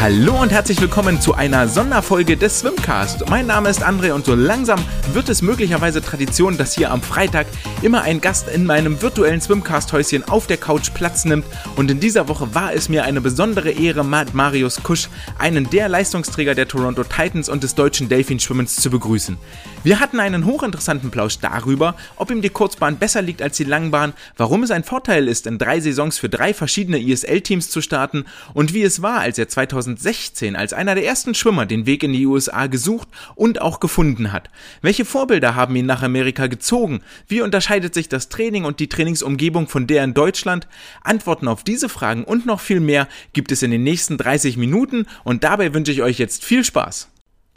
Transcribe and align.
Hallo 0.00 0.40
und 0.40 0.50
herzlich 0.50 0.80
willkommen 0.80 1.20
zu 1.20 1.34
einer 1.34 1.68
Sonderfolge 1.68 2.34
des 2.34 2.60
Swimcast. 2.60 3.28
Mein 3.28 3.46
Name 3.46 3.68
ist 3.68 3.84
André 3.84 4.12
und 4.12 4.24
so 4.24 4.34
langsam 4.34 4.80
wird 5.12 5.28
es 5.28 5.42
möglicherweise 5.42 6.00
Tradition, 6.00 6.56
dass 6.56 6.72
hier 6.72 6.90
am 6.90 7.02
Freitag 7.02 7.46
immer 7.82 8.00
ein 8.00 8.22
Gast 8.22 8.48
in 8.48 8.64
meinem 8.64 9.02
virtuellen 9.02 9.42
Swimcast-Häuschen 9.42 10.26
auf 10.26 10.46
der 10.46 10.56
Couch 10.56 10.94
Platz 10.94 11.26
nimmt. 11.26 11.44
Und 11.76 11.90
in 11.90 12.00
dieser 12.00 12.28
Woche 12.28 12.54
war 12.54 12.72
es 12.72 12.88
mir 12.88 13.04
eine 13.04 13.20
besondere 13.20 13.72
Ehre, 13.72 14.02
Marius 14.02 14.82
Kusch, 14.82 15.10
einen 15.38 15.68
der 15.68 15.90
Leistungsträger 15.90 16.54
der 16.54 16.66
Toronto 16.66 17.04
Titans 17.04 17.50
und 17.50 17.62
des 17.62 17.74
deutschen 17.74 18.08
Delfinschwimmens, 18.08 18.76
zu 18.76 18.88
begrüßen. 18.88 19.36
Wir 19.84 20.00
hatten 20.00 20.18
einen 20.18 20.46
hochinteressanten 20.46 21.10
Plausch 21.10 21.40
darüber, 21.40 21.94
ob 22.16 22.30
ihm 22.30 22.40
die 22.40 22.48
Kurzbahn 22.48 22.96
besser 22.96 23.20
liegt 23.20 23.42
als 23.42 23.58
die 23.58 23.64
Langbahn, 23.64 24.14
warum 24.38 24.62
es 24.62 24.70
ein 24.70 24.84
Vorteil 24.84 25.28
ist, 25.28 25.46
in 25.46 25.58
drei 25.58 25.80
Saisons 25.80 26.18
für 26.18 26.30
drei 26.30 26.54
verschiedene 26.54 26.98
ISL-Teams 26.98 27.68
zu 27.68 27.82
starten 27.82 28.24
und 28.54 28.72
wie 28.72 28.82
es 28.82 29.02
war, 29.02 29.20
als 29.20 29.38
er 29.38 29.48
2000 29.48 29.89
2016 29.96 30.56
als 30.56 30.72
einer 30.72 30.94
der 30.94 31.04
ersten 31.04 31.34
Schwimmer 31.34 31.66
den 31.66 31.86
Weg 31.86 32.02
in 32.02 32.12
die 32.12 32.26
USA 32.26 32.66
gesucht 32.66 33.08
und 33.34 33.60
auch 33.60 33.80
gefunden 33.80 34.32
hat. 34.32 34.50
Welche 34.82 35.04
Vorbilder 35.04 35.54
haben 35.54 35.76
ihn 35.76 35.86
nach 35.86 36.02
Amerika 36.02 36.46
gezogen? 36.46 37.00
Wie 37.28 37.40
unterscheidet 37.40 37.94
sich 37.94 38.08
das 38.08 38.28
Training 38.28 38.64
und 38.64 38.80
die 38.80 38.88
Trainingsumgebung 38.88 39.68
von 39.68 39.86
der 39.86 40.04
in 40.04 40.14
Deutschland? 40.14 40.68
Antworten 41.02 41.48
auf 41.48 41.64
diese 41.64 41.88
Fragen 41.88 42.24
und 42.24 42.46
noch 42.46 42.60
viel 42.60 42.80
mehr 42.80 43.08
gibt 43.32 43.52
es 43.52 43.62
in 43.62 43.70
den 43.70 43.84
nächsten 43.84 44.18
30 44.18 44.56
Minuten 44.56 45.06
und 45.24 45.44
dabei 45.44 45.74
wünsche 45.74 45.92
ich 45.92 46.02
euch 46.02 46.18
jetzt 46.18 46.44
viel 46.44 46.64
Spaß. 46.64 47.08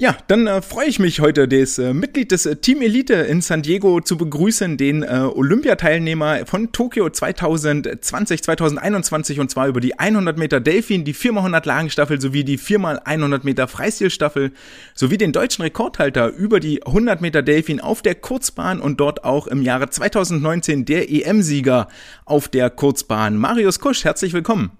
Ja, 0.03 0.17
dann 0.27 0.47
äh, 0.47 0.61
freue 0.61 0.87
ich 0.87 0.99
mich 0.99 1.21
heute, 1.21 1.47
das 1.47 1.77
äh, 1.77 1.93
Mitglied 1.93 2.33
des 2.33 2.45
äh, 2.45 2.57
Team 2.57 2.81
Elite 2.81 3.13
in 3.13 3.39
San 3.39 3.61
Diego 3.61 4.01
zu 4.01 4.17
begrüßen, 4.17 4.75
den 4.75 5.01
äh, 5.01 5.29
Olympiateilnehmer 5.33 6.45
von 6.45 6.73
Tokio 6.73 7.09
2020, 7.09 8.43
2021 8.43 9.39
und 9.39 9.49
zwar 9.49 9.69
über 9.69 9.79
die 9.79 9.97
100 9.97 10.37
Meter 10.37 10.59
Delfin, 10.59 11.05
die 11.05 11.15
4x100 11.15 11.65
Lagenstaffel 11.65 12.19
sowie 12.19 12.43
die 12.43 12.59
4x100 12.59 13.45
Meter 13.45 13.69
Freistilstaffel 13.69 14.51
sowie 14.93 15.17
den 15.17 15.31
deutschen 15.31 15.61
Rekordhalter 15.61 16.27
über 16.27 16.59
die 16.59 16.85
100 16.85 17.21
Meter 17.21 17.41
Delfin 17.41 17.79
auf 17.79 18.01
der 18.01 18.15
Kurzbahn 18.15 18.81
und 18.81 18.99
dort 18.99 19.23
auch 19.23 19.47
im 19.47 19.61
Jahre 19.61 19.89
2019 19.89 20.83
der 20.83 21.09
EM-Sieger 21.09 21.87
auf 22.25 22.49
der 22.49 22.69
Kurzbahn. 22.69 23.37
Marius 23.37 23.79
Kusch, 23.79 24.03
herzlich 24.03 24.33
willkommen. 24.33 24.71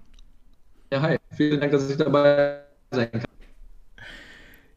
Ja, 0.92 1.00
hi. 1.00 1.16
Vielen 1.34 1.60
Dank, 1.60 1.72
dass 1.72 1.88
ich 1.88 1.96
dabei 1.96 2.58
sein 2.90 3.10
kann. 3.10 3.33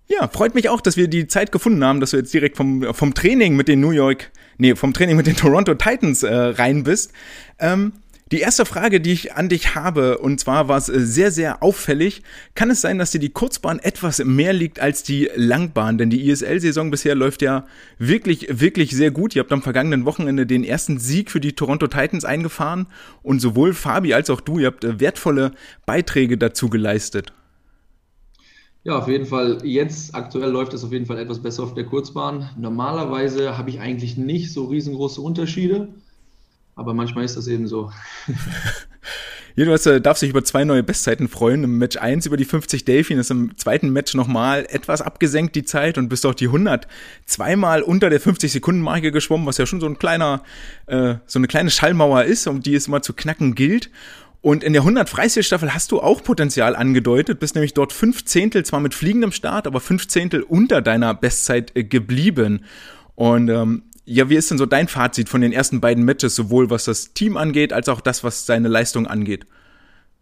Ja, 0.10 0.28
freut 0.30 0.56
mich 0.56 0.70
auch, 0.70 0.80
dass 0.80 0.96
wir 0.96 1.10
die 1.10 1.28
Zeit 1.28 1.52
gefunden 1.52 1.84
haben, 1.84 2.00
dass 2.00 2.12
du 2.12 2.18
jetzt 2.18 2.34
direkt 2.34 2.56
vom, 2.56 2.94
vom 2.94 3.14
Training 3.14 3.56
mit 3.58 3.68
den 3.68 3.82
New 3.82 3.92
York, 3.92 4.32
nee, 4.58 4.74
vom 4.76 4.94
Training 4.94 5.18
mit 5.18 5.28
den 5.28 5.36
Toronto 5.38 5.74
Titans 5.76 6.24
äh, 6.24 6.34
rein 6.34 6.84
bist. 6.84 7.12
Ähm, 7.60 7.92
die 8.32 8.40
erste 8.40 8.66
Frage, 8.66 9.00
die 9.00 9.14
ich 9.14 9.36
an 9.36 9.48
dich 9.48 9.76
habe, 9.76 10.18
und 10.18 10.40
zwar 10.40 10.68
war 10.68 10.78
es 10.78 10.90
äh, 10.90 11.00
sehr, 11.00 11.32
sehr 11.32 11.64
auffällig. 11.64 12.24
Kann 12.56 12.70
es 12.70 12.82
sein, 12.82 12.98
dass 12.98 13.12
dir 13.12 13.20
die 13.20 13.30
Kurzbahn 13.30 13.80
etwas 13.80 14.24
mehr 14.24 14.52
liegt 14.52 14.80
als 14.80 15.04
die 15.04 15.30
Langbahn? 15.36 15.98
Denn 15.98 16.10
die 16.10 16.30
ISL-Saison 16.30 16.92
bisher 16.92 17.16
läuft 17.16 17.42
ja 17.42 17.66
wirklich, 18.00 18.48
wirklich 18.50 18.92
sehr 18.92 19.12
gut. 19.12 19.36
Ihr 19.36 19.42
habt 19.42 19.54
am 19.54 19.62
vergangenen 19.62 20.06
Wochenende 20.06 20.46
den 20.46 20.66
ersten 20.66 21.00
Sieg 21.00 21.32
für 21.32 21.40
die 21.42 21.54
Toronto 21.54 21.88
Titans 21.88 22.26
eingefahren 22.26 22.88
und 23.24 23.40
sowohl 23.40 23.74
Fabi 23.74 24.14
als 24.14 24.30
auch 24.30 24.42
du, 24.42 24.60
ihr 24.60 24.68
habt 24.68 24.84
äh, 24.84 25.00
wertvolle 25.00 25.52
Beiträge 25.86 26.38
dazu 26.38 26.70
geleistet. 26.70 27.32
Ja, 28.88 29.00
auf 29.00 29.10
jeden 29.10 29.26
Fall. 29.26 29.58
Jetzt 29.66 30.16
aktuell 30.16 30.50
läuft 30.50 30.74
es 30.74 30.86
auf 30.86 30.94
jeden 30.94 31.06
Fall 31.06 31.20
etwas 31.20 31.42
besser 31.42 31.64
auf 31.64 31.74
der 31.74 31.84
Kurzbahn. 31.84 32.50
Normalerweise 32.58 33.58
habe 33.58 33.70
ich 33.70 33.82
eigentlich 33.82 34.16
nicht 34.16 34.54
so 34.54 34.64
riesengroße 34.64 35.20
Unterschiede, 35.20 35.90
aber 36.74 36.94
manchmal 36.94 37.26
ist 37.26 37.36
das 37.36 37.48
eben 37.48 37.68
so. 37.68 37.92
Hast, 39.60 39.88
äh, 39.88 40.00
darfst 40.00 40.22
dich 40.22 40.30
über 40.30 40.44
zwei 40.44 40.64
neue 40.64 40.84
Bestzeiten 40.84 41.28
freuen. 41.28 41.64
Im 41.64 41.80
Match 41.80 41.98
1 41.98 42.28
über 42.28 42.38
die 42.38 42.46
50 42.46 42.86
Delfin 42.86 43.18
ist 43.18 43.32
im 43.32 43.58
zweiten 43.58 43.90
Match 43.90 44.14
nochmal 44.14 44.68
etwas 44.70 45.02
abgesenkt, 45.02 45.56
die 45.56 45.66
Zeit, 45.66 45.98
und 45.98 46.10
bist 46.10 46.26
auch 46.28 46.36
die 46.36 46.46
100 46.46 46.88
zweimal 47.26 47.82
unter 47.82 48.12
der 48.12 48.22
50-Sekunden-Marke 48.22 49.12
geschwommen, 49.12 49.48
was 49.48 49.58
ja 49.58 49.66
schon 49.66 49.82
so 49.82 49.88
ein 49.88 49.98
kleiner, 49.98 50.44
äh, 50.86 51.16
so 51.26 51.40
eine 51.40 51.48
kleine 51.48 51.72
Schallmauer 51.72 52.26
ist, 52.26 52.46
um 52.48 52.62
die 52.62 52.76
es 52.76 52.88
immer 52.88 53.02
zu 53.02 53.14
knacken 53.14 53.56
gilt. 53.56 53.90
Und 54.48 54.64
in 54.64 54.72
der 54.72 54.84
100 54.84 55.10
Freistilstaffel 55.10 55.74
hast 55.74 55.92
du 55.92 56.00
auch 56.00 56.24
Potenzial 56.24 56.74
angedeutet, 56.74 57.38
bist 57.38 57.56
nämlich 57.56 57.74
dort 57.74 57.92
fünf 57.92 58.24
Zehntel, 58.24 58.64
zwar 58.64 58.80
mit 58.80 58.94
fliegendem 58.94 59.34
Start, 59.34 59.68
aber 59.68 59.82
fünf 59.82 60.08
Zehntel 60.08 60.42
unter 60.42 60.82
deiner 60.82 61.14
Bestzeit 61.14 61.76
äh, 61.76 61.84
geblieben. 61.84 62.64
Und 63.16 63.50
ähm, 63.50 63.84
ja, 64.06 64.30
wie 64.30 64.36
ist 64.36 64.50
denn 64.50 64.58
so 64.58 64.66
dein 64.66 64.88
Fazit 64.88 65.28
von 65.28 65.42
den 65.42 65.52
ersten 65.52 65.82
beiden 65.82 66.06
Matches, 66.06 66.34
sowohl 66.34 66.70
was 66.70 66.86
das 66.86 67.12
Team 67.14 67.36
angeht, 67.36 67.74
als 67.74 67.90
auch 67.90 68.00
das, 68.00 68.24
was 68.24 68.46
seine 68.46 68.70
Leistung 68.70 69.06
angeht? 69.06 69.46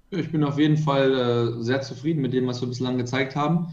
Ich 0.09 0.31
bin 0.31 0.43
auf 0.43 0.57
jeden 0.57 0.77
Fall 0.77 1.59
äh, 1.59 1.61
sehr 1.63 1.81
zufrieden 1.81 2.23
mit 2.23 2.33
dem, 2.33 2.47
was 2.47 2.61
wir 2.61 2.67
bislang 2.67 2.97
gezeigt 2.97 3.35
haben. 3.35 3.67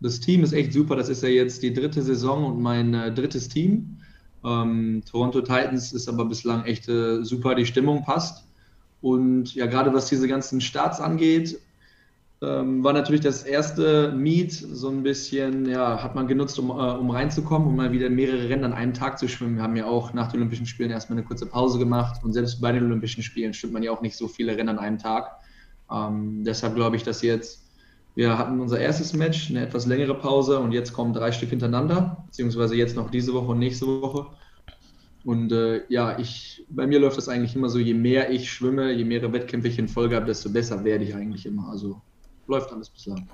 Das 0.00 0.20
Team 0.20 0.44
ist 0.44 0.52
echt 0.52 0.74
super. 0.74 0.96
Das 0.96 1.08
ist 1.08 1.22
ja 1.22 1.30
jetzt 1.30 1.62
die 1.62 1.72
dritte 1.72 2.02
Saison 2.02 2.44
und 2.44 2.60
mein 2.60 2.92
äh, 2.92 3.14
drittes 3.14 3.48
Team. 3.48 3.96
Ähm, 4.44 5.04
Toronto 5.10 5.40
Titans 5.40 5.94
ist 5.94 6.06
aber 6.06 6.26
bislang 6.26 6.64
echt 6.64 6.86
äh, 6.86 7.24
super. 7.24 7.54
Die 7.54 7.64
Stimmung 7.64 8.04
passt. 8.04 8.45
Und 9.00 9.54
ja, 9.54 9.66
gerade 9.66 9.92
was 9.94 10.08
diese 10.08 10.28
ganzen 10.28 10.60
Starts 10.60 11.00
angeht, 11.00 11.60
ähm, 12.42 12.84
war 12.84 12.92
natürlich 12.92 13.22
das 13.22 13.44
erste 13.44 14.12
Meet 14.12 14.52
so 14.52 14.90
ein 14.90 15.02
bisschen, 15.02 15.66
ja, 15.66 16.02
hat 16.02 16.14
man 16.14 16.26
genutzt, 16.26 16.58
um, 16.58 16.68
äh, 16.68 16.72
um 16.72 17.10
reinzukommen, 17.10 17.66
um 17.66 17.76
mal 17.76 17.92
wieder 17.92 18.10
mehrere 18.10 18.48
Rennen 18.48 18.64
an 18.64 18.72
einem 18.74 18.92
Tag 18.92 19.18
zu 19.18 19.26
schwimmen. 19.26 19.56
Wir 19.56 19.62
haben 19.62 19.76
ja 19.76 19.86
auch 19.86 20.12
nach 20.12 20.30
den 20.30 20.40
Olympischen 20.40 20.66
Spielen 20.66 20.90
erstmal 20.90 21.18
eine 21.18 21.26
kurze 21.26 21.46
Pause 21.46 21.78
gemacht 21.78 22.22
und 22.22 22.34
selbst 22.34 22.60
bei 22.60 22.72
den 22.72 22.84
Olympischen 22.84 23.22
Spielen 23.22 23.54
schwimmt 23.54 23.72
man 23.72 23.82
ja 23.82 23.90
auch 23.90 24.02
nicht 24.02 24.16
so 24.16 24.28
viele 24.28 24.56
Rennen 24.56 24.68
an 24.68 24.78
einem 24.78 24.98
Tag. 24.98 25.30
Ähm, 25.90 26.44
deshalb 26.44 26.74
glaube 26.74 26.96
ich, 26.96 27.04
dass 27.04 27.22
jetzt, 27.22 27.62
wir 28.14 28.36
hatten 28.36 28.60
unser 28.60 28.80
erstes 28.80 29.14
Match, 29.14 29.48
eine 29.48 29.62
etwas 29.62 29.86
längere 29.86 30.14
Pause 30.14 30.58
und 30.58 30.72
jetzt 30.72 30.92
kommen 30.92 31.14
drei 31.14 31.32
Stück 31.32 31.50
hintereinander, 31.50 32.24
beziehungsweise 32.26 32.76
jetzt 32.76 32.96
noch 32.96 33.10
diese 33.10 33.32
Woche 33.32 33.52
und 33.52 33.58
nächste 33.58 33.86
Woche. 33.86 34.26
Und 35.26 35.50
äh, 35.50 35.82
ja, 35.88 36.16
ich, 36.20 36.64
bei 36.68 36.86
mir 36.86 37.00
läuft 37.00 37.16
das 37.16 37.28
eigentlich 37.28 37.56
immer 37.56 37.68
so, 37.68 37.80
je 37.80 37.94
mehr 37.94 38.30
ich 38.30 38.48
schwimme, 38.48 38.92
je 38.92 39.04
mehr 39.04 39.32
Wettkämpfe 39.32 39.66
ich 39.66 39.76
in 39.76 39.88
Folge 39.88 40.14
habe, 40.14 40.24
desto 40.24 40.48
besser 40.50 40.84
werde 40.84 41.02
ich 41.02 41.16
eigentlich 41.16 41.46
immer. 41.46 41.68
Also 41.68 42.00
läuft 42.46 42.72
alles 42.72 42.88
bislang. 42.88 43.28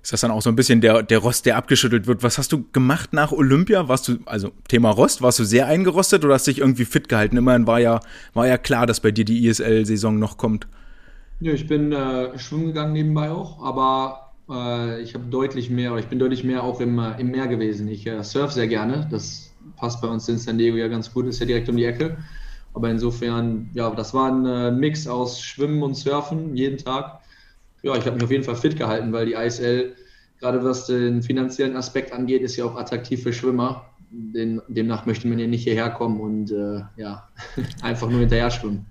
Ist 0.00 0.12
das 0.12 0.20
dann 0.20 0.30
auch 0.30 0.40
so 0.40 0.50
ein 0.50 0.54
bisschen 0.54 0.80
der, 0.80 1.02
der 1.02 1.18
Rost, 1.18 1.44
der 1.44 1.56
abgeschüttelt 1.56 2.06
wird? 2.06 2.22
Was 2.22 2.38
hast 2.38 2.52
du 2.52 2.64
gemacht 2.70 3.12
nach 3.12 3.32
Olympia? 3.32 3.88
Warst 3.88 4.06
du, 4.06 4.18
also 4.24 4.52
Thema 4.68 4.90
Rost, 4.90 5.20
warst 5.20 5.40
du 5.40 5.44
sehr 5.44 5.66
eingerostet 5.66 6.24
oder 6.24 6.34
hast 6.34 6.46
dich 6.46 6.60
irgendwie 6.60 6.84
fit 6.84 7.08
gehalten? 7.08 7.36
Immerhin 7.36 7.66
war 7.66 7.80
ja, 7.80 7.98
war 8.34 8.46
ja 8.46 8.56
klar, 8.56 8.86
dass 8.86 9.00
bei 9.00 9.10
dir 9.10 9.24
die 9.24 9.44
ISL-Saison 9.48 10.20
noch 10.20 10.36
kommt. 10.36 10.68
Ja, 11.40 11.52
ich 11.52 11.66
bin 11.66 11.90
äh, 11.90 12.38
schwimmen 12.38 12.66
gegangen 12.66 12.92
nebenbei 12.92 13.32
auch, 13.32 13.60
aber 13.64 14.32
äh, 14.48 15.02
ich 15.02 15.14
habe 15.14 15.24
deutlich 15.24 15.70
mehr, 15.70 15.96
ich 15.96 16.06
bin 16.06 16.20
deutlich 16.20 16.44
mehr 16.44 16.62
auch 16.62 16.80
im, 16.80 17.00
äh, 17.00 17.20
im 17.20 17.32
Meer 17.32 17.48
gewesen. 17.48 17.88
Ich 17.88 18.06
äh, 18.06 18.22
surf 18.22 18.52
sehr 18.52 18.68
gerne. 18.68 19.08
Das 19.10 19.51
passt 19.82 20.00
bei 20.00 20.06
uns 20.06 20.28
in 20.28 20.38
San 20.38 20.58
Diego 20.58 20.76
ja 20.76 20.86
ganz 20.86 21.12
gut, 21.12 21.26
ist 21.26 21.40
ja 21.40 21.46
direkt 21.46 21.68
um 21.68 21.76
die 21.76 21.84
Ecke. 21.84 22.16
Aber 22.72 22.88
insofern, 22.88 23.68
ja, 23.74 23.90
das 23.90 24.14
war 24.14 24.30
ein 24.30 24.46
äh, 24.46 24.70
Mix 24.70 25.08
aus 25.08 25.42
Schwimmen 25.42 25.82
und 25.82 25.96
Surfen 25.96 26.56
jeden 26.56 26.78
Tag. 26.78 27.18
Ja, 27.82 27.96
ich 27.96 28.06
habe 28.06 28.14
mich 28.14 28.22
auf 28.22 28.30
jeden 28.30 28.44
Fall 28.44 28.54
fit 28.54 28.76
gehalten, 28.78 29.12
weil 29.12 29.26
die 29.26 29.32
ISL, 29.32 29.96
gerade 30.38 30.62
was 30.62 30.86
den 30.86 31.20
finanziellen 31.20 31.76
Aspekt 31.76 32.12
angeht, 32.12 32.42
ist 32.42 32.56
ja 32.56 32.64
auch 32.64 32.76
attraktiv 32.76 33.24
für 33.24 33.32
Schwimmer. 33.32 33.86
Den, 34.10 34.62
demnach 34.68 35.04
möchte 35.04 35.26
man 35.26 35.40
ja 35.40 35.48
nicht 35.48 35.64
hierher 35.64 35.90
kommen 35.90 36.20
und 36.20 36.52
äh, 36.52 36.82
ja, 36.96 37.28
einfach 37.82 38.08
nur 38.08 38.20
hinterher 38.20 38.52
schwimmen. 38.52 38.86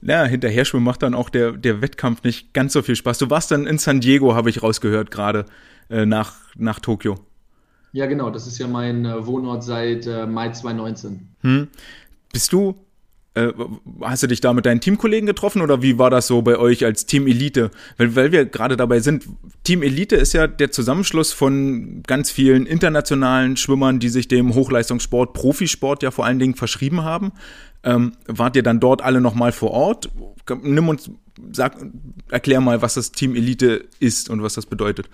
Ja, 0.00 0.24
hinterher 0.24 0.64
schwimmen 0.64 0.84
macht 0.84 1.02
dann 1.02 1.14
auch 1.14 1.28
der, 1.28 1.52
der 1.52 1.82
Wettkampf 1.82 2.22
nicht 2.22 2.54
ganz 2.54 2.72
so 2.72 2.82
viel 2.82 2.94
Spaß. 2.94 3.18
Du 3.18 3.30
warst 3.30 3.50
dann 3.50 3.66
in 3.66 3.78
San 3.78 4.00
Diego, 4.00 4.36
habe 4.36 4.48
ich 4.48 4.62
rausgehört, 4.62 5.10
gerade 5.10 5.46
äh, 5.90 6.06
nach, 6.06 6.34
nach 6.56 6.78
Tokio. 6.78 7.18
Ja, 7.94 8.06
genau. 8.06 8.28
Das 8.28 8.48
ist 8.48 8.58
ja 8.58 8.66
mein 8.66 9.04
äh, 9.04 9.24
Wohnort 9.24 9.62
seit 9.62 10.08
äh, 10.08 10.26
Mai 10.26 10.50
2019. 10.50 11.28
Hm. 11.42 11.68
Bist 12.32 12.52
du, 12.52 12.74
äh, 13.34 13.52
hast 14.00 14.24
du 14.24 14.26
dich 14.26 14.40
da 14.40 14.52
mit 14.52 14.66
deinen 14.66 14.80
Teamkollegen 14.80 15.28
getroffen 15.28 15.62
oder 15.62 15.80
wie 15.80 15.96
war 15.96 16.10
das 16.10 16.26
so 16.26 16.42
bei 16.42 16.58
euch 16.58 16.84
als 16.84 17.06
Team 17.06 17.28
Elite? 17.28 17.70
Weil, 17.96 18.16
weil 18.16 18.32
wir 18.32 18.46
gerade 18.46 18.76
dabei 18.76 18.98
sind, 18.98 19.28
Team 19.62 19.84
Elite 19.84 20.16
ist 20.16 20.32
ja 20.32 20.48
der 20.48 20.72
Zusammenschluss 20.72 21.32
von 21.32 22.02
ganz 22.04 22.32
vielen 22.32 22.66
internationalen 22.66 23.56
Schwimmern, 23.56 24.00
die 24.00 24.08
sich 24.08 24.26
dem 24.26 24.56
Hochleistungssport, 24.56 25.32
Profisport 25.32 26.02
ja 26.02 26.10
vor 26.10 26.26
allen 26.26 26.40
Dingen 26.40 26.56
verschrieben 26.56 27.04
haben. 27.04 27.30
Ähm, 27.84 28.14
wart 28.26 28.56
ihr 28.56 28.64
dann 28.64 28.80
dort 28.80 29.02
alle 29.02 29.20
nochmal 29.20 29.52
vor 29.52 29.70
Ort? 29.70 30.10
Nimm 30.62 30.88
uns, 30.88 31.12
sag, 31.52 31.76
erklär 32.28 32.60
mal, 32.60 32.82
was 32.82 32.94
das 32.94 33.12
Team 33.12 33.36
Elite 33.36 33.84
ist 34.00 34.30
und 34.30 34.42
was 34.42 34.54
das 34.54 34.66
bedeutet. 34.66 35.08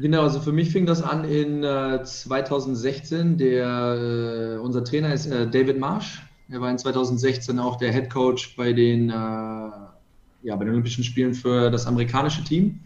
Genau, 0.00 0.22
also 0.22 0.40
für 0.40 0.52
mich 0.52 0.70
fing 0.70 0.86
das 0.86 1.02
an 1.02 1.24
in 1.24 1.64
äh, 1.64 2.02
2016. 2.04 3.36
Der, 3.36 4.56
äh, 4.56 4.58
unser 4.58 4.84
Trainer 4.84 5.12
ist 5.12 5.26
äh, 5.26 5.48
David 5.48 5.78
Marsh. 5.78 6.22
Er 6.48 6.60
war 6.60 6.70
in 6.70 6.78
2016 6.78 7.58
auch 7.58 7.76
der 7.76 7.92
Head 7.92 8.08
Coach 8.08 8.56
bei 8.56 8.72
den, 8.72 9.10
äh, 9.10 9.12
ja, 9.12 10.56
bei 10.56 10.64
den 10.64 10.70
Olympischen 10.70 11.02
Spielen 11.02 11.34
für 11.34 11.70
das 11.70 11.86
amerikanische 11.86 12.44
Team. 12.44 12.80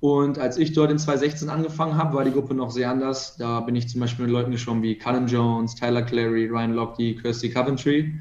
Und 0.00 0.38
als 0.38 0.58
ich 0.58 0.72
dort 0.72 0.90
in 0.90 0.98
2016 0.98 1.48
angefangen 1.48 1.96
habe, 1.96 2.14
war 2.14 2.24
die 2.24 2.30
Gruppe 2.30 2.54
noch 2.54 2.70
sehr 2.70 2.90
anders. 2.90 3.36
Da 3.36 3.60
bin 3.60 3.74
ich 3.74 3.88
zum 3.88 4.00
Beispiel 4.00 4.26
mit 4.26 4.32
Leuten 4.32 4.50
geschwommen 4.50 4.82
wie 4.82 4.96
Cullen 4.96 5.26
Jones, 5.26 5.74
Tyler 5.74 6.02
Clary, 6.02 6.46
Ryan 6.46 6.74
Lochte, 6.74 7.14
Kirsty 7.14 7.50
Coventry. 7.50 8.14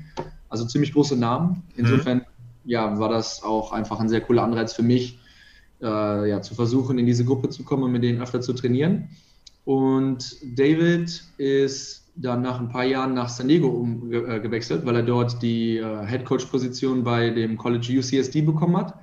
Also 0.50 0.66
ziemlich 0.66 0.94
große 0.94 1.18
Namen. 1.18 1.50
Mhm. 1.50 1.62
Insofern 1.76 2.18
mhm. 2.18 2.24
ja, 2.66 3.00
war 3.00 3.10
das 3.10 3.44
auch 3.44 3.74
einfach 3.74 4.00
ein 4.00 4.10
sehr 4.10 4.22
cooler 4.22 4.44
Anreiz 4.44 4.74
für 4.74 4.84
mich, 4.84 5.20
äh, 5.82 6.30
ja, 6.30 6.42
zu 6.42 6.56
versuchen, 6.56 6.98
in 6.98 7.06
diese 7.06 7.26
Gruppe 7.26 7.50
zu 7.50 7.64
kommen 7.64 7.84
und 7.84 7.92
mit 7.92 8.04
denen 8.04 8.22
öfter 8.22 8.42
zu 8.42 8.54
trainieren. 8.54 9.10
Und 9.66 10.36
David 10.58 11.24
ist 11.38 12.08
dann 12.16 12.42
nach 12.42 12.60
ein 12.60 12.70
paar 12.70 12.84
Jahren 12.84 13.14
nach 13.14 13.30
San 13.30 13.48
Diego 13.48 13.68
umgewechselt, 13.68 14.84
äh, 14.84 14.86
weil 14.86 14.96
er 14.98 15.04
dort 15.04 15.42
die 15.42 15.78
äh, 15.78 16.06
Head 16.06 16.26
Coach 16.26 16.46
Position 16.46 17.04
bei 17.04 17.30
dem 17.30 17.58
College 17.58 18.00
UCSD 18.00 18.42
bekommen 18.42 18.78
hat 18.78 18.96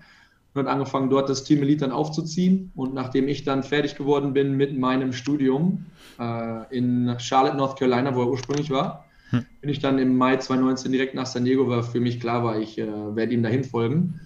und 0.52 0.66
hat 0.66 0.72
angefangen, 0.72 1.08
dort 1.08 1.28
das 1.28 1.44
Team 1.44 1.62
Elite 1.62 1.80
dann 1.80 1.92
aufzuziehen. 1.92 2.72
Und 2.74 2.94
nachdem 2.94 3.28
ich 3.28 3.44
dann 3.44 3.62
fertig 3.62 3.96
geworden 3.96 4.32
bin 4.32 4.56
mit 4.56 4.76
meinem 4.76 5.12
Studium 5.12 5.86
äh, 6.18 6.76
in 6.76 7.14
Charlotte, 7.18 7.56
North 7.56 7.78
Carolina, 7.78 8.14
wo 8.14 8.22
er 8.22 8.30
ursprünglich 8.30 8.70
war, 8.70 9.06
hm. 9.30 9.44
bin 9.60 9.70
ich 9.70 9.80
dann 9.80 9.98
im 9.98 10.16
Mai 10.16 10.36
2019 10.36 10.92
direkt 10.92 11.14
nach 11.14 11.26
San 11.26 11.44
Diego, 11.44 11.68
weil 11.68 11.82
für 11.82 12.00
mich 12.00 12.20
klar 12.20 12.44
war, 12.44 12.58
ich 12.58 12.78
äh, 12.78 12.86
werde 13.16 13.32
ihm 13.32 13.42
dahin 13.42 13.64
folgen. 13.64 14.20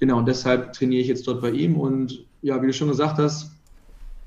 Genau, 0.00 0.18
und 0.18 0.26
deshalb 0.26 0.72
trainiere 0.72 1.02
ich 1.02 1.08
jetzt 1.08 1.26
dort 1.28 1.40
bei 1.40 1.50
ihm. 1.50 1.76
Und 1.76 2.24
ja, 2.42 2.60
wie 2.60 2.66
du 2.66 2.72
schon 2.72 2.88
gesagt 2.88 3.18
hast, 3.18 3.52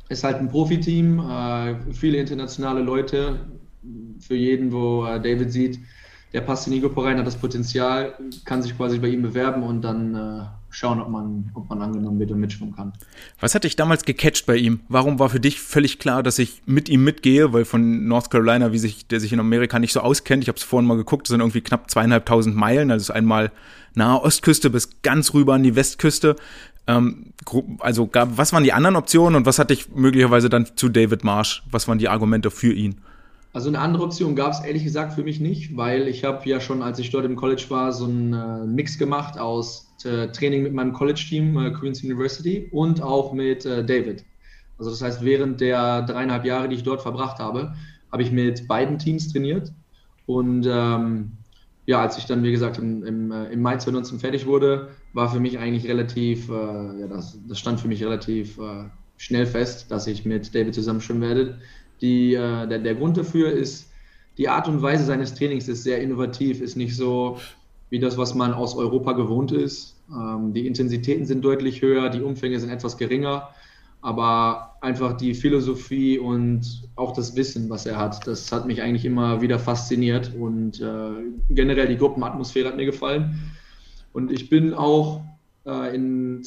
ist 0.07 0.23
halt 0.23 0.37
ein 0.37 0.47
Profiteam, 0.49 1.19
äh, 1.19 1.75
viele 1.91 2.19
internationale 2.19 2.81
Leute, 2.81 3.39
für 4.19 4.35
jeden, 4.35 4.71
wo 4.71 5.05
äh, 5.05 5.19
David 5.19 5.51
sieht, 5.51 5.79
der 6.31 6.41
passt 6.41 6.67
in 6.67 6.81
Gruppe 6.81 7.03
rein, 7.03 7.17
hat 7.17 7.27
das 7.27 7.35
Potenzial, 7.35 8.17
kann 8.45 8.61
sich 8.61 8.75
quasi 8.75 8.97
bei 8.99 9.09
ihm 9.09 9.21
bewerben 9.21 9.63
und 9.63 9.81
dann 9.81 10.15
äh, 10.15 10.45
schauen, 10.73 10.99
ob 10.99 11.09
man, 11.09 11.51
ob 11.53 11.69
man 11.69 11.81
angenommen 11.81 12.19
wird 12.19 12.31
und 12.31 12.39
mitschwimmen 12.39 12.75
kann. 12.75 12.93
Was 13.39 13.53
hat 13.55 13.63
dich 13.63 13.75
damals 13.75 14.05
gecatcht 14.05 14.45
bei 14.45 14.55
ihm? 14.55 14.81
Warum 14.89 15.19
war 15.19 15.29
für 15.29 15.39
dich 15.39 15.59
völlig 15.59 15.99
klar, 15.99 16.23
dass 16.23 16.39
ich 16.39 16.63
mit 16.65 16.89
ihm 16.89 17.03
mitgehe? 17.03 17.53
Weil 17.53 17.63
von 17.63 18.07
North 18.07 18.31
Carolina, 18.31 18.71
wie 18.71 18.79
sich, 18.79 19.07
der 19.07 19.19
sich 19.19 19.31
in 19.31 19.39
Amerika 19.39 19.79
nicht 19.79 19.93
so 19.93 20.01
auskennt, 20.01 20.43
ich 20.43 20.49
habe 20.49 20.57
es 20.57 20.63
vorhin 20.63 20.87
mal 20.87 20.97
geguckt, 20.97 21.27
sind 21.27 21.41
irgendwie 21.41 21.61
knapp 21.61 21.89
zweieinhalbtausend 21.89 22.55
Meilen, 22.55 22.91
also 22.91 23.13
einmal 23.13 23.51
nahe 23.93 24.21
Ostküste 24.21 24.69
bis 24.69 25.01
ganz 25.03 25.33
rüber 25.33 25.53
an 25.53 25.63
die 25.63 25.75
Westküste. 25.75 26.35
Ähm, 26.87 27.33
also 27.79 28.07
gab, 28.07 28.37
was 28.37 28.51
waren 28.51 28.63
die 28.63 28.73
anderen 28.73 28.95
Optionen 28.95 29.35
und 29.35 29.45
was 29.45 29.59
hat 29.59 29.69
dich 29.69 29.89
möglicherweise 29.89 30.49
dann 30.49 30.67
zu 30.75 30.89
David 30.89 31.23
Marsh? 31.23 31.63
Was 31.69 31.87
waren 31.87 31.99
die 31.99 32.09
Argumente 32.09 32.51
für 32.51 32.73
ihn? 32.73 32.99
Also 33.53 33.69
eine 33.69 33.79
andere 33.79 34.03
Option 34.03 34.35
gab 34.35 34.51
es 34.51 34.61
ehrlich 34.61 34.83
gesagt 34.83 35.13
für 35.13 35.23
mich 35.23 35.39
nicht, 35.39 35.77
weil 35.77 36.07
ich 36.07 36.23
habe 36.23 36.49
ja 36.49 36.59
schon, 36.59 36.81
als 36.81 36.97
ich 36.97 37.11
dort 37.11 37.23
im 37.23 37.35
College 37.35 37.65
war, 37.69 37.93
so 37.93 38.05
einen 38.05 38.33
äh, 38.33 38.65
Mix 38.65 38.97
gemacht 38.97 39.37
aus 39.37 39.93
äh, 40.03 40.27
Training 40.29 40.63
mit 40.63 40.73
meinem 40.73 40.91
College-Team, 40.91 41.57
äh, 41.59 41.71
Queen's 41.71 42.03
University, 42.03 42.67
und 42.71 43.03
auch 43.03 43.31
mit 43.31 43.63
äh, 43.67 43.85
David. 43.85 44.25
Also 44.79 44.89
das 44.89 45.03
heißt, 45.03 45.23
während 45.23 45.61
der 45.61 46.01
dreieinhalb 46.01 46.45
Jahre, 46.45 46.67
die 46.67 46.77
ich 46.77 46.83
dort 46.83 47.03
verbracht 47.03 47.37
habe, 47.37 47.75
habe 48.11 48.23
ich 48.23 48.31
mit 48.31 48.67
beiden 48.67 48.97
Teams 48.97 49.31
trainiert. 49.31 49.71
Und 50.25 50.65
ähm, 50.67 51.33
ja, 51.85 52.01
als 52.01 52.17
ich 52.17 52.25
dann, 52.25 52.41
wie 52.41 52.51
gesagt, 52.51 52.79
im, 52.79 53.03
im, 53.03 53.31
äh, 53.31 53.45
im 53.51 53.61
Mai 53.61 53.77
2019 53.77 54.19
fertig 54.19 54.47
wurde, 54.47 54.89
war 55.13 55.29
für 55.29 55.39
mich 55.39 55.59
eigentlich 55.59 55.87
relativ, 55.87 56.49
äh, 56.49 56.53
ja, 57.01 57.07
das, 57.07 57.37
das 57.47 57.59
stand 57.59 57.79
für 57.79 57.87
mich 57.87 58.03
relativ 58.03 58.59
schnell 59.17 59.45
fest, 59.45 59.91
dass 59.91 60.07
ich 60.07 60.25
mit 60.25 60.55
David 60.55 60.73
zusammen 60.73 61.01
schwimmen 61.01 61.21
werde 61.21 61.59
die, 62.03 62.33
äh, 62.33 62.67
der, 62.67 62.79
der 62.79 62.95
Grund 62.95 63.17
dafür 63.17 63.51
ist, 63.51 63.89
die 64.37 64.49
Art 64.49 64.67
und 64.67 64.81
Weise 64.81 65.05
seines 65.05 65.33
Trainings 65.33 65.67
ist 65.67 65.83
sehr 65.83 66.01
innovativ, 66.01 66.61
ist 66.61 66.75
nicht 66.75 66.95
so 66.95 67.39
wie 67.89 67.99
das, 67.99 68.17
was 68.17 68.35
man 68.35 68.53
aus 68.53 68.75
Europa 68.75 69.13
gewohnt 69.13 69.51
ist. 69.51 69.95
Ähm, 70.11 70.53
die 70.53 70.67
Intensitäten 70.67 71.25
sind 71.25 71.45
deutlich 71.45 71.81
höher, 71.81 72.09
die 72.09 72.21
Umfänge 72.21 72.59
sind 72.59 72.71
etwas 72.71 72.97
geringer, 72.97 73.49
aber 74.01 74.75
einfach 74.81 75.15
die 75.15 75.33
Philosophie 75.33 76.19
und 76.19 76.89
auch 76.97 77.13
das 77.13 77.37
Wissen, 77.37 77.69
was 77.69 77.85
er 77.85 77.97
hat, 77.97 78.27
das 78.27 78.51
hat 78.51 78.67
mich 78.67 78.81
eigentlich 78.81 79.05
immer 79.05 79.41
wieder 79.41 79.57
fasziniert 79.57 80.33
und 80.37 80.81
äh, 80.81 81.11
generell 81.49 81.87
die 81.87 81.97
Gruppenatmosphäre 81.97 82.67
hat 82.67 82.75
mir 82.75 82.85
gefallen. 82.85 83.53
Und 84.11 84.29
ich 84.29 84.49
bin 84.49 84.73
auch 84.73 85.21
äh, 85.65 85.95
in 85.95 86.43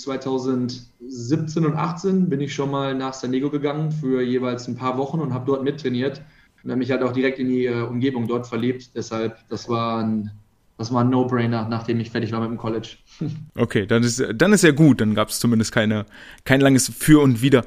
2017 1.08 1.66
und 1.66 1.74
18 1.74 2.28
bin 2.28 2.40
ich 2.40 2.54
schon 2.54 2.70
mal 2.70 2.94
nach 2.94 3.14
San 3.14 3.32
Diego 3.32 3.50
gegangen 3.50 3.92
für 3.92 4.22
jeweils 4.22 4.68
ein 4.68 4.76
paar 4.76 4.98
Wochen 4.98 5.20
und 5.20 5.32
habe 5.32 5.46
dort 5.46 5.62
mittrainiert 5.62 6.22
und 6.62 6.70
habe 6.70 6.78
mich 6.78 6.90
halt 6.90 7.02
auch 7.02 7.12
direkt 7.12 7.38
in 7.38 7.48
die 7.48 7.66
äh, 7.66 7.82
Umgebung 7.82 8.26
dort 8.26 8.46
verliebt. 8.46 8.90
Deshalb, 8.94 9.36
das 9.48 9.68
war 9.68 10.02
ein, 10.02 10.30
ein 10.78 11.10
No-Brainer, 11.10 11.68
nachdem 11.68 12.00
ich 12.00 12.10
fertig 12.10 12.32
war 12.32 12.40
mit 12.40 12.50
dem 12.50 12.58
College. 12.58 12.96
Okay, 13.56 13.86
dann 13.86 14.02
ist, 14.02 14.22
dann 14.34 14.52
ist 14.52 14.62
ja 14.62 14.72
gut. 14.72 15.00
Dann 15.00 15.14
gab 15.14 15.30
es 15.30 15.40
zumindest 15.40 15.72
keine, 15.72 16.04
kein 16.44 16.60
langes 16.60 16.92
Für 16.94 17.22
und 17.22 17.40
Wider. 17.40 17.64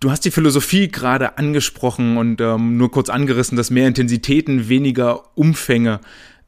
Du 0.00 0.10
hast 0.10 0.24
die 0.24 0.30
Philosophie 0.30 0.88
gerade 0.88 1.38
angesprochen 1.38 2.16
und 2.16 2.40
ähm, 2.40 2.76
nur 2.76 2.90
kurz 2.90 3.08
angerissen, 3.08 3.56
dass 3.56 3.70
mehr 3.70 3.86
Intensitäten, 3.86 4.68
weniger 4.68 5.36
Umfänge. 5.36 6.00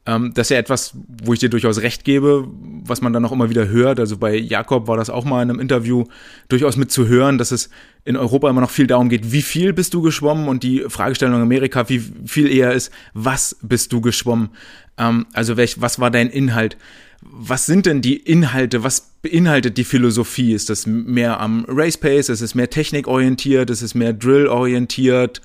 Ähm, 0.09 0.33
das 0.33 0.47
ist 0.47 0.51
ja 0.51 0.57
etwas, 0.57 0.93
wo 1.23 1.33
ich 1.33 1.39
dir 1.39 1.49
durchaus 1.49 1.81
recht 1.81 2.03
gebe, 2.03 2.47
was 2.83 3.01
man 3.01 3.13
dann 3.13 3.23
auch 3.25 3.31
immer 3.31 3.51
wieder 3.51 3.67
hört. 3.67 3.99
Also 3.99 4.17
bei 4.17 4.35
Jakob 4.35 4.87
war 4.87 4.97
das 4.97 5.11
auch 5.11 5.23
mal 5.23 5.43
in 5.43 5.51
einem 5.51 5.59
Interview 5.59 6.05
durchaus 6.47 6.77
mit 6.77 6.91
zu 6.91 7.07
hören, 7.07 7.37
dass 7.37 7.51
es 7.51 7.69
in 8.05 8.17
Europa 8.17 8.49
immer 8.49 8.61
noch 8.61 8.71
viel 8.71 8.87
darum 8.87 9.09
geht, 9.09 9.31
wie 9.31 9.43
viel 9.43 9.71
bist 9.71 9.93
du 9.93 10.01
geschwommen 10.01 10.47
und 10.47 10.63
die 10.63 10.85
Fragestellung 10.87 11.35
in 11.35 11.41
Amerika 11.41 11.89
wie 11.89 12.01
viel 12.25 12.51
eher 12.51 12.73
ist, 12.73 12.91
was 13.13 13.57
bist 13.61 13.93
du 13.93 14.01
geschwommen? 14.01 14.49
Ähm, 14.97 15.27
also 15.33 15.57
welch, 15.57 15.79
was 15.79 15.99
war 15.99 16.09
dein 16.09 16.31
Inhalt? 16.31 16.75
Was 17.21 17.67
sind 17.67 17.85
denn 17.85 18.01
die 18.01 18.17
Inhalte? 18.17 18.83
Was 18.83 19.11
beinhaltet 19.21 19.77
die 19.77 19.83
Philosophie? 19.83 20.53
Ist 20.53 20.71
das 20.71 20.87
mehr 20.87 21.39
am 21.39 21.65
Race 21.67 21.97
Pace? 21.97 22.29
Ist 22.29 22.41
es 22.41 22.55
mehr 22.55 22.71
technikorientiert? 22.71 23.69
Ist 23.69 23.83
es 23.83 23.93
mehr 23.93 24.13
Drill 24.13 24.47
orientiert? 24.47 25.41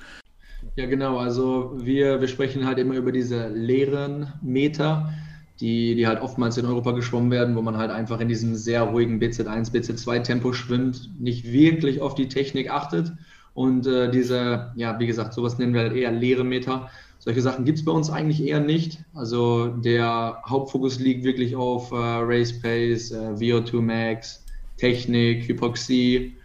Ja, 0.75 0.87
genau. 0.87 1.17
Also 1.17 1.73
wir, 1.77 2.19
wir 2.19 2.27
sprechen 2.27 2.65
halt 2.65 2.79
immer 2.79 2.95
über 2.95 3.11
diese 3.13 3.47
leeren 3.47 4.33
Meter, 4.41 5.13
die, 5.61 5.95
die 5.95 6.05
halt 6.05 6.21
oftmals 6.21 6.57
in 6.57 6.65
Europa 6.65 6.91
geschwommen 6.91 7.31
werden, 7.31 7.55
wo 7.55 7.61
man 7.61 7.77
halt 7.77 7.91
einfach 7.91 8.19
in 8.19 8.27
diesem 8.27 8.55
sehr 8.55 8.81
ruhigen 8.83 9.19
BZ1, 9.21 9.71
BZ2-Tempo 9.71 10.51
schwimmt, 10.51 11.09
nicht 11.19 11.45
wirklich 11.51 12.01
auf 12.01 12.13
die 12.15 12.27
Technik 12.27 12.69
achtet. 12.69 13.13
Und 13.53 13.87
äh, 13.87 14.11
diese, 14.11 14.73
ja, 14.75 14.99
wie 14.99 15.07
gesagt, 15.07 15.33
sowas 15.33 15.57
nennen 15.57 15.73
wir 15.73 15.81
halt 15.81 15.93
eher 15.93 16.11
leere 16.11 16.43
Meter. 16.43 16.89
Solche 17.19 17.41
Sachen 17.41 17.63
gibt 17.63 17.77
es 17.77 17.85
bei 17.85 17.93
uns 17.93 18.09
eigentlich 18.09 18.43
eher 18.45 18.59
nicht. 18.59 18.99
Also 19.13 19.67
der 19.67 20.41
Hauptfokus 20.45 20.99
liegt 20.99 21.23
wirklich 21.23 21.55
auf 21.55 21.91
äh, 21.91 21.95
Race 21.95 22.59
Pace, 22.61 23.11
äh, 23.11 23.33
VO2 23.35 23.81
Max, 23.81 24.43
Technik, 24.75 25.47
Hypoxie. 25.47 26.35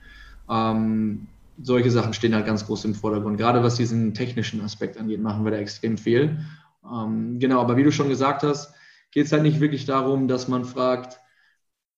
Ähm, 0.49 1.27
solche 1.63 1.91
Sachen 1.91 2.15
stehen 2.15 2.35
halt 2.35 2.47
ganz 2.47 2.67
groß 2.67 2.85
im 2.85 2.95
Vordergrund. 2.95 3.39
Gerade 3.39 3.63
was 3.63 3.77
diesen 3.77 4.15
technischen 4.15 4.61
Aspekt 4.63 4.97
angeht, 4.97 5.21
machen 5.21 5.45
wir 5.45 5.53
da 5.53 5.59
extrem 5.59 5.99
viel. 5.99 6.39
Ähm, 6.85 7.39
genau, 7.39 7.61
aber 7.61 7.77
wie 7.77 7.85
du 7.85 7.93
schon 7.93 8.09
gesagt 8.09 8.43
hast, 8.43 8.75
geht 9.11 9.27
es 9.27 9.33
halt 9.33 9.43
nicht 9.43 9.61
wirklich 9.61 9.85
darum, 9.85 10.29
dass 10.29 10.49
man 10.49 10.65
fragt, 10.65 11.19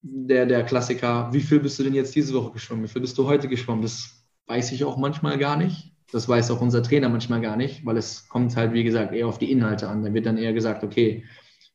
der, 0.01 0.45
der 0.45 0.63
Klassiker, 0.63 1.29
wie 1.31 1.39
viel 1.39 1.59
bist 1.59 1.79
du 1.79 1.83
denn 1.83 1.93
jetzt 1.93 2.13
diese 2.13 2.33
Woche 2.33 2.51
geschwommen? 2.51 2.83
Wie 2.83 2.89
viel 2.89 3.01
bist 3.01 3.17
du 3.17 3.25
heute 3.25 3.47
geschwommen? 3.47 3.81
Das 3.81 4.25
weiß 4.47 4.73
ich 4.73 4.83
auch 4.83 4.97
manchmal 4.97 5.37
gar 5.37 5.55
nicht. 5.55 5.93
Das 6.11 6.27
weiß 6.27 6.51
auch 6.51 6.61
unser 6.61 6.83
Trainer 6.83 7.09
manchmal 7.09 7.41
gar 7.41 7.55
nicht, 7.55 7.85
weil 7.85 7.97
es 7.97 8.27
kommt 8.27 8.55
halt, 8.55 8.73
wie 8.73 8.83
gesagt, 8.83 9.13
eher 9.13 9.27
auf 9.27 9.39
die 9.39 9.51
Inhalte 9.51 9.87
an. 9.87 10.03
Da 10.03 10.13
wird 10.13 10.25
dann 10.25 10.37
eher 10.37 10.53
gesagt, 10.53 10.83
okay, 10.83 11.23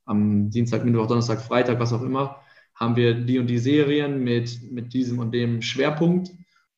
am 0.05 0.51
Dienstag, 0.51 0.85
Mittwoch, 0.85 1.07
Donnerstag, 1.07 1.41
Freitag, 1.41 1.81
was 1.81 1.93
auch 1.93 2.03
immer, 2.03 2.37
haben 2.75 2.97
wir 2.97 3.15
die 3.15 3.39
und 3.39 3.49
die 3.49 3.59
Serien 3.59 4.23
mit, 4.23 4.71
mit 4.71 4.93
diesem 4.93 5.19
und 5.19 5.33
dem 5.33 5.63
Schwerpunkt. 5.63 6.31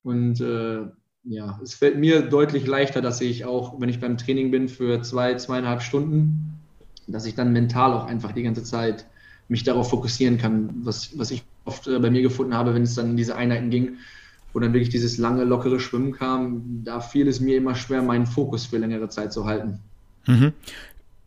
Und 0.02 0.40
äh, 0.40 0.86
ja, 1.24 1.60
es 1.62 1.74
fällt 1.74 1.98
mir 1.98 2.22
deutlich 2.22 2.66
leichter, 2.66 3.02
dass 3.02 3.20
ich 3.20 3.44
auch, 3.44 3.80
wenn 3.80 3.88
ich 3.88 4.00
beim 4.00 4.16
Training 4.16 4.50
bin 4.50 4.68
für 4.68 5.02
zwei, 5.02 5.34
zweieinhalb 5.34 5.82
Stunden, 5.82 6.58
dass 7.06 7.26
ich 7.26 7.34
dann 7.34 7.52
mental 7.52 7.92
auch 7.92 8.06
einfach 8.06 8.32
die 8.32 8.42
ganze 8.42 8.64
Zeit 8.64 9.06
mich 9.48 9.64
darauf 9.64 9.90
fokussieren 9.90 10.38
kann, 10.38 10.70
was, 10.84 11.18
was 11.18 11.30
ich 11.30 11.42
oft 11.64 11.86
äh, 11.88 11.98
bei 11.98 12.10
mir 12.10 12.22
gefunden 12.22 12.54
habe, 12.54 12.74
wenn 12.74 12.82
es 12.82 12.94
dann 12.94 13.10
in 13.10 13.16
diese 13.16 13.36
Einheiten 13.36 13.70
ging, 13.70 13.96
wo 14.52 14.60
dann 14.60 14.72
wirklich 14.72 14.90
dieses 14.90 15.18
lange, 15.18 15.44
lockere 15.44 15.80
Schwimmen 15.80 16.12
kam, 16.12 16.82
da 16.84 17.00
fiel 17.00 17.28
es 17.28 17.40
mir 17.40 17.56
immer 17.56 17.74
schwer, 17.74 18.02
meinen 18.02 18.26
Fokus 18.26 18.66
für 18.66 18.78
längere 18.78 19.08
Zeit 19.08 19.32
zu 19.32 19.44
halten. 19.44 19.80
Mhm. 20.26 20.52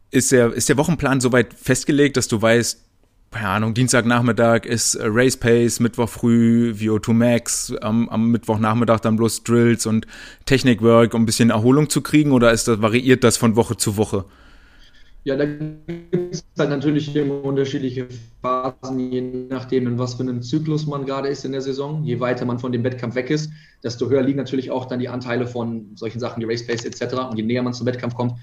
Ist, 0.10 0.32
der, 0.32 0.54
ist 0.54 0.70
der 0.70 0.78
Wochenplan 0.78 1.22
soweit 1.22 1.54
festgelegt, 1.54 2.18
dass 2.18 2.28
du 2.28 2.42
weißt, 2.42 2.82
keine 3.34 3.50
Ahnung, 3.50 3.74
Dienstagnachmittag 3.74 4.66
ist 4.66 4.96
äh, 4.96 5.06
Race 5.08 5.38
Pace, 5.38 5.80
Mittwoch 5.80 6.10
früh 6.10 6.74
VO2 6.78 7.14
Max, 7.14 7.74
am, 7.82 8.08
am 8.10 8.32
Mittwochnachmittag 8.32 9.00
dann 9.02 9.18
bloß 9.18 9.44
Drills 9.44 9.86
und 9.86 10.08
Technikwork, 10.46 11.14
um 11.14 11.24
ein 11.24 11.26
bisschen 11.26 11.50
Erholung 11.50 11.90
zu 11.90 12.02
kriegen 12.02 12.32
oder 12.32 12.52
ist 12.52 12.68
das, 12.68 12.82
variiert 12.82 13.24
das 13.24 13.38
von 13.38 13.56
Woche 13.56 13.76
zu 13.76 13.98
Woche? 13.98 14.26
Ja, 15.26 15.38
da 15.38 15.46
gibt 15.46 16.34
es 16.34 16.44
halt 16.60 16.70
natürlich 16.70 17.16
immer 17.16 17.44
unterschiedliche 17.44 18.08
Phasen, 18.42 19.00
je 19.00 19.22
nachdem, 19.50 19.88
in 19.88 19.98
was 19.98 20.16
für 20.16 20.24
einem 20.24 20.42
Zyklus 20.42 20.86
man 20.86 21.06
gerade 21.06 21.30
ist 21.30 21.46
in 21.46 21.54
der 21.54 21.62
Saison. 21.62 22.04
Je 22.04 22.20
weiter 22.20 22.46
man 22.46 22.60
von 22.60 22.74
dem 22.74 22.84
Wettkampf 22.84 23.16
weg 23.16 23.30
ist, 23.30 23.50
desto 23.84 24.10
höher 24.10 24.22
liegen 24.22 24.38
natürlich 24.38 24.70
auch 24.70 24.86
dann 24.86 25.00
die 25.00 25.08
Anteile 25.08 25.48
von 25.48 25.92
solchen 25.96 26.20
Sachen 26.20 26.44
wie 26.44 26.46
Race 26.46 26.68
Pace 26.68 26.84
etc. 26.84 27.14
Und 27.30 27.38
je 27.38 27.44
näher 27.44 27.64
man 27.64 27.74
zum 27.74 27.88
Wettkampf 27.88 28.16
kommt, 28.16 28.34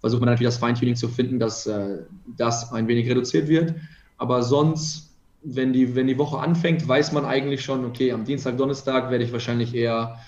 versucht 0.00 0.20
man 0.20 0.28
natürlich 0.28 0.52
das 0.52 0.58
Feintuning 0.58 0.94
zu 0.94 1.08
finden, 1.08 1.38
dass 1.38 1.66
äh, 1.66 2.00
das 2.36 2.70
ein 2.70 2.86
wenig 2.86 3.08
reduziert 3.08 3.48
wird. 3.48 3.74
Aber 4.18 4.42
sonst, 4.42 5.14
wenn 5.42 5.72
die, 5.72 5.94
wenn 5.94 6.06
die 6.06 6.18
Woche 6.18 6.38
anfängt, 6.38 6.86
weiß 6.86 7.12
man 7.12 7.24
eigentlich 7.24 7.62
schon, 7.62 7.84
okay, 7.84 8.12
am 8.12 8.24
Dienstag, 8.24 8.56
Donnerstag 8.56 9.10
werde 9.10 9.24
ich 9.24 9.32
wahrscheinlich 9.32 9.74
eher 9.74 10.18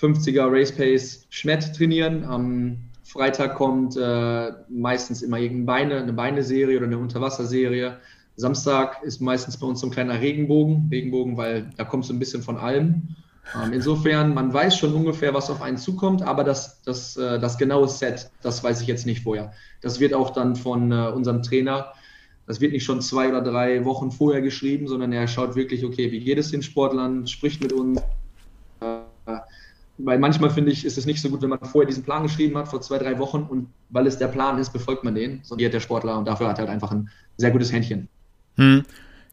50er 0.00 0.50
Race 0.50 0.72
Pace 0.72 1.26
Schmett 1.30 1.74
trainieren. 1.74 2.24
Am 2.24 2.78
Freitag 3.04 3.56
kommt 3.56 3.96
äh, 3.96 4.52
meistens 4.68 5.22
immer 5.22 5.38
irgendeine 5.38 5.64
Beine, 5.64 6.02
eine 6.02 6.12
Beineserie 6.12 6.76
oder 6.76 6.86
eine 6.86 6.98
Unterwasserserie. 6.98 7.96
Samstag 8.36 9.02
ist 9.02 9.20
meistens 9.20 9.56
bei 9.56 9.66
uns 9.66 9.80
so 9.80 9.86
ein 9.88 9.90
kleiner 9.90 10.20
Regenbogen, 10.20 10.88
Regenbogen, 10.92 11.36
weil 11.36 11.70
da 11.76 11.84
kommt 11.84 12.04
so 12.04 12.12
ein 12.12 12.18
bisschen 12.18 12.42
von 12.42 12.56
allem. 12.56 13.16
Ähm, 13.60 13.72
insofern, 13.72 14.34
man 14.34 14.52
weiß 14.52 14.76
schon 14.76 14.94
ungefähr, 14.94 15.34
was 15.34 15.50
auf 15.50 15.62
einen 15.62 15.78
zukommt, 15.78 16.22
aber 16.22 16.44
das, 16.44 16.82
das, 16.82 17.16
äh, 17.16 17.40
das 17.40 17.58
genaue 17.58 17.88
Set, 17.88 18.30
das 18.42 18.62
weiß 18.62 18.82
ich 18.82 18.86
jetzt 18.86 19.06
nicht 19.06 19.22
vorher. 19.22 19.52
Das 19.80 20.00
wird 20.00 20.14
auch 20.14 20.30
dann 20.30 20.54
von 20.54 20.92
äh, 20.92 21.10
unserem 21.14 21.42
Trainer, 21.42 21.92
das 22.48 22.62
wird 22.62 22.72
nicht 22.72 22.84
schon 22.84 23.02
zwei 23.02 23.28
oder 23.28 23.42
drei 23.42 23.84
Wochen 23.84 24.10
vorher 24.10 24.40
geschrieben, 24.40 24.88
sondern 24.88 25.12
er 25.12 25.28
schaut 25.28 25.54
wirklich, 25.54 25.84
okay, 25.84 26.10
wie 26.10 26.20
geht 26.20 26.38
es 26.38 26.50
den 26.50 26.62
Sportlern, 26.62 27.26
spricht 27.26 27.62
mit 27.62 27.74
uns. 27.74 28.00
Äh, 28.80 29.36
weil 29.98 30.18
manchmal 30.18 30.48
finde 30.48 30.72
ich, 30.72 30.86
ist 30.86 30.96
es 30.96 31.04
nicht 31.04 31.20
so 31.20 31.28
gut, 31.28 31.42
wenn 31.42 31.50
man 31.50 31.58
vorher 31.60 31.86
diesen 31.86 32.04
Plan 32.04 32.22
geschrieben 32.22 32.56
hat, 32.56 32.68
vor 32.68 32.80
zwei, 32.80 32.96
drei 32.96 33.18
Wochen, 33.18 33.42
und 33.42 33.68
weil 33.90 34.06
es 34.06 34.16
der 34.16 34.28
Plan 34.28 34.58
ist, 34.58 34.72
befolgt 34.72 35.04
man 35.04 35.14
den, 35.14 35.40
sondiert 35.42 35.74
der 35.74 35.80
Sportler 35.80 36.16
und 36.18 36.26
dafür 36.26 36.48
hat 36.48 36.56
er 36.56 36.62
halt 36.62 36.70
einfach 36.70 36.90
ein 36.90 37.10
sehr 37.36 37.50
gutes 37.50 37.70
Händchen. 37.70 38.08
Hm. 38.56 38.82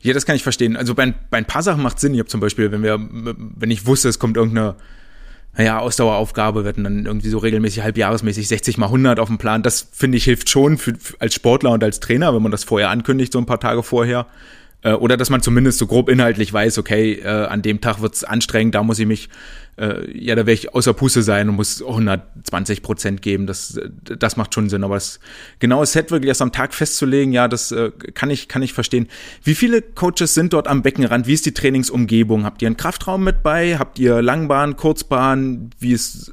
Ja, 0.01 0.13
das 0.13 0.25
kann 0.25 0.36
ich 0.36 0.43
verstehen. 0.43 0.75
Also 0.75 0.93
bei, 0.93 1.13
bei 1.29 1.38
ein 1.38 1.45
paar 1.45 1.63
Sachen 1.63 1.81
macht 1.81 2.01
Sinn. 2.01 2.13
Ich 2.13 2.19
habe 2.19 2.27
zum 2.27 2.41
Beispiel, 2.41 2.69
wenn 2.72 2.84
wir, 2.84 3.00
wenn 3.00 3.72
ich 3.72 3.88
wusste, 3.88 4.10
es 4.10 4.19
kommt 4.19 4.36
irgendeine 4.36 4.75
naja, 5.57 5.79
Ausdaueraufgabe, 5.79 6.65
wir 6.65 6.83
dann 6.83 7.05
irgendwie 7.05 7.29
so 7.29 7.38
regelmäßig 7.38 7.83
halbjahresmäßig 7.83 8.47
60 8.47 8.77
mal 8.77 8.88
100 8.88 9.19
auf 9.19 9.29
dem 9.29 9.38
Plan. 9.38 9.63
Das 9.63 9.88
finde 9.91 10.17
ich 10.17 10.25
hilft 10.25 10.50
schon 10.50 10.77
für, 10.77 10.93
als 11.19 11.33
Sportler 11.33 11.71
und 11.71 11.83
als 11.83 12.00
Trainer, 12.00 12.35
wenn 12.35 12.41
man 12.41 12.51
das 12.51 12.65
vorher 12.65 12.89
ankündigt, 12.89 13.31
so 13.31 13.39
ein 13.39 13.45
paar 13.45 13.59
Tage 13.59 13.81
vorher. 13.81 14.27
Äh, 14.86 14.94
oder 14.94 15.18
dass 15.18 15.32
man 15.32 15.42
zumindest 15.42 15.80
so 15.80 15.88
grob 15.88 16.10
inhaltlich 16.10 16.54
weiß, 16.54 16.77
okay, 16.77 17.13
äh, 17.13 17.27
an 17.27 17.63
dem 17.63 17.82
Tag 17.82 18.01
wird's 18.01 18.24
anstrengend, 18.24 18.75
da 18.75 18.84
muss 18.84 19.00
ich 19.00 19.08
mich, 19.08 19.30
äh, 19.77 20.15
ja, 20.15 20.36
da 20.36 20.42
werde 20.42 20.54
ich 20.54 20.75
außer 20.75 20.94
Puste 20.94 21.24
sein 21.24 21.50
und 21.50 21.56
muss 21.56 21.82
120 21.82 22.84
Prozent 22.84 23.24
geben. 23.24 23.48
Das, 23.48 23.80
das 24.04 24.38
macht 24.38 24.54
schon 24.54 24.70
Sinn. 24.70 24.84
Aber 24.84 24.94
das 24.94 25.20
genaue 25.58 25.88
Set 25.88 26.12
wirklich 26.12 26.27
erst 26.27 26.44
am 26.44 26.51
Tag 26.51 26.75
festzulegen, 26.75 27.34
ja, 27.34 27.48
das 27.48 27.72
äh, 27.72 27.89
kann 28.13 28.30
ich, 28.30 28.48
kann 28.48 28.62
ich 28.62 28.74
verstehen. 28.74 29.08
Wie 29.44 29.56
viele 29.56 29.82
Coaches 29.82 30.36
sind 30.36 30.54
dort 30.54 30.68
am 30.68 30.84
Beckenrand? 30.84 31.25
Wie 31.25 31.34
ist 31.34 31.48
die 31.48 31.54
Trainingsumgebung? 31.54 32.46
Habt 32.46 32.62
ihr 32.62 32.68
einen 32.68 32.77
Kraftraum 32.77 33.24
mit 33.24 33.42
bei? 33.42 33.80
Habt 33.80 33.98
ihr 33.98 34.22
Langbahn, 34.22 34.75
Kurzbahn? 34.75 35.72
Wie 35.80 35.94
ist, 35.94 36.32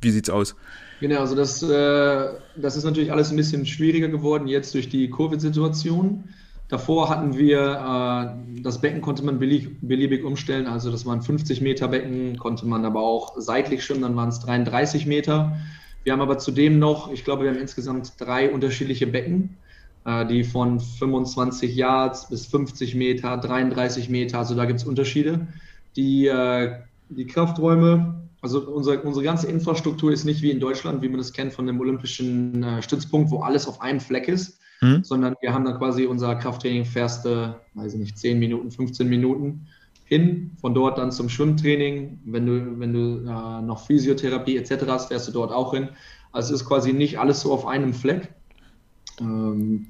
wie 0.00 0.10
sieht's 0.10 0.30
aus? 0.30 0.56
Genau, 1.00 1.20
also 1.20 1.34
das, 1.34 1.62
äh, 1.62 2.28
das 2.56 2.74
ist 2.78 2.84
natürlich 2.84 3.12
alles 3.12 3.30
ein 3.30 3.36
bisschen 3.36 3.66
schwieriger 3.66 4.08
geworden 4.08 4.46
jetzt 4.46 4.72
durch 4.72 4.88
die 4.88 5.10
Covid-Situation. 5.10 6.24
Davor 6.68 7.08
hatten 7.08 7.36
wir, 7.36 7.60
äh, 7.60 8.62
das 8.62 8.80
Becken 8.80 9.00
konnte 9.00 9.24
man 9.24 9.38
beliebig, 9.38 9.78
beliebig, 9.80 10.24
umstellen, 10.24 10.66
also 10.66 10.90
das 10.90 11.06
waren 11.06 11.22
50 11.22 11.60
Meter 11.60 11.86
Becken, 11.86 12.38
konnte 12.38 12.66
man 12.66 12.84
aber 12.84 13.02
auch 13.02 13.34
seitlich 13.36 13.84
schwimmen, 13.84 14.02
dann 14.02 14.16
waren 14.16 14.30
es 14.30 14.40
33 14.40 15.06
Meter. 15.06 15.56
Wir 16.02 16.12
haben 16.12 16.20
aber 16.20 16.38
zudem 16.38 16.80
noch, 16.80 17.12
ich 17.12 17.24
glaube, 17.24 17.44
wir 17.44 17.50
haben 17.50 17.60
insgesamt 17.60 18.14
drei 18.18 18.50
unterschiedliche 18.50 19.06
Becken, 19.06 19.56
äh, 20.04 20.26
die 20.26 20.42
von 20.42 20.80
25 20.80 21.76
Yards 21.76 22.28
bis 22.28 22.46
50 22.46 22.96
Meter, 22.96 23.36
33 23.36 24.08
Meter, 24.08 24.38
also 24.38 24.56
da 24.56 24.64
gibt 24.64 24.80
es 24.80 24.86
Unterschiede. 24.86 25.46
Die, 25.94 26.26
äh, 26.26 26.80
die 27.10 27.26
Krafträume, 27.26 28.22
also 28.40 28.60
unsere, 28.68 29.02
unsere 29.02 29.24
ganze 29.24 29.46
Infrastruktur 29.46 30.10
ist 30.10 30.24
nicht 30.24 30.42
wie 30.42 30.50
in 30.50 30.58
Deutschland, 30.58 31.00
wie 31.00 31.08
man 31.08 31.18
das 31.18 31.32
kennt 31.32 31.52
von 31.52 31.68
dem 31.68 31.78
olympischen 31.78 32.64
äh, 32.64 32.82
Stützpunkt, 32.82 33.30
wo 33.30 33.42
alles 33.42 33.68
auf 33.68 33.80
einem 33.80 34.00
Fleck 34.00 34.26
ist 34.26 34.58
hm? 34.80 35.04
sondern 35.04 35.34
wir 35.40 35.52
haben 35.52 35.64
dann 35.64 35.78
quasi 35.78 36.06
unser 36.06 36.34
Krafttraining 36.34 36.84
fährste, 36.84 37.60
weiß 37.74 37.94
ich 37.94 38.00
nicht, 38.00 38.18
10 38.18 38.38
Minuten, 38.38 38.70
15 38.70 39.08
Minuten 39.08 39.66
hin, 40.04 40.52
von 40.60 40.74
dort 40.74 40.98
dann 40.98 41.10
zum 41.12 41.28
Schwimmtraining. 41.28 42.20
Wenn 42.24 42.46
du, 42.46 42.78
wenn 42.78 42.92
du 42.92 43.28
äh, 43.28 43.62
noch 43.62 43.86
Physiotherapie 43.86 44.56
etc. 44.56 44.84
hast, 44.86 45.08
fährst 45.08 45.28
du 45.28 45.32
dort 45.32 45.52
auch 45.52 45.74
hin. 45.74 45.88
Also 46.32 46.54
es 46.54 46.62
ist 46.62 46.68
quasi 46.68 46.92
nicht 46.92 47.18
alles 47.18 47.40
so 47.40 47.52
auf 47.52 47.66
einem 47.66 47.92
Fleck. 47.92 48.32
Ähm, 49.20 49.88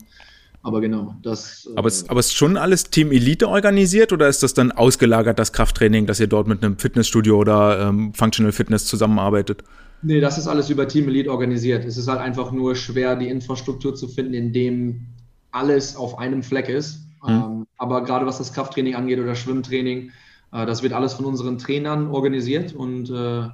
aber 0.63 0.81
genau, 0.81 1.15
das. 1.23 1.69
Aber 1.77 1.87
es, 1.87 2.09
aber 2.09 2.19
ist 2.19 2.35
schon 2.35 2.57
alles 2.57 2.91
Team 2.91 3.13
Elite 3.13 3.49
organisiert 3.49 4.13
oder 4.13 4.27
ist 4.29 4.43
das 4.43 4.53
dann 4.53 4.73
ausgelagert, 4.73 5.39
das 5.39 5.53
Krafttraining, 5.53 6.07
dass 6.07 6.19
ihr 6.19 6.27
dort 6.27 6.49
mit 6.49 6.65
einem 6.65 6.79
Fitnessstudio 6.79 7.39
oder 7.39 7.89
ähm, 7.89 8.13
Functional 8.15 8.53
Fitness 8.53 8.87
zusammenarbeitet? 8.87 9.63
Nee, 10.03 10.21
das 10.21 10.39
ist 10.39 10.47
alles 10.47 10.71
über 10.71 10.87
Team 10.87 11.09
Elite 11.09 11.31
organisiert. 11.31 11.85
Es 11.85 11.97
ist 11.97 12.09
halt 12.09 12.21
einfach 12.21 12.53
nur 12.53 12.77
schwer, 12.77 13.17
die 13.17 13.29
Infrastruktur 13.29 13.95
zu 13.95 14.09
finden, 14.09 14.35
in 14.35 14.53
dem 14.53 15.07
alles 15.51 15.97
auf 15.97 16.19
einem 16.19 16.43
Fleck 16.43 16.69
ist. 16.69 17.07
Mhm. 17.23 17.31
Ähm, 17.31 17.67
aber 17.79 18.05
gerade 18.05 18.27
was 18.27 18.39
das 18.39 18.53
Krafttraining 18.53 18.95
angeht 18.95 19.19
oder 19.19 19.35
Schwimmtraining, 19.35 20.13
äh, 20.53 20.67
das 20.67 20.83
wird 20.83 20.93
alles 20.93 21.15
von 21.15 21.25
unseren 21.25 21.59
Trainern 21.59 22.09
organisiert. 22.09 22.75
Und 22.75 23.11
äh, 23.11 23.49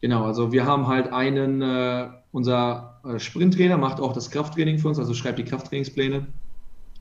genau, 0.00 0.24
also 0.24 0.52
wir 0.52 0.64
haben 0.66 0.86
halt 0.86 1.12
einen, 1.12 1.62
äh, 1.62 2.08
unser 2.32 3.00
äh, 3.04 3.18
Sprinttrainer 3.18 3.76
macht 3.78 4.00
auch 4.00 4.12
das 4.12 4.30
Krafttraining 4.30 4.78
für 4.78 4.88
uns, 4.88 4.98
also 4.98 5.14
schreibt 5.14 5.38
die 5.38 5.44
Krafttrainingspläne. 5.44 6.26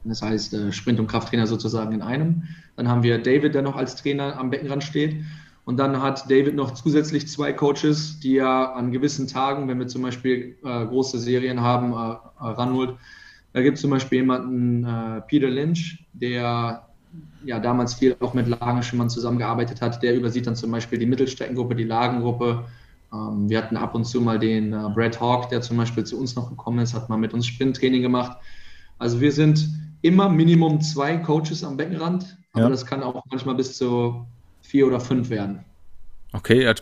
Das 0.04 0.22
heißt, 0.22 0.54
äh, 0.54 0.72
Sprint 0.72 1.00
und 1.00 1.08
Krafttrainer 1.08 1.48
sozusagen 1.48 1.94
in 1.94 2.02
einem. 2.02 2.44
Dann 2.76 2.88
haben 2.88 3.04
wir 3.04 3.18
David, 3.20 3.54
der 3.54 3.62
noch 3.62 3.76
als 3.76 3.96
Trainer 3.96 4.38
am 4.38 4.50
Beckenrand 4.50 4.84
steht. 4.84 5.16
Und 5.66 5.78
dann 5.78 6.02
hat 6.02 6.30
David 6.30 6.56
noch 6.56 6.72
zusätzlich 6.72 7.28
zwei 7.28 7.54
Coaches, 7.54 8.20
die 8.20 8.38
er 8.38 8.76
an 8.76 8.92
gewissen 8.92 9.28
Tagen, 9.28 9.68
wenn 9.68 9.80
wir 9.80 9.88
zum 9.88 10.02
Beispiel 10.02 10.58
äh, 10.64 10.86
große 10.86 11.20
Serien 11.20 11.62
haben, 11.62 11.94
äh, 11.94 11.96
äh 11.96 12.52
ranholt. 12.52 12.96
Da 13.54 13.62
gibt 13.62 13.76
es 13.76 13.82
zum 13.82 13.92
Beispiel 13.92 14.20
jemanden, 14.20 14.86
äh, 14.86 15.22
Peter 15.22 15.50
Lynch, 15.50 16.06
der 16.14 16.88
ja 17.44 17.60
damals 17.60 17.96
viel 17.96 18.16
auch 18.20 18.34
mit 18.34 18.48
Lagenschimmern 18.48 19.10
zusammengearbeitet 19.10 19.82
hat. 19.82 20.02
Der 20.02 20.16
übersieht 20.16 20.48
dann 20.48 20.56
zum 20.56 20.72
Beispiel 20.72 20.98
die 20.98 21.06
Mittelstreckengruppe, 21.06 21.76
die 21.76 21.84
Lagengruppe. 21.84 22.66
Ähm, 23.14 23.50
wir 23.50 23.58
hatten 23.58 23.78
ab 23.78 23.94
und 23.94 24.06
zu 24.06 24.22
mal 24.22 24.40
den 24.40 24.74
äh, 24.74 24.90
Brad 24.96 25.20
Hawk, 25.20 25.50
der 25.50 25.62
zum 25.62 25.78
Beispiel 25.78 26.04
zu 26.04 26.18
uns 26.20 26.36
noch 26.36 26.50
gekommen 26.50 26.80
ist, 26.80 26.94
hat 26.94 27.10
mal 27.10 27.18
mit 27.18 27.34
uns 27.34 27.46
Sprinttraining 27.48 28.02
gemacht. 28.02 28.38
Also 29.00 29.20
wir 29.20 29.32
sind 29.32 29.70
immer 30.02 30.30
Minimum 30.30 30.82
zwei 30.82 31.18
Coaches 31.18 31.64
am 31.64 31.78
Beckenrand, 31.78 32.38
aber 32.54 32.64
ja. 32.64 32.70
das 32.70 32.86
kann 32.86 33.04
auch 33.04 33.24
manchmal 33.30 33.56
bis 33.56 33.78
zu 33.78 34.26
vier 34.72 34.88
oder 34.88 35.02
fünf 35.02 35.30
werden. 35.30 35.60
Okay, 36.32 36.64
ja, 36.64 36.74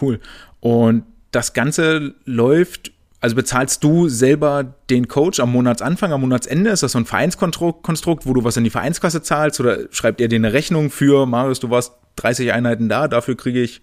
cool. 0.00 0.20
Und 0.60 1.02
das 1.32 1.54
Ganze 1.54 2.14
läuft, 2.24 2.92
also 3.20 3.34
bezahlst 3.34 3.82
du 3.82 4.08
selber 4.08 4.74
den 4.90 5.08
Coach 5.08 5.40
am 5.40 5.50
Monatsanfang, 5.50 6.12
am 6.12 6.20
Monatsende? 6.20 6.70
Ist 6.70 6.84
das 6.84 6.92
so 6.92 6.98
ein 6.98 7.04
Vereinskonstrukt, 7.04 8.26
wo 8.26 8.32
du 8.32 8.44
was 8.44 8.56
in 8.56 8.62
die 8.62 8.70
Vereinskasse 8.70 9.22
zahlst 9.22 9.58
oder 9.58 9.88
schreibt 9.90 10.20
ihr 10.20 10.28
dir 10.28 10.36
eine 10.36 10.52
Rechnung 10.52 10.90
für, 10.90 11.26
Marius, 11.26 11.58
du 11.58 11.68
warst 11.70 11.94
30 12.16 12.52
Einheiten 12.52 12.88
da, 12.88 13.08
dafür 13.08 13.36
kriege 13.36 13.60
ich, 13.60 13.80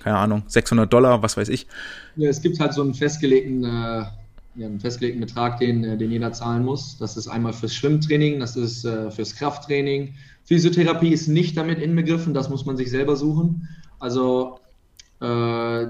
keine 0.00 0.16
Ahnung, 0.16 0.42
600 0.48 0.92
Dollar, 0.92 1.22
was 1.22 1.36
weiß 1.36 1.50
ich? 1.50 1.68
Ja, 2.16 2.28
es 2.28 2.42
gibt 2.42 2.58
halt 2.58 2.72
so 2.72 2.82
einen 2.82 2.94
festgelegten, 2.94 3.62
äh, 3.62 3.68
ja, 3.68 4.66
einen 4.66 4.80
festgelegten 4.80 5.20
Betrag, 5.20 5.60
den, 5.60 5.84
äh, 5.84 5.96
den 5.96 6.10
jeder 6.10 6.32
zahlen 6.32 6.64
muss. 6.64 6.98
Das 6.98 7.16
ist 7.16 7.28
einmal 7.28 7.52
fürs 7.52 7.74
Schwimmtraining, 7.74 8.40
das 8.40 8.56
ist 8.56 8.84
äh, 8.84 9.12
fürs 9.12 9.36
Krafttraining, 9.36 10.14
Physiotherapie 10.48 11.10
ist 11.10 11.28
nicht 11.28 11.56
damit 11.58 11.78
inbegriffen, 11.78 12.32
das 12.32 12.48
muss 12.48 12.64
man 12.64 12.78
sich 12.78 12.90
selber 12.90 13.16
suchen. 13.16 13.68
Also 13.98 14.58
äh, 15.20 15.86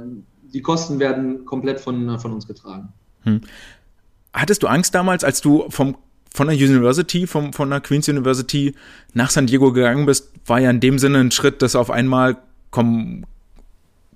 die 0.53 0.63
Kosten 0.63 0.99
werden 0.99 1.45
komplett 1.45 1.79
von, 1.79 2.19
von 2.19 2.33
uns 2.33 2.47
getragen. 2.47 2.89
Hm. 3.23 3.43
Hattest 4.33 4.65
du 4.65 4.67
Angst 4.67 4.95
damals, 4.95 5.23
als 5.23 5.41
du 5.41 5.67
vom 5.71 5.97
von 6.35 6.49
der 6.49 6.57
University, 6.57 7.27
vom, 7.27 7.53
von 7.53 7.71
der 7.71 7.81
Queen's 7.81 8.09
University 8.09 8.75
nach 9.15 9.31
San 9.31 9.47
Diego 9.47 9.73
gegangen 9.73 10.07
bist, 10.07 10.31
war 10.47 10.61
ja 10.61 10.71
in 10.71 10.79
dem 10.79 10.99
Sinne 10.99 11.19
ein 11.19 11.31
Schritt, 11.31 11.63
dass 11.63 11.75
auf 11.75 11.91
einmal 11.91 12.37
kommen 12.71 13.27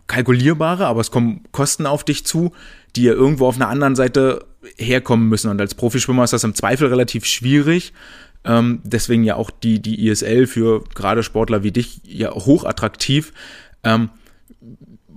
kalkulierbare, 0.08 0.86
aber 0.86 1.00
es 1.00 1.10
kommen 1.10 1.42
Kosten 1.52 1.86
auf 1.86 2.04
dich 2.04 2.26
zu, 2.26 2.52
die 2.96 3.04
ja 3.04 3.12
irgendwo 3.12 3.46
auf 3.46 3.56
einer 3.56 3.68
anderen 3.68 3.96
Seite 3.96 4.44
herkommen 4.76 5.28
müssen. 5.28 5.50
Und 5.50 5.60
als 5.60 5.74
Profischwimmer 5.74 6.24
ist 6.24 6.32
das 6.32 6.44
im 6.44 6.54
Zweifel 6.54 6.88
relativ 6.88 7.24
schwierig, 7.24 7.92
ähm, 8.44 8.80
deswegen 8.84 9.24
ja 9.24 9.36
auch 9.36 9.50
die, 9.50 9.80
die 9.80 10.08
ISL 10.08 10.46
für 10.46 10.82
gerade 10.94 11.22
Sportler 11.22 11.62
wie 11.62 11.72
dich 11.72 12.00
ja 12.04 12.32
hochattraktiv. 12.32 13.32
Ähm, 13.84 14.10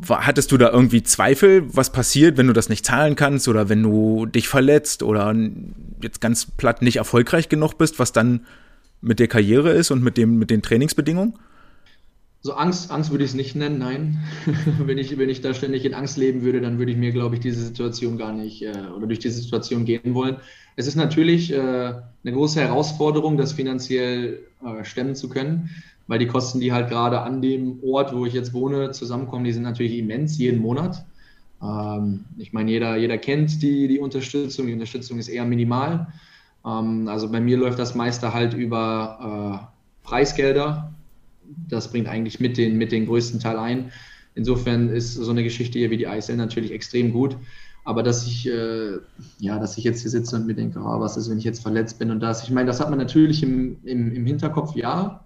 hattest 0.09 0.51
du 0.51 0.57
da 0.57 0.69
irgendwie 0.69 1.03
Zweifel, 1.03 1.63
was 1.75 1.91
passiert, 1.91 2.37
wenn 2.37 2.47
du 2.47 2.53
das 2.53 2.69
nicht 2.69 2.85
zahlen 2.85 3.15
kannst 3.15 3.47
oder 3.47 3.69
wenn 3.69 3.81
du 3.81 4.25
dich 4.25 4.47
verletzt 4.47 5.03
oder 5.03 5.33
jetzt 6.01 6.21
ganz 6.21 6.45
platt 6.45 6.81
nicht 6.81 6.97
erfolgreich 6.97 7.49
genug 7.49 7.77
bist, 7.77 7.99
was 7.99 8.11
dann 8.11 8.45
mit 9.01 9.19
der 9.19 9.27
Karriere 9.27 9.71
ist 9.71 9.91
und 9.91 10.03
mit, 10.03 10.17
dem, 10.17 10.37
mit 10.37 10.49
den 10.49 10.61
Trainingsbedingungen? 10.61 11.33
So 12.45 12.53
Angst, 12.53 12.91
Angst 12.91 13.09
würde 13.09 13.23
ich 13.23 13.31
es 13.31 13.35
nicht 13.35 13.55
nennen, 13.55 13.79
nein. 13.79 14.19
wenn, 14.85 14.99
ich, 14.99 15.17
wenn 15.17 15.29
ich 15.29 15.41
da 15.41 15.55
ständig 15.55 15.83
in 15.83 15.95
Angst 15.95 16.15
leben 16.15 16.43
würde, 16.43 16.61
dann 16.61 16.77
würde 16.77 16.91
ich 16.91 16.97
mir, 16.99 17.11
glaube 17.11 17.33
ich, 17.33 17.41
diese 17.41 17.65
Situation 17.65 18.19
gar 18.19 18.31
nicht 18.33 18.61
äh, 18.61 18.71
oder 18.95 19.07
durch 19.07 19.17
diese 19.17 19.41
Situation 19.41 19.83
gehen 19.83 20.13
wollen. 20.13 20.37
Es 20.75 20.85
ist 20.85 20.93
natürlich 20.93 21.51
äh, 21.51 21.57
eine 21.57 22.03
große 22.23 22.61
Herausforderung, 22.61 23.37
das 23.37 23.53
finanziell 23.53 24.43
äh, 24.63 24.83
stemmen 24.83 25.15
zu 25.15 25.27
können, 25.27 25.71
weil 26.05 26.19
die 26.19 26.27
Kosten, 26.27 26.59
die 26.59 26.71
halt 26.71 26.87
gerade 26.87 27.21
an 27.21 27.41
dem 27.41 27.79
Ort, 27.81 28.15
wo 28.15 28.27
ich 28.27 28.33
jetzt 28.33 28.53
wohne, 28.53 28.91
zusammenkommen, 28.91 29.43
die 29.43 29.51
sind 29.51 29.63
natürlich 29.63 29.97
immens 29.97 30.37
jeden 30.37 30.61
Monat. 30.61 31.03
Ähm, 31.63 32.25
ich 32.37 32.53
meine, 32.53 32.69
jeder, 32.69 32.95
jeder 32.95 33.17
kennt 33.17 33.59
die, 33.63 33.87
die 33.87 33.97
Unterstützung. 33.97 34.67
Die 34.67 34.73
Unterstützung 34.73 35.17
ist 35.17 35.29
eher 35.29 35.45
minimal. 35.45 36.13
Ähm, 36.63 37.07
also 37.07 37.31
bei 37.31 37.41
mir 37.41 37.57
läuft 37.57 37.79
das 37.79 37.95
meiste 37.95 38.35
halt 38.35 38.53
über 38.53 39.71
äh, 40.03 40.07
Preisgelder 40.07 40.94
das 41.67 41.91
bringt 41.91 42.07
eigentlich 42.07 42.39
mit 42.39 42.57
den, 42.57 42.77
mit 42.77 42.91
den 42.91 43.05
größten 43.05 43.39
Teil 43.39 43.57
ein. 43.57 43.91
Insofern 44.35 44.89
ist 44.89 45.13
so 45.15 45.31
eine 45.31 45.43
Geschichte 45.43 45.79
hier 45.79 45.89
wie 45.89 45.97
die 45.97 46.05
ISL 46.05 46.35
natürlich 46.35 46.71
extrem 46.71 47.11
gut. 47.11 47.37
Aber 47.85 48.01
dass 48.01 48.25
ich, 48.25 48.47
äh, 48.47 48.97
ja, 49.39 49.59
dass 49.59 49.77
ich 49.77 49.83
jetzt 49.83 50.01
hier 50.01 50.09
sitze 50.09 50.35
und 50.35 50.47
mir 50.47 50.55
denke, 50.55 50.79
oh, 50.79 50.99
was 50.99 51.17
ist, 51.17 51.29
wenn 51.29 51.37
ich 51.37 51.43
jetzt 51.43 51.61
verletzt 51.61 51.99
bin 51.99 52.09
und 52.09 52.19
das. 52.19 52.43
Ich 52.43 52.49
meine, 52.49 52.65
das 52.65 52.79
hat 52.79 52.89
man 52.89 52.97
natürlich 52.97 53.43
im, 53.43 53.77
im, 53.83 54.11
im 54.11 54.25
Hinterkopf, 54.25 54.75
ja. 54.75 55.23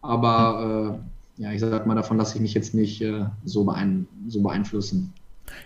Aber 0.00 1.00
äh, 1.38 1.42
ja, 1.42 1.52
ich 1.52 1.60
sag 1.60 1.86
mal, 1.86 1.94
davon 1.94 2.16
lasse 2.16 2.34
ich 2.34 2.42
mich 2.42 2.54
jetzt 2.54 2.74
nicht 2.74 3.00
äh, 3.02 3.26
so, 3.44 3.64
beein 3.64 4.08
so 4.26 4.42
beeinflussen. 4.42 5.12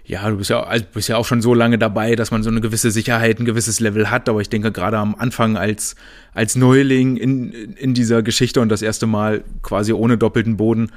Ja, 0.04 0.28
du 0.30 0.36
bist 0.36 0.50
ja, 0.50 0.62
also 0.62 0.84
bist 0.92 1.08
ja 1.08 1.16
auch 1.16 1.24
schon 1.24 1.42
so 1.42 1.54
lange 1.54 1.78
dabei, 1.78 2.16
dass 2.16 2.30
man 2.30 2.42
so 2.42 2.50
eine 2.50 2.60
gewisse 2.60 2.90
Sicherheit, 2.90 3.40
ein 3.40 3.44
gewisses 3.44 3.80
Level 3.80 4.10
hat. 4.10 4.28
Aber 4.28 4.40
ich 4.40 4.48
denke, 4.48 4.72
gerade 4.72 4.98
am 4.98 5.14
Anfang 5.14 5.56
als, 5.56 5.96
als 6.32 6.56
Neuling 6.56 7.16
in, 7.16 7.52
in 7.74 7.94
dieser 7.94 8.22
Geschichte 8.22 8.60
und 8.60 8.68
das 8.68 8.82
erste 8.82 9.06
Mal 9.06 9.44
quasi 9.62 9.92
ohne 9.92 10.18
doppelten 10.18 10.56
Boden, 10.56 10.90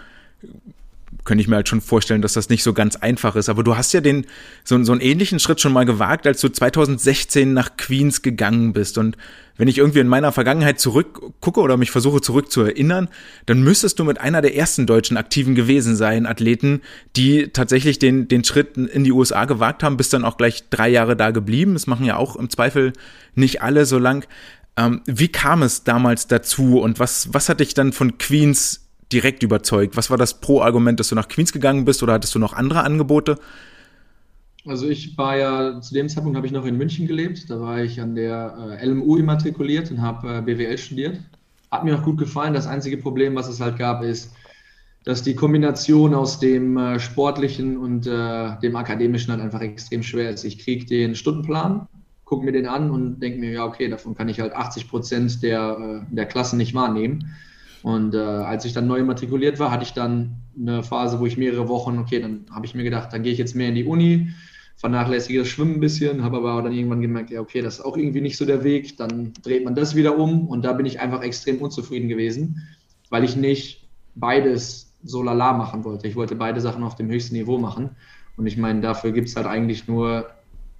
könnte 1.30 1.44
ich 1.44 1.48
mir 1.48 1.58
halt 1.58 1.70
schon 1.70 1.80
vorstellen, 1.80 2.24
dass 2.24 2.34
das 2.34 2.50
nicht 2.50 2.64
so 2.64 2.74
ganz 2.74 2.96
einfach 2.96 3.36
ist. 3.36 3.50
Aber 3.50 3.64
du 3.64 3.78
hast 3.78 3.94
ja 3.94 4.02
den, 4.02 4.26
so, 4.64 4.84
so 4.84 4.94
einen 4.94 5.00
ähnlichen 5.00 5.38
Schritt 5.38 5.62
schon 5.62 5.72
mal 5.72 5.86
gewagt, 5.86 6.26
als 6.26 6.42
du 6.42 6.50
2016 6.50 7.54
nach 7.54 7.78
Queens 7.78 8.24
gegangen 8.24 8.74
bist. 8.74 8.98
Und 8.98 9.16
wenn 9.56 9.68
ich 9.68 9.78
irgendwie 9.78 10.00
in 10.00 10.08
meiner 10.08 10.32
Vergangenheit 10.32 10.80
zurückgucke 10.80 11.60
oder 11.60 11.78
mich 11.78 11.92
versuche 11.92 12.20
zurückzuerinnern, 12.20 13.10
dann 13.46 13.62
müsstest 13.62 14.00
du 14.00 14.06
mit 14.06 14.20
einer 14.20 14.42
der 14.42 14.56
ersten 14.56 14.88
deutschen 14.88 15.18
Aktiven 15.18 15.54
gewesen 15.54 15.96
sein, 15.96 16.26
Athleten, 16.26 16.82
die 17.16 17.50
tatsächlich 17.50 18.00
den, 18.00 18.28
den 18.28 18.44
Schritt 18.44 18.76
in 18.76 19.04
die 19.04 19.12
USA 19.12 19.46
gewagt 19.46 19.84
haben, 19.84 19.98
bist 19.98 20.14
dann 20.14 20.26
auch 20.26 20.36
gleich 20.36 20.68
drei 20.72 20.90
Jahre 20.90 21.16
da 21.16 21.30
geblieben. 21.30 21.74
Das 21.74 21.86
machen 21.86 22.08
ja 22.08 22.18
auch 22.18 22.38
im 22.38 22.50
Zweifel 22.50 22.94
nicht 23.36 23.62
alle 23.62 23.86
so 23.86 24.00
lang. 24.00 24.26
Ähm, 24.78 25.02
wie 25.06 25.28
kam 25.28 25.62
es 25.62 25.84
damals 25.84 26.26
dazu 26.26 26.80
und 26.80 26.98
was, 26.98 27.36
was 27.36 27.50
hat 27.50 27.60
dich 27.60 27.76
dann 27.76 27.94
von 27.94 28.18
Queens 28.18 28.89
direkt 29.12 29.44
überzeugt? 29.44 29.98
Was 29.98 30.10
war 30.10 30.18
das 30.18 30.40
Pro-Argument, 30.40 31.00
dass 31.00 31.10
du 31.10 31.16
nach 31.16 31.28
Queens 31.28 31.52
gegangen 31.52 31.86
bist 31.86 32.04
oder 32.04 32.14
hattest 32.14 32.36
du 32.36 32.40
noch 32.40 32.54
andere 32.54 32.84
Angebote? 32.84 33.38
Also 34.66 34.88
ich 34.88 35.18
war 35.18 35.38
ja, 35.38 35.82
zu 35.82 35.94
dem 35.94 36.10
Zeitpunkt 36.10 36.36
habe 36.36 36.46
ich 36.46 36.54
noch 36.54 36.66
in 36.66 36.78
München 36.78 37.08
gelebt. 37.08 37.50
Da 37.50 37.60
war 37.60 37.82
ich 37.82 38.00
an 38.02 38.16
der 38.16 38.78
äh, 38.80 38.86
LMU 38.86 39.18
immatrikuliert 39.18 39.90
und 39.90 40.02
habe 40.02 40.38
äh, 40.38 40.42
BWL 40.42 40.78
studiert. 40.78 41.20
Hat 41.72 41.84
mir 41.84 41.98
auch 41.98 42.04
gut 42.04 42.18
gefallen. 42.18 42.54
Das 42.54 42.68
einzige 42.68 42.98
Problem, 42.98 43.36
was 43.36 43.48
es 43.48 43.62
halt 43.62 43.78
gab, 43.78 44.04
ist, 44.04 44.32
dass 45.06 45.24
die 45.24 45.36
Kombination 45.36 46.14
aus 46.14 46.40
dem 46.40 46.78
äh, 46.78 47.00
Sportlichen 47.00 47.78
und 47.78 48.06
äh, 48.06 48.60
dem 48.60 48.76
Akademischen 48.76 49.32
halt 49.32 49.42
einfach 49.42 49.62
extrem 49.62 50.04
schwer 50.04 50.30
ist. 50.30 50.44
Ich 50.44 50.60
kriege 50.60 50.86
den 50.86 51.16
Stundenplan, 51.16 51.88
gucke 52.26 52.46
mir 52.46 52.52
den 52.52 52.68
an 52.68 52.92
und 52.92 53.20
denke 53.22 53.40
mir, 53.40 53.52
ja, 53.52 53.66
okay, 53.66 53.90
davon 53.90 54.14
kann 54.14 54.30
ich 54.30 54.40
halt 54.40 54.54
80 54.54 54.90
Prozent 54.90 55.42
der, 55.42 56.04
äh, 56.12 56.16
der 56.16 56.26
Klassen 56.26 56.58
nicht 56.58 56.74
wahrnehmen. 56.74 57.34
Und 57.84 58.14
äh, 58.14 58.18
als 58.18 58.66
ich 58.66 58.74
dann 58.74 58.88
neu 58.88 59.04
matrikuliert 59.04 59.60
war, 59.60 59.72
hatte 59.72 59.84
ich 59.84 59.94
dann 59.94 60.36
eine 60.60 60.84
Phase, 60.84 61.20
wo 61.20 61.26
ich 61.26 61.38
mehrere 61.38 61.68
Wochen, 61.70 61.98
okay, 61.98 62.20
dann 62.20 62.46
habe 62.52 62.66
ich 62.66 62.76
mir 62.76 62.84
gedacht, 62.84 63.14
dann 63.14 63.24
gehe 63.24 63.32
ich 63.32 63.40
jetzt 63.40 63.56
mehr 63.56 63.70
in 63.70 63.76
die 63.76 63.86
Uni, 63.86 64.30
vernachlässige 64.76 65.40
das 65.40 65.48
Schwimmen 65.48 65.76
ein 65.76 65.80
bisschen, 65.80 66.24
habe 66.24 66.38
aber 66.38 66.62
dann 66.62 66.74
irgendwann 66.74 67.02
gemerkt, 67.02 67.32
ja, 67.32 67.42
okay, 67.42 67.62
das 67.62 67.76
ist 67.76 67.86
auch 67.86 67.98
irgendwie 67.98 68.22
nicht 68.22 68.38
so 68.38 68.46
der 68.46 68.64
Weg. 68.64 68.98
Dann 68.98 69.34
dreht 69.44 69.66
man 69.66 69.76
das 69.76 69.96
wieder 69.96 70.18
um 70.18 70.48
und 70.48 70.64
da 70.64 70.74
bin 70.74 70.86
ich 70.86 71.00
einfach 71.00 71.22
extrem 71.22 71.58
unzufrieden 71.58 72.10
gewesen, 72.10 72.68
weil 73.10 73.24
ich 73.24 73.36
nicht 73.36 73.88
beides 74.16 74.94
so 75.04 75.24
lala 75.24 75.54
machen 75.54 75.84
wollte. 75.84 76.08
Ich 76.08 76.16
wollte 76.16 76.36
beide 76.36 76.62
Sachen 76.62 76.84
auf 76.84 76.96
dem 76.96 77.10
höchsten 77.10 77.36
Niveau 77.36 77.58
machen. 77.58 77.92
Und 78.38 78.48
ich 78.48 78.58
meine, 78.58 78.82
dafür 78.82 79.12
gibt 79.12 79.28
es 79.28 79.36
halt 79.36 79.48
eigentlich 79.48 79.88
nur, 79.88 80.30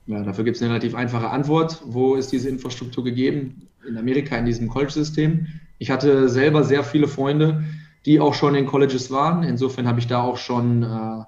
ja, 0.08 0.24
dafür 0.24 0.44
gibt 0.44 0.58
es 0.58 0.62
eine 0.62 0.72
relativ 0.72 0.96
einfache 0.96 1.30
Antwort. 1.30 1.82
Wo 1.86 2.16
ist 2.16 2.32
diese 2.32 2.50
Infrastruktur 2.50 3.04
gegeben? 3.04 3.68
In 3.88 3.98
Amerika, 3.98 4.38
in 4.38 4.46
diesem 4.46 4.70
College-System. 4.70 5.48
Ich 5.80 5.90
hatte 5.90 6.30
selber 6.30 6.64
sehr 6.64 6.84
viele 6.84 7.08
Freunde, 7.08 7.64
die 8.06 8.20
auch 8.20 8.34
schon 8.34 8.54
in 8.56 8.66
Colleges 8.66 9.12
waren. 9.12 9.44
Insofern 9.44 9.88
habe 9.88 10.00
ich 10.00 10.08
da 10.08 10.22
auch 10.22 10.38
schon 10.38 10.84
äh, 10.84 11.24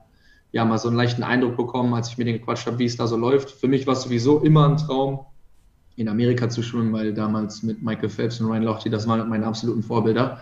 ja 0.51 0.65
mal 0.65 0.77
so 0.77 0.89
einen 0.89 0.97
leichten 0.97 1.23
Eindruck 1.23 1.57
bekommen, 1.57 1.93
als 1.93 2.09
ich 2.09 2.17
mir 2.17 2.25
den 2.25 2.37
gequatscht 2.37 2.67
habe, 2.67 2.77
wie 2.79 2.85
es 2.85 2.97
da 2.97 3.07
so 3.07 3.17
läuft. 3.17 3.51
Für 3.51 3.67
mich 3.67 3.87
war 3.87 3.93
es 3.93 4.03
sowieso 4.03 4.39
immer 4.39 4.67
ein 4.67 4.77
Traum, 4.77 5.21
in 5.95 6.07
Amerika 6.07 6.49
zu 6.49 6.63
schwimmen, 6.63 6.93
weil 6.93 7.13
damals 7.13 7.63
mit 7.63 7.81
Michael 7.81 8.09
Phelps 8.09 8.39
und 8.39 8.47
Ryan 8.47 8.63
Lochte, 8.63 8.89
das 8.89 9.07
waren 9.07 9.27
meine 9.29 9.45
absoluten 9.45 9.83
Vorbilder. 9.83 10.41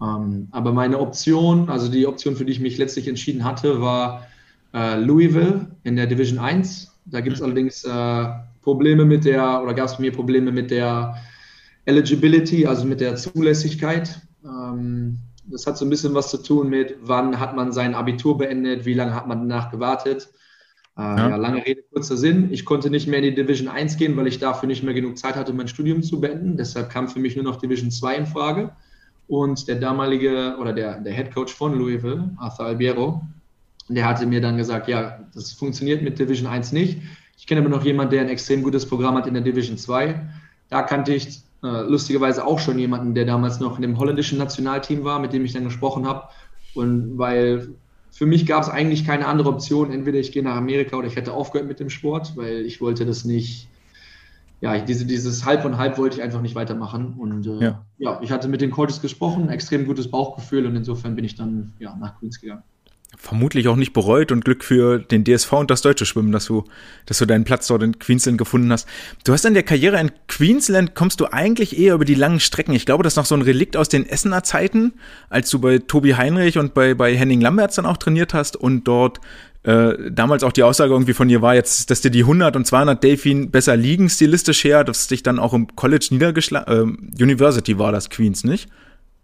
Ähm, 0.00 0.48
aber 0.50 0.72
meine 0.72 0.98
Option, 0.98 1.68
also 1.68 1.90
die 1.90 2.06
Option, 2.06 2.36
für 2.36 2.44
die 2.44 2.52
ich 2.52 2.60
mich 2.60 2.78
letztlich 2.78 3.08
entschieden 3.08 3.44
hatte, 3.44 3.80
war 3.80 4.26
äh, 4.74 4.98
Louisville 4.98 5.66
in 5.84 5.96
der 5.96 6.06
Division 6.06 6.38
1. 6.38 6.92
Da 7.06 7.20
gibt 7.20 7.36
es 7.36 7.42
allerdings 7.42 7.84
äh, 7.84 8.26
Probleme 8.62 9.04
mit 9.04 9.24
der, 9.24 9.62
oder 9.62 9.74
gab 9.74 9.86
es 9.86 9.96
bei 9.96 10.02
mir 10.02 10.12
Probleme 10.12 10.50
mit 10.52 10.70
der 10.70 11.16
Eligibility, 11.86 12.66
also 12.66 12.84
mit 12.84 13.00
der 13.00 13.16
Zulässigkeit. 13.16 14.20
Ähm, 14.44 15.18
das 15.46 15.66
hat 15.66 15.78
so 15.78 15.86
ein 15.86 15.90
bisschen 15.90 16.14
was 16.14 16.30
zu 16.30 16.38
tun 16.38 16.68
mit, 16.68 16.96
wann 17.00 17.38
hat 17.38 17.54
man 17.56 17.72
sein 17.72 17.94
Abitur 17.94 18.36
beendet, 18.36 18.84
wie 18.84 18.94
lange 18.94 19.14
hat 19.14 19.26
man 19.26 19.48
danach 19.48 19.70
gewartet. 19.70 20.28
Äh, 20.98 21.02
ja. 21.02 21.30
ja. 21.30 21.36
lange 21.36 21.64
Rede, 21.64 21.82
kurzer 21.92 22.16
Sinn. 22.16 22.52
Ich 22.52 22.64
konnte 22.64 22.90
nicht 22.90 23.06
mehr 23.06 23.20
in 23.20 23.24
die 23.24 23.34
Division 23.34 23.68
1 23.68 23.96
gehen, 23.96 24.16
weil 24.16 24.26
ich 24.26 24.38
dafür 24.38 24.66
nicht 24.66 24.82
mehr 24.82 24.94
genug 24.94 25.16
Zeit 25.16 25.36
hatte, 25.36 25.52
mein 25.52 25.68
Studium 25.68 26.02
zu 26.02 26.20
beenden. 26.20 26.56
Deshalb 26.56 26.90
kam 26.90 27.08
für 27.08 27.20
mich 27.20 27.36
nur 27.36 27.44
noch 27.44 27.56
Division 27.56 27.90
2 27.90 28.16
in 28.16 28.26
Frage. 28.26 28.72
Und 29.28 29.68
der 29.68 29.76
damalige 29.76 30.56
oder 30.60 30.72
der, 30.72 31.00
der 31.00 31.12
Head 31.12 31.34
Coach 31.34 31.52
von 31.52 31.74
Louisville, 31.74 32.30
Arthur 32.38 32.66
Albiero, 32.66 33.22
der 33.88 34.06
hatte 34.06 34.26
mir 34.26 34.40
dann 34.40 34.56
gesagt, 34.56 34.88
ja, 34.88 35.20
das 35.34 35.52
funktioniert 35.52 36.02
mit 36.02 36.18
Division 36.18 36.48
1 36.48 36.72
nicht. 36.72 36.98
Ich 37.36 37.46
kenne 37.46 37.60
aber 37.60 37.70
noch 37.70 37.84
jemanden, 37.84 38.12
der 38.12 38.22
ein 38.22 38.28
extrem 38.28 38.62
gutes 38.62 38.86
Programm 38.86 39.14
hat 39.16 39.26
in 39.26 39.34
der 39.34 39.42
Division 39.42 39.76
2. 39.76 40.28
Da 40.70 40.82
kannte 40.82 41.14
ich 41.14 41.42
äh, 41.62 41.82
lustigerweise 41.82 42.44
auch 42.44 42.58
schon 42.58 42.78
jemanden, 42.78 43.14
der 43.14 43.24
damals 43.24 43.60
noch 43.60 43.76
in 43.76 43.82
dem 43.82 43.98
holländischen 43.98 44.38
Nationalteam 44.38 45.04
war, 45.04 45.18
mit 45.18 45.32
dem 45.32 45.44
ich 45.44 45.52
dann 45.52 45.64
gesprochen 45.64 46.06
habe. 46.06 46.28
Und 46.74 47.18
weil 47.18 47.68
für 48.10 48.26
mich 48.26 48.46
gab 48.46 48.62
es 48.62 48.68
eigentlich 48.68 49.06
keine 49.06 49.26
andere 49.26 49.48
Option. 49.48 49.90
Entweder 49.90 50.18
ich 50.18 50.32
gehe 50.32 50.42
nach 50.42 50.56
Amerika 50.56 50.96
oder 50.96 51.06
ich 51.06 51.16
hätte 51.16 51.32
aufgehört 51.32 51.68
mit 51.68 51.80
dem 51.80 51.90
Sport, 51.90 52.36
weil 52.36 52.66
ich 52.66 52.80
wollte 52.80 53.06
das 53.06 53.24
nicht. 53.24 53.68
Ja, 54.62 54.78
diese, 54.78 55.04
dieses 55.04 55.44
Halb 55.44 55.66
und 55.66 55.76
Halb 55.76 55.98
wollte 55.98 56.16
ich 56.16 56.22
einfach 56.22 56.40
nicht 56.40 56.54
weitermachen. 56.54 57.14
Und 57.18 57.46
äh, 57.46 57.64
ja. 57.64 57.84
ja. 57.98 58.20
ich 58.22 58.30
hatte 58.30 58.48
mit 58.48 58.62
den 58.62 58.70
Coaches 58.70 59.02
gesprochen, 59.02 59.50
extrem 59.50 59.86
gutes 59.86 60.10
Bauchgefühl 60.10 60.66
und 60.66 60.76
insofern 60.76 61.14
bin 61.14 61.24
ich 61.24 61.34
dann 61.34 61.74
ja, 61.78 61.94
nach 61.96 62.18
Queens 62.18 62.40
gegangen 62.40 62.62
vermutlich 63.16 63.68
auch 63.68 63.76
nicht 63.76 63.92
bereut 63.92 64.30
und 64.32 64.44
Glück 64.44 64.62
für 64.62 64.98
den 64.98 65.24
DSV 65.24 65.52
und 65.54 65.70
das 65.70 65.82
deutsche 65.82 66.06
Schwimmen, 66.06 66.32
dass 66.32 66.46
du, 66.46 66.64
dass 67.06 67.18
du 67.18 67.26
deinen 67.26 67.44
Platz 67.44 67.66
dort 67.66 67.82
in 67.82 67.98
Queensland 67.98 68.38
gefunden 68.38 68.72
hast. 68.72 68.86
Du 69.24 69.32
hast 69.32 69.44
in 69.44 69.54
der 69.54 69.62
Karriere 69.62 69.98
in 70.00 70.10
Queensland 70.28 70.94
kommst 70.94 71.20
du 71.20 71.26
eigentlich 71.32 71.78
eher 71.78 71.94
über 71.94 72.04
die 72.04 72.14
langen 72.14 72.40
Strecken. 72.40 72.72
Ich 72.72 72.86
glaube, 72.86 73.02
das 73.02 73.14
ist 73.14 73.16
noch 73.16 73.26
so 73.26 73.34
ein 73.34 73.42
Relikt 73.42 73.76
aus 73.76 73.88
den 73.88 74.06
Essener 74.06 74.42
Zeiten, 74.42 74.92
als 75.30 75.50
du 75.50 75.58
bei 75.58 75.78
Tobi 75.78 76.14
Heinrich 76.14 76.58
und 76.58 76.74
bei, 76.74 76.94
bei 76.94 77.16
Henning 77.16 77.40
Lamberts 77.40 77.76
dann 77.76 77.86
auch 77.86 77.96
trainiert 77.96 78.34
hast 78.34 78.56
und 78.56 78.84
dort 78.84 79.20
äh, 79.66 80.10
damals 80.12 80.44
auch 80.44 80.52
die 80.52 80.62
Aussage 80.62 80.92
irgendwie 80.92 81.14
von 81.14 81.26
dir 81.26 81.42
war 81.42 81.56
jetzt, 81.56 81.90
dass 81.90 82.00
dir 82.00 82.10
die 82.10 82.20
100 82.20 82.54
und 82.54 82.66
200 82.66 83.02
Delfin 83.02 83.50
besser 83.50 83.76
liegen 83.76 84.08
stilistisch 84.08 84.62
her, 84.62 84.84
dass 84.84 85.08
dich 85.08 85.24
dann 85.24 85.40
auch 85.40 85.54
im 85.54 85.74
College 85.74 86.06
niedergeschlagen, 86.10 87.12
äh, 87.18 87.22
University 87.22 87.76
war 87.76 87.90
das 87.90 88.08
Queens, 88.08 88.44
nicht? 88.44 88.68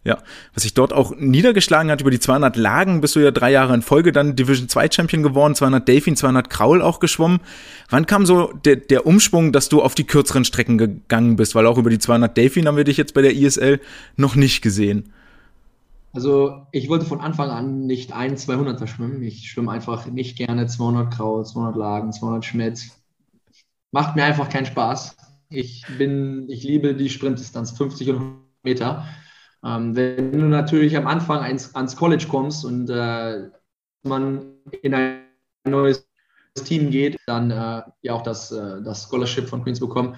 Ja, 0.05 0.19
was 0.53 0.65
sich 0.65 0.75
dort 0.75 0.93
auch 0.93 1.15
niedergeschlagen 1.17 1.91
hat 1.91 2.01
über 2.01 2.11
die 2.11 2.19
200 2.19 2.57
Lagen, 2.57 3.01
bist 3.01 3.15
du 3.15 3.21
ja 3.21 3.31
drei 3.31 3.53
Jahre 3.53 3.73
in 3.73 3.83
Folge 3.83 4.11
dann 4.11 4.35
Division 4.35 4.69
2 4.69 4.91
Champion 4.91 5.23
geworden, 5.23 5.55
200 5.55 5.87
Delfin, 5.87 6.17
200 6.17 6.51
Kraul 6.51 6.83
auch 6.83 6.99
geschwommen. 6.99 7.39
Wann 7.89 8.07
kam 8.07 8.27
so 8.27 8.53
der, 8.65 8.77
der 8.77 9.07
Umschwung, 9.07 9.53
dass 9.53 9.69
du 9.69 9.81
auf 9.81 9.95
die 9.95 10.05
kürzeren 10.05 10.45
Strecken 10.45 10.77
gegangen 10.77 11.37
bist? 11.37 11.55
Weil 11.55 11.67
auch 11.67 11.79
über 11.79 11.89
die 11.89 12.01
200 12.01 12.37
Delfin 12.37 12.67
haben 12.67 12.77
wir 12.77 12.83
dich 12.83 12.97
jetzt 12.97 13.15
bei 13.15 13.23
der 13.23 13.35
ISL 13.35 13.81
noch 14.17 14.35
nicht 14.35 14.61
gesehen. 14.61 15.13
Also 16.13 16.67
ich 16.73 16.89
wollte 16.89 17.07
von 17.07 17.21
Anfang 17.21 17.51
an 17.51 17.87
nicht 17.87 18.13
ein 18.13 18.37
200er 18.37 18.87
schwimmen. 18.87 19.23
Ich 19.23 19.51
schwimme 19.51 19.71
einfach 19.71 20.07
nicht 20.07 20.37
gerne 20.37 20.67
200 20.67 21.15
Kraul, 21.15 21.47
200 21.47 21.77
Lagen, 21.77 22.13
200 22.13 22.45
Schmetz. 22.45 23.01
Macht 23.93 24.17
mir 24.17 24.25
einfach 24.25 24.49
keinen 24.49 24.67
Spaß. 24.67 25.17
Ich 25.49 25.85
bin, 25.97 26.49
ich 26.49 26.65
liebe 26.65 26.95
die 26.95 27.09
Sprintdistanz, 27.09 27.71
50 27.73 28.11
und 28.11 28.17
100 28.17 28.39
Meter. 28.65 29.07
Ähm, 29.65 29.95
wenn 29.95 30.33
du 30.33 30.47
natürlich 30.47 30.97
am 30.97 31.07
Anfang 31.07 31.41
ans, 31.41 31.75
ans 31.75 31.97
College 31.97 32.27
kommst 32.29 32.65
und 32.65 32.91
äh, 32.91 33.49
man 34.03 34.43
in 34.83 34.95
ein 34.95 35.23
neues 35.65 36.07
Team 36.65 36.91
geht, 36.91 37.19
dann 37.27 37.51
äh, 37.51 37.83
ja 38.03 38.13
auch 38.13 38.23
das, 38.23 38.51
äh, 38.51 38.83
das 38.83 39.05
Scholarship 39.05 39.49
von 39.49 39.63
Queens 39.63 39.81
bekommen, 39.81 40.17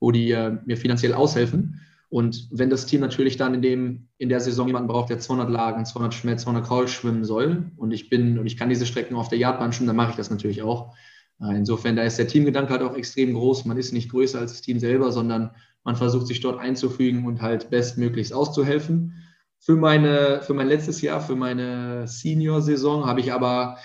wo 0.00 0.10
die 0.10 0.30
äh, 0.30 0.56
mir 0.64 0.76
finanziell 0.76 1.12
aushelfen. 1.12 1.80
Und 2.08 2.48
wenn 2.50 2.70
das 2.70 2.86
Team 2.86 3.00
natürlich 3.00 3.36
dann 3.36 3.54
in, 3.54 3.62
dem, 3.62 4.08
in 4.18 4.28
der 4.28 4.40
Saison 4.40 4.66
jemanden 4.68 4.88
braucht, 4.88 5.10
der 5.10 5.18
200 5.18 5.50
Lagen, 5.50 5.84
200 5.84 6.14
Schmerz, 6.14 6.42
200 6.42 6.66
Crawl 6.66 6.88
schwimmen 6.88 7.24
soll 7.24 7.70
und 7.76 7.90
ich 7.92 8.08
bin 8.08 8.38
und 8.38 8.46
ich 8.46 8.56
kann 8.56 8.68
diese 8.68 8.86
Strecken 8.86 9.16
auf 9.16 9.28
der 9.28 9.38
Yardbahn 9.38 9.72
schwimmen, 9.72 9.88
dann 9.88 9.96
mache 9.96 10.10
ich 10.10 10.16
das 10.16 10.30
natürlich 10.30 10.62
auch. 10.62 10.94
Äh, 11.40 11.56
insofern, 11.56 11.96
da 11.96 12.02
ist 12.02 12.18
der 12.18 12.28
Teamgedanke 12.28 12.72
halt 12.72 12.82
auch 12.82 12.96
extrem 12.96 13.34
groß. 13.34 13.64
Man 13.64 13.76
ist 13.76 13.92
nicht 13.92 14.10
größer 14.10 14.38
als 14.38 14.52
das 14.52 14.62
Team 14.62 14.78
selber, 14.78 15.12
sondern 15.12 15.50
man 15.86 15.94
versucht 15.94 16.26
sich 16.26 16.40
dort 16.40 16.58
einzufügen 16.58 17.26
und 17.26 17.40
halt 17.40 17.70
bestmöglichst 17.70 18.34
auszuhelfen. 18.34 19.22
Für, 19.60 19.76
meine, 19.76 20.42
für 20.42 20.52
mein 20.52 20.66
letztes 20.66 21.00
Jahr, 21.00 21.20
für 21.20 21.36
meine 21.36 22.08
Senior-Saison, 22.08 23.06
habe 23.06 23.20
ich 23.20 23.32
aber, 23.32 23.78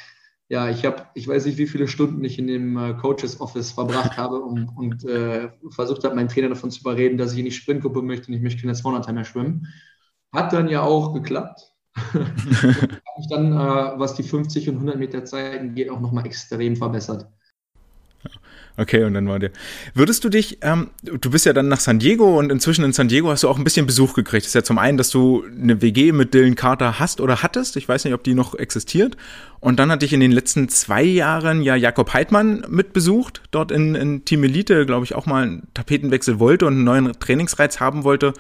ja, 0.50 0.68
ich 0.68 0.84
habe, 0.84 1.06
ich 1.14 1.28
weiß 1.28 1.46
nicht, 1.46 1.60
wie 1.60 1.68
viele 1.68 1.88
Stunden 1.88 2.24
ich 2.24 2.40
in 2.40 2.48
dem 2.48 2.76
äh, 2.76 2.94
Coaches 2.96 3.40
Office 3.40 3.72
verbracht 3.72 4.18
habe 4.18 4.40
und, 4.40 4.68
und 4.70 5.06
äh, 5.06 5.50
versucht 5.70 6.04
habe, 6.04 6.16
meinen 6.16 6.28
Trainer 6.28 6.50
davon 6.50 6.72
zu 6.72 6.82
überreden, 6.82 7.20
dass 7.20 7.34
ich 7.34 7.40
in 7.40 7.46
die 7.46 7.52
Sprintgruppe 7.52 8.02
möchte 8.02 8.30
und 8.30 8.34
ich 8.34 8.42
möchte 8.42 8.62
keine 8.62 8.74
200 8.74 9.14
mehr 9.14 9.24
schwimmen. 9.24 9.68
Hat 10.34 10.52
dann 10.54 10.70
ja 10.70 10.82
auch 10.82 11.14
geklappt. 11.14 11.72
ich 12.16 13.28
dann, 13.30 13.54
äh, 13.54 14.00
was 14.00 14.16
die 14.16 14.24
50 14.24 14.70
und 14.70 14.76
100 14.76 14.98
Meter 14.98 15.24
Zeiten 15.24 15.76
geht, 15.76 15.92
auch 15.92 16.00
nochmal 16.00 16.26
extrem 16.26 16.76
verbessert. 16.76 17.28
Okay, 18.78 19.04
und 19.04 19.14
dann 19.14 19.28
war 19.28 19.38
der. 19.38 19.52
Würdest 19.94 20.24
du 20.24 20.30
dich, 20.30 20.60
ähm, 20.62 20.92
du 21.04 21.30
bist 21.30 21.46
ja 21.46 21.54
dann 21.54 21.68
nach 21.68 21.80
San 21.80 22.00
Diego 22.00 22.40
und 22.40 22.52
inzwischen 22.52 22.86
in 22.86 22.94
San 22.94 23.10
Diego 23.10 23.30
hast 23.30 23.44
du 23.44 23.50
auch 23.50 23.58
ein 23.58 23.64
bisschen 23.64 23.86
Besuch 23.86 24.14
gekriegt. 24.14 24.44
Das 24.44 24.50
ist 24.50 24.56
ja 24.56 24.64
zum 24.64 24.78
einen, 24.78 24.98
dass 24.98 25.10
du 25.10 25.44
eine 25.46 25.82
WG 25.82 26.14
mit 26.14 26.34
Dylan 26.34 26.56
Carter 26.56 26.98
hast 26.98 27.20
oder 27.20 27.44
hattest. 27.44 27.76
Ich 27.76 27.88
weiß 27.88 28.06
nicht, 28.06 28.14
ob 28.14 28.24
die 28.24 28.34
noch 28.34 28.56
existiert. 28.56 29.18
Und 29.60 29.78
dann 29.78 29.92
hatte 29.92 30.06
ich 30.06 30.14
in 30.14 30.20
den 30.20 30.32
letzten 30.32 30.70
zwei 30.70 31.04
Jahren 31.04 31.62
ja 31.62 31.76
Jakob 31.76 32.14
Heidmann 32.14 32.66
mitbesucht, 32.70 33.44
dort 33.52 33.72
in, 33.72 33.94
in 33.94 34.26
Team 34.26 34.44
Elite, 34.44 34.86
glaube 34.86 35.06
ich, 35.06 35.16
auch 35.16 35.26
mal 35.26 35.44
einen 35.44 35.68
Tapetenwechsel 35.74 36.40
wollte 36.40 36.66
und 36.66 36.74
einen 36.74 36.84
neuen 36.84 37.20
Trainingsreiz 37.20 37.80
haben 37.80 38.04
wollte. 38.04 38.34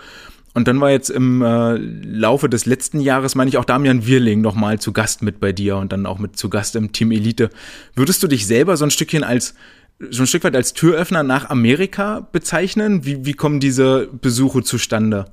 Und 0.54 0.68
dann 0.68 0.82
war 0.82 0.92
jetzt 0.92 1.10
im 1.10 1.42
äh, 1.42 1.78
Laufe 1.78 2.50
des 2.50 2.66
letzten 2.66 3.00
Jahres, 3.00 3.36
meine 3.36 3.50
ich, 3.50 3.58
auch 3.58 3.66
Damian 3.66 4.06
Wirling 4.06 4.42
nochmal 4.42 4.80
zu 4.80 4.92
Gast 4.92 5.22
mit 5.22 5.40
bei 5.40 5.54
dir 5.54 5.78
und 5.78 5.94
dann 5.94 6.06
auch 6.06 6.20
mit 6.20 6.36
zu 6.36 6.50
Gast 6.50 6.76
im 6.76 6.92
Team 6.92 7.12
Elite. 7.12 7.50
Würdest 7.96 8.22
du 8.22 8.28
dich 8.28 8.46
selber 8.46 8.76
so 8.76 8.86
ein 8.86 8.92
Stückchen 8.92 9.24
als 9.24 9.56
so 10.10 10.24
ein 10.24 10.28
Stück 10.28 10.44
weit 10.44 10.56
als 10.56 10.74
Türöffner 10.74 11.24
nach 11.24 11.50
Amerika 11.50 12.28
bezeichnen? 12.32 13.06
Wie, 13.06 13.26
wie 13.26 13.34
kommen 13.34 13.60
diese 13.60 14.10
Besuche 14.22 14.64
zustande? 14.64 15.26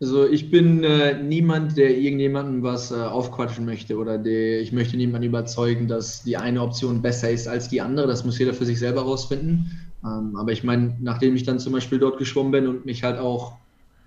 Also 0.00 0.26
ich 0.26 0.50
bin 0.50 0.82
äh, 0.82 1.22
niemand, 1.22 1.76
der 1.78 1.96
irgendjemandem 1.96 2.62
was 2.62 2.90
äh, 2.90 2.96
aufquatschen 2.96 3.64
möchte 3.64 3.96
oder 3.96 4.18
der, 4.18 4.60
ich 4.60 4.72
möchte 4.72 4.96
niemanden 4.96 5.28
überzeugen, 5.28 5.88
dass 5.88 6.24
die 6.24 6.36
eine 6.36 6.62
Option 6.62 7.00
besser 7.00 7.30
ist 7.30 7.46
als 7.46 7.68
die 7.68 7.80
andere. 7.80 8.06
Das 8.06 8.24
muss 8.24 8.38
jeder 8.38 8.54
für 8.54 8.66
sich 8.66 8.78
selber 8.78 9.02
rausfinden. 9.02 9.70
Ähm, 10.04 10.36
aber 10.36 10.52
ich 10.52 10.64
meine, 10.64 10.96
nachdem 11.00 11.36
ich 11.36 11.44
dann 11.44 11.60
zum 11.60 11.72
Beispiel 11.72 11.98
dort 11.98 12.18
geschwommen 12.18 12.52
bin 12.52 12.66
und 12.66 12.84
mich 12.84 13.04
halt 13.04 13.18
auch 13.18 13.56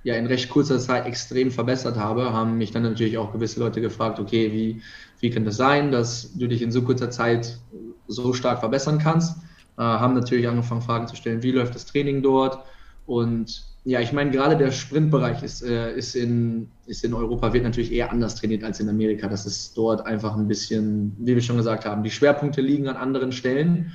ja 0.08 0.16
in 0.16 0.26
recht 0.26 0.50
kurzer 0.50 0.80
Zeit 0.80 1.06
extrem 1.06 1.52
verbessert 1.52 1.98
habe, 1.98 2.32
haben 2.32 2.58
mich 2.58 2.72
dann 2.72 2.84
natürlich 2.84 3.18
auch 3.18 3.34
gewisse 3.34 3.60
Leute 3.60 3.82
gefragt, 3.82 4.22
okay, 4.22 4.54
wie, 4.54 4.82
wie 5.20 5.30
kann 5.30 5.44
das 5.44 5.58
sein, 5.58 5.92
dass 5.92 6.34
du 6.34 6.48
dich 6.48 6.62
in 6.62 6.72
so 6.72 6.82
kurzer 6.82 7.10
Zeit 7.12 7.60
so 8.08 8.32
stark 8.32 8.60
verbessern 8.60 9.00
kannst. 9.00 9.38
Äh, 9.78 9.82
haben 9.82 10.14
natürlich 10.14 10.48
angefangen, 10.48 10.82
Fragen 10.82 11.08
zu 11.08 11.18
stellen, 11.18 11.44
wie 11.44 11.52
läuft 11.52 11.76
das 11.76 11.86
Training 11.86 12.24
dort? 12.24 12.64
Und 13.06 13.66
ja, 13.84 14.00
ich 14.00 14.14
meine, 14.14 14.32
gerade 14.32 14.56
der 14.56 14.72
Sprintbereich 14.72 15.44
ist, 15.44 15.62
äh, 15.62 15.94
ist, 15.98 16.16
in, 16.16 16.70
ist 16.86 17.04
in 17.04 17.14
Europa, 17.14 17.52
wird 17.52 17.66
natürlich 17.66 17.92
eher 17.92 18.10
anders 18.10 18.36
trainiert 18.36 18.64
als 18.64 18.80
in 18.80 18.88
Amerika. 18.88 19.28
Das 19.28 19.46
ist 19.46 19.78
dort 19.78 20.06
einfach 20.06 20.38
ein 20.38 20.48
bisschen, 20.48 21.18
wie 21.20 21.36
wir 21.36 21.42
schon 21.42 21.58
gesagt 21.58 21.84
haben, 21.84 22.04
die 22.04 22.12
Schwerpunkte 22.12 22.62
liegen 22.62 22.88
an 22.88 22.96
anderen 22.96 23.34
Stellen. 23.34 23.92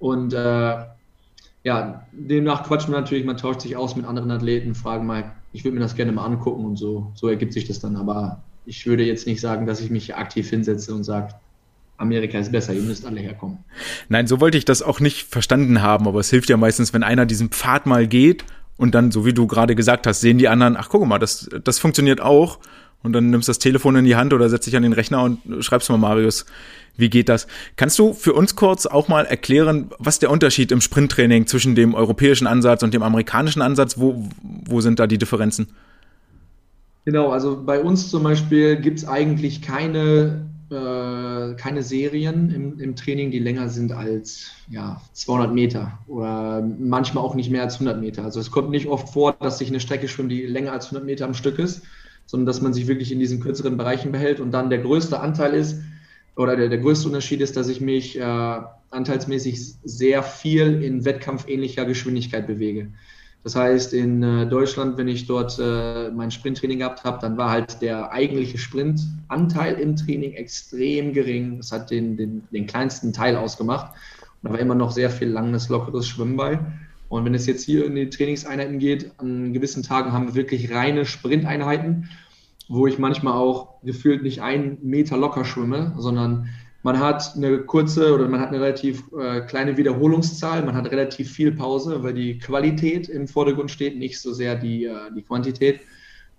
Und 0.00 0.34
äh, 0.34 0.84
ja, 1.62 2.06
demnach 2.10 2.64
quatscht 2.64 2.88
man 2.88 3.02
natürlich, 3.02 3.24
man 3.24 3.36
tauscht 3.36 3.60
sich 3.60 3.76
aus 3.76 3.94
mit 3.94 4.04
anderen 4.04 4.32
Athleten, 4.32 4.74
fragen 4.74 5.06
mal, 5.06 5.32
ich 5.54 5.64
würde 5.64 5.76
mir 5.76 5.80
das 5.80 5.94
gerne 5.94 6.10
mal 6.10 6.26
angucken 6.26 6.64
und 6.64 6.76
so, 6.76 7.12
so 7.14 7.28
ergibt 7.28 7.52
sich 7.52 7.66
das 7.66 7.78
dann. 7.78 7.96
Aber 7.96 8.42
ich 8.66 8.86
würde 8.86 9.04
jetzt 9.04 9.26
nicht 9.26 9.40
sagen, 9.40 9.66
dass 9.66 9.80
ich 9.80 9.88
mich 9.88 10.16
aktiv 10.16 10.50
hinsetze 10.50 10.92
und 10.92 11.04
sage, 11.04 11.32
Amerika 11.96 12.38
ist 12.38 12.50
besser, 12.50 12.74
ihr 12.74 12.82
müsst 12.82 13.06
alle 13.06 13.20
herkommen. 13.20 13.58
Nein, 14.08 14.26
so 14.26 14.40
wollte 14.40 14.58
ich 14.58 14.64
das 14.64 14.82
auch 14.82 14.98
nicht 14.98 15.22
verstanden 15.22 15.80
haben, 15.80 16.08
aber 16.08 16.18
es 16.18 16.28
hilft 16.28 16.50
ja 16.50 16.56
meistens, 16.56 16.92
wenn 16.92 17.04
einer 17.04 17.24
diesen 17.24 17.50
Pfad 17.50 17.86
mal 17.86 18.08
geht 18.08 18.44
und 18.76 18.96
dann, 18.96 19.12
so 19.12 19.24
wie 19.24 19.32
du 19.32 19.46
gerade 19.46 19.76
gesagt 19.76 20.08
hast, 20.08 20.20
sehen 20.20 20.38
die 20.38 20.48
anderen, 20.48 20.76
ach 20.76 20.88
guck 20.88 21.06
mal, 21.06 21.20
das, 21.20 21.48
das 21.62 21.78
funktioniert 21.78 22.20
auch. 22.20 22.58
Und 23.04 23.12
dann 23.12 23.30
nimmst 23.30 23.48
du 23.48 23.50
das 23.50 23.58
Telefon 23.60 23.94
in 23.96 24.04
die 24.06 24.16
Hand 24.16 24.32
oder 24.32 24.48
setzt 24.48 24.66
dich 24.66 24.76
an 24.76 24.82
den 24.82 24.94
Rechner 24.94 25.22
und 25.22 25.38
schreibst 25.60 25.88
mal, 25.90 25.98
Marius, 25.98 26.46
wie 26.96 27.10
geht 27.10 27.28
das? 27.28 27.46
Kannst 27.76 27.98
du 27.98 28.14
für 28.14 28.32
uns 28.32 28.56
kurz 28.56 28.86
auch 28.86 29.08
mal 29.08 29.26
erklären, 29.26 29.90
was 29.98 30.18
der 30.18 30.30
Unterschied 30.30 30.72
im 30.72 30.80
Sprinttraining 30.80 31.46
zwischen 31.46 31.74
dem 31.74 31.94
europäischen 31.94 32.46
Ansatz 32.46 32.82
und 32.82 32.94
dem 32.94 33.02
amerikanischen 33.02 33.62
Ansatz, 33.62 33.98
wo, 33.98 34.26
wo 34.42 34.80
sind 34.80 34.98
da 34.98 35.06
die 35.06 35.18
Differenzen? 35.18 35.68
Genau, 37.04 37.28
also 37.28 37.62
bei 37.62 37.80
uns 37.80 38.08
zum 38.08 38.22
Beispiel 38.22 38.76
gibt 38.76 38.98
es 38.98 39.06
eigentlich 39.06 39.60
keine 39.60 40.46
äh, 40.70 41.54
keine 41.56 41.82
Serien 41.82 42.50
im, 42.50 42.80
im, 42.80 42.96
Training, 42.96 43.30
die 43.30 43.38
länger 43.38 43.68
sind 43.68 43.92
als 43.92 44.46
ja, 44.70 45.02
200 45.12 45.52
Meter 45.52 45.98
oder 46.06 46.66
manchmal 46.78 47.22
auch 47.22 47.34
nicht 47.34 47.50
mehr 47.50 47.62
als 47.62 47.74
100 47.74 48.00
Meter. 48.00 48.24
Also 48.24 48.40
es 48.40 48.50
kommt 48.50 48.70
nicht 48.70 48.86
oft 48.86 49.12
vor, 49.12 49.36
dass 49.38 49.58
sich 49.58 49.68
eine 49.68 49.80
Strecke 49.80 50.08
schwimmt, 50.08 50.32
die 50.32 50.46
länger 50.46 50.72
als 50.72 50.86
100 50.86 51.04
Meter 51.04 51.26
am 51.26 51.34
Stück 51.34 51.58
ist, 51.58 51.82
sondern 52.26 52.46
dass 52.46 52.60
man 52.60 52.72
sich 52.72 52.86
wirklich 52.86 53.12
in 53.12 53.18
diesen 53.18 53.40
kürzeren 53.40 53.76
Bereichen 53.76 54.12
behält 54.12 54.40
und 54.40 54.50
dann 54.50 54.70
der 54.70 54.78
größte 54.78 55.20
Anteil 55.20 55.54
ist 55.54 55.80
oder 56.36 56.56
der, 56.56 56.68
der 56.68 56.78
größte 56.78 57.08
Unterschied 57.08 57.40
ist, 57.40 57.56
dass 57.56 57.68
ich 57.68 57.80
mich 57.80 58.18
äh, 58.18 58.60
anteilsmäßig 58.90 59.74
sehr 59.84 60.22
viel 60.22 60.82
in 60.82 61.04
wettkampfähnlicher 61.04 61.84
Geschwindigkeit 61.84 62.46
bewege. 62.46 62.92
Das 63.44 63.56
heißt, 63.56 63.92
in 63.92 64.22
äh, 64.22 64.46
Deutschland, 64.46 64.96
wenn 64.96 65.06
ich 65.06 65.26
dort 65.26 65.58
äh, 65.60 66.10
mein 66.10 66.30
Sprinttraining 66.30 66.78
gehabt 66.78 67.04
habe, 67.04 67.18
dann 67.20 67.36
war 67.36 67.50
halt 67.50 67.82
der 67.82 68.10
eigentliche 68.10 68.56
Sprintanteil 68.56 69.74
im 69.74 69.96
Training 69.96 70.32
extrem 70.32 71.12
gering. 71.12 71.58
Das 71.58 71.70
hat 71.70 71.90
den, 71.90 72.16
den, 72.16 72.48
den 72.50 72.66
kleinsten 72.66 73.12
Teil 73.12 73.36
ausgemacht. 73.36 73.92
Und 74.42 74.48
da 74.48 74.54
war 74.54 74.60
immer 74.60 74.74
noch 74.74 74.92
sehr 74.92 75.10
viel 75.10 75.28
langes, 75.28 75.68
lockeres 75.68 76.08
Schwimmen 76.08 76.38
bei. 76.38 76.58
Und 77.14 77.24
wenn 77.24 77.34
es 77.34 77.46
jetzt 77.46 77.62
hier 77.62 77.86
in 77.86 77.94
die 77.94 78.10
Trainingseinheiten 78.10 78.80
geht, 78.80 79.12
an 79.18 79.52
gewissen 79.52 79.84
Tagen 79.84 80.12
haben 80.12 80.26
wir 80.26 80.34
wirklich 80.34 80.74
reine 80.74 81.06
Sprinteinheiten, 81.06 82.10
wo 82.68 82.88
ich 82.88 82.98
manchmal 82.98 83.34
auch 83.34 83.80
gefühlt 83.84 84.24
nicht 84.24 84.42
einen 84.42 84.78
Meter 84.82 85.16
locker 85.16 85.44
schwimme, 85.44 85.94
sondern 85.96 86.48
man 86.82 86.98
hat 86.98 87.36
eine 87.36 87.58
kurze 87.60 88.12
oder 88.12 88.26
man 88.26 88.40
hat 88.40 88.48
eine 88.48 88.60
relativ 88.60 89.04
äh, 89.16 89.42
kleine 89.42 89.76
Wiederholungszahl, 89.76 90.64
man 90.64 90.74
hat 90.74 90.90
relativ 90.90 91.30
viel 91.30 91.52
Pause, 91.52 92.02
weil 92.02 92.14
die 92.14 92.38
Qualität 92.38 93.08
im 93.08 93.28
Vordergrund 93.28 93.70
steht, 93.70 93.96
nicht 93.96 94.20
so 94.20 94.32
sehr 94.32 94.56
die, 94.56 94.86
äh, 94.86 95.12
die 95.16 95.22
Quantität. 95.22 95.82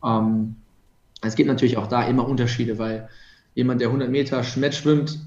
Ähm, 0.03 0.57
es 1.21 1.35
gibt 1.35 1.47
natürlich 1.47 1.77
auch 1.77 1.87
da 1.87 2.05
immer 2.05 2.27
Unterschiede, 2.27 2.77
weil 2.77 3.07
jemand, 3.53 3.79
der 3.79 3.87
100 3.87 4.09
Meter 4.09 4.43
Schmett 4.43 4.75
schwimmt, 4.75 5.21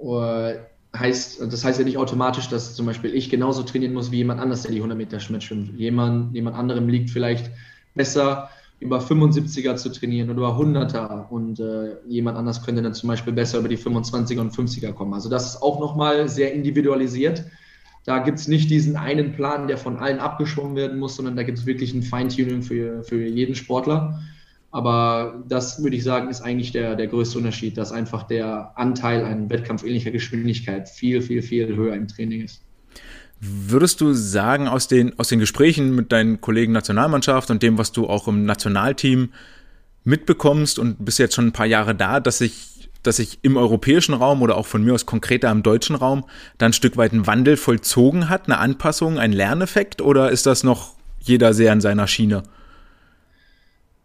äh, 0.00 0.54
heißt, 0.96 1.40
das 1.52 1.64
heißt 1.64 1.78
ja 1.78 1.84
nicht 1.84 1.98
automatisch, 1.98 2.48
dass 2.48 2.74
zum 2.74 2.86
Beispiel 2.86 3.14
ich 3.14 3.30
genauso 3.30 3.62
trainieren 3.62 3.94
muss 3.94 4.10
wie 4.10 4.18
jemand 4.18 4.40
anders, 4.40 4.62
der 4.62 4.70
die 4.70 4.78
100 4.78 4.96
Meter 4.96 5.20
schwimmt. 5.20 5.78
Jemand, 5.78 6.34
jemand 6.34 6.56
anderem 6.56 6.88
liegt 6.88 7.10
vielleicht 7.10 7.50
besser 7.94 8.50
über 8.80 8.98
75er 8.98 9.76
zu 9.76 9.90
trainieren 9.90 10.30
oder 10.30 10.38
über 10.38 10.58
100er 10.58 11.28
und 11.28 11.60
äh, 11.60 11.96
jemand 12.06 12.36
anders 12.36 12.64
könnte 12.64 12.82
dann 12.82 12.94
zum 12.94 13.08
Beispiel 13.08 13.32
besser 13.32 13.58
über 13.58 13.68
die 13.68 13.78
25er 13.78 14.40
und 14.40 14.52
50er 14.52 14.92
kommen. 14.92 15.14
Also 15.14 15.28
das 15.28 15.46
ist 15.46 15.62
auch 15.62 15.80
nochmal 15.80 16.28
sehr 16.28 16.52
individualisiert. 16.52 17.44
Da 18.04 18.18
gibt 18.18 18.38
es 18.38 18.48
nicht 18.48 18.68
diesen 18.70 18.96
einen 18.96 19.32
Plan, 19.32 19.66
der 19.66 19.78
von 19.78 19.96
allen 19.96 20.18
abgeschwommen 20.18 20.76
werden 20.76 20.98
muss, 20.98 21.16
sondern 21.16 21.36
da 21.36 21.42
gibt 21.42 21.58
es 21.58 21.66
wirklich 21.66 21.94
ein 21.94 22.02
Feintuning 22.02 22.62
für, 22.62 23.02
für 23.04 23.24
jeden 23.24 23.54
Sportler. 23.54 24.20
Aber 24.74 25.40
das 25.46 25.80
würde 25.84 25.94
ich 25.94 26.02
sagen, 26.02 26.28
ist 26.28 26.40
eigentlich 26.40 26.72
der, 26.72 26.96
der 26.96 27.06
größte 27.06 27.38
Unterschied, 27.38 27.78
dass 27.78 27.92
einfach 27.92 28.24
der 28.24 28.72
Anteil 28.74 29.24
an 29.24 29.48
wettkampfähnlicher 29.48 30.10
Geschwindigkeit 30.10 30.88
viel, 30.88 31.22
viel, 31.22 31.42
viel 31.42 31.76
höher 31.76 31.94
im 31.94 32.08
Training 32.08 32.42
ist. 32.42 32.60
Würdest 33.38 34.00
du 34.00 34.14
sagen, 34.14 34.66
aus 34.66 34.88
den, 34.88 35.16
aus 35.16 35.28
den 35.28 35.38
Gesprächen 35.38 35.94
mit 35.94 36.10
deinen 36.10 36.40
Kollegen 36.40 36.72
Nationalmannschaft 36.72 37.52
und 37.52 37.62
dem, 37.62 37.78
was 37.78 37.92
du 37.92 38.08
auch 38.08 38.26
im 38.26 38.46
Nationalteam 38.46 39.28
mitbekommst 40.02 40.80
und 40.80 41.04
bist 41.04 41.20
jetzt 41.20 41.36
schon 41.36 41.46
ein 41.46 41.52
paar 41.52 41.66
Jahre 41.66 41.94
da, 41.94 42.18
dass 42.18 42.38
sich, 42.38 42.90
dass 43.04 43.18
sich 43.18 43.38
im 43.42 43.56
europäischen 43.56 44.14
Raum 44.14 44.42
oder 44.42 44.56
auch 44.56 44.66
von 44.66 44.82
mir 44.82 44.94
aus 44.94 45.06
konkreter 45.06 45.52
im 45.52 45.62
deutschen 45.62 45.94
Raum 45.94 46.24
dann 46.58 46.70
ein 46.70 46.72
Stück 46.72 46.96
weit 46.96 47.12
ein 47.12 47.28
Wandel 47.28 47.56
vollzogen 47.56 48.28
hat, 48.28 48.46
eine 48.46 48.58
Anpassung, 48.58 49.20
ein 49.20 49.30
Lerneffekt 49.30 50.02
oder 50.02 50.32
ist 50.32 50.46
das 50.46 50.64
noch 50.64 50.96
jeder 51.20 51.54
sehr 51.54 51.72
in 51.72 51.80
seiner 51.80 52.08
Schiene? 52.08 52.42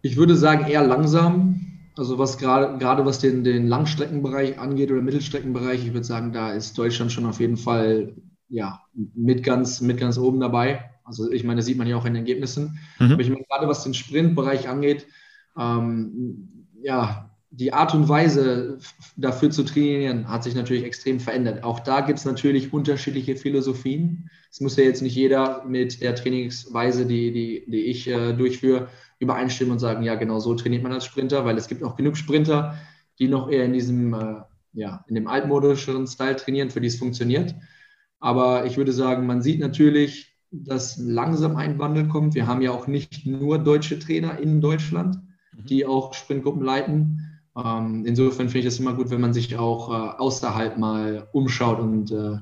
Ich 0.02 0.16
würde 0.16 0.36
sagen, 0.36 0.66
eher 0.66 0.86
langsam. 0.86 1.66
Also 1.96 2.18
was 2.18 2.38
gerade, 2.38 2.78
gerade 2.78 3.04
was 3.04 3.18
den, 3.18 3.44
den 3.44 3.66
Langstreckenbereich 3.66 4.58
angeht 4.58 4.90
oder 4.90 5.02
Mittelstreckenbereich, 5.02 5.86
ich 5.86 5.92
würde 5.92 6.06
sagen, 6.06 6.32
da 6.32 6.52
ist 6.52 6.78
Deutschland 6.78 7.12
schon 7.12 7.26
auf 7.26 7.40
jeden 7.40 7.56
Fall 7.56 8.14
ja, 8.48 8.82
mit 9.14 9.42
ganz, 9.42 9.80
mit 9.80 9.98
ganz 9.98 10.18
oben 10.18 10.40
dabei. 10.40 10.90
Also 11.04 11.30
ich 11.30 11.44
meine, 11.44 11.58
das 11.58 11.66
sieht 11.66 11.78
man 11.78 11.86
ja 11.86 11.96
auch 11.96 12.04
in 12.04 12.14
den 12.14 12.22
Ergebnissen. 12.22 12.78
Mhm. 12.98 13.12
Aber 13.12 13.20
ich 13.20 13.30
meine, 13.30 13.44
gerade 13.44 13.68
was 13.68 13.84
den 13.84 13.94
Sprintbereich 13.94 14.68
angeht, 14.68 15.06
ähm, 15.58 16.66
ja, 16.82 17.29
die 17.52 17.72
Art 17.72 17.94
und 17.94 18.08
Weise 18.08 18.78
dafür 19.16 19.50
zu 19.50 19.64
trainieren 19.64 20.28
hat 20.28 20.44
sich 20.44 20.54
natürlich 20.54 20.84
extrem 20.84 21.18
verändert. 21.18 21.64
Auch 21.64 21.80
da 21.80 22.00
gibt 22.00 22.20
es 22.20 22.24
natürlich 22.24 22.72
unterschiedliche 22.72 23.34
Philosophien. 23.34 24.30
Es 24.50 24.60
muss 24.60 24.76
ja 24.76 24.84
jetzt 24.84 25.02
nicht 25.02 25.16
jeder 25.16 25.64
mit 25.64 26.00
der 26.00 26.14
Trainingsweise, 26.14 27.06
die, 27.06 27.32
die, 27.32 27.64
die 27.68 27.86
ich 27.86 28.06
äh, 28.08 28.32
durchführe, 28.34 28.88
übereinstimmen 29.18 29.72
und 29.72 29.78
sagen, 29.80 30.04
ja, 30.04 30.14
genau 30.14 30.38
so 30.38 30.54
trainiert 30.54 30.84
man 30.84 30.92
als 30.92 31.04
Sprinter, 31.04 31.44
weil 31.44 31.58
es 31.58 31.66
gibt 31.66 31.82
auch 31.82 31.96
genug 31.96 32.16
Sprinter, 32.16 32.76
die 33.18 33.28
noch 33.28 33.50
eher 33.50 33.64
in 33.64 33.72
diesem, 33.72 34.14
äh, 34.14 34.36
ja, 34.72 35.04
in 35.08 35.16
dem 35.16 35.26
altmodischeren 35.26 36.06
Style 36.06 36.36
trainieren, 36.36 36.70
für 36.70 36.80
die 36.80 36.88
es 36.88 36.96
funktioniert. 36.98 37.54
Aber 38.20 38.64
ich 38.64 38.76
würde 38.76 38.92
sagen, 38.92 39.26
man 39.26 39.42
sieht 39.42 39.58
natürlich, 39.60 40.36
dass 40.52 40.98
langsam 40.98 41.56
ein 41.56 41.78
Wandel 41.78 42.06
kommt. 42.08 42.34
Wir 42.34 42.46
haben 42.46 42.62
ja 42.62 42.70
auch 42.70 42.86
nicht 42.86 43.26
nur 43.26 43.58
deutsche 43.58 43.98
Trainer 43.98 44.38
in 44.38 44.60
Deutschland, 44.60 45.16
mhm. 45.16 45.66
die 45.66 45.84
auch 45.84 46.14
Sprintgruppen 46.14 46.62
leiten. 46.62 47.26
Ähm, 47.64 48.04
insofern 48.06 48.48
finde 48.48 48.60
ich 48.60 48.66
es 48.66 48.80
immer 48.80 48.94
gut, 48.94 49.10
wenn 49.10 49.20
man 49.20 49.32
sich 49.32 49.56
auch 49.56 49.90
äh, 49.90 50.18
außerhalb 50.18 50.78
mal 50.78 51.28
umschaut 51.32 51.80
und 51.80 52.10
äh, 52.10 52.38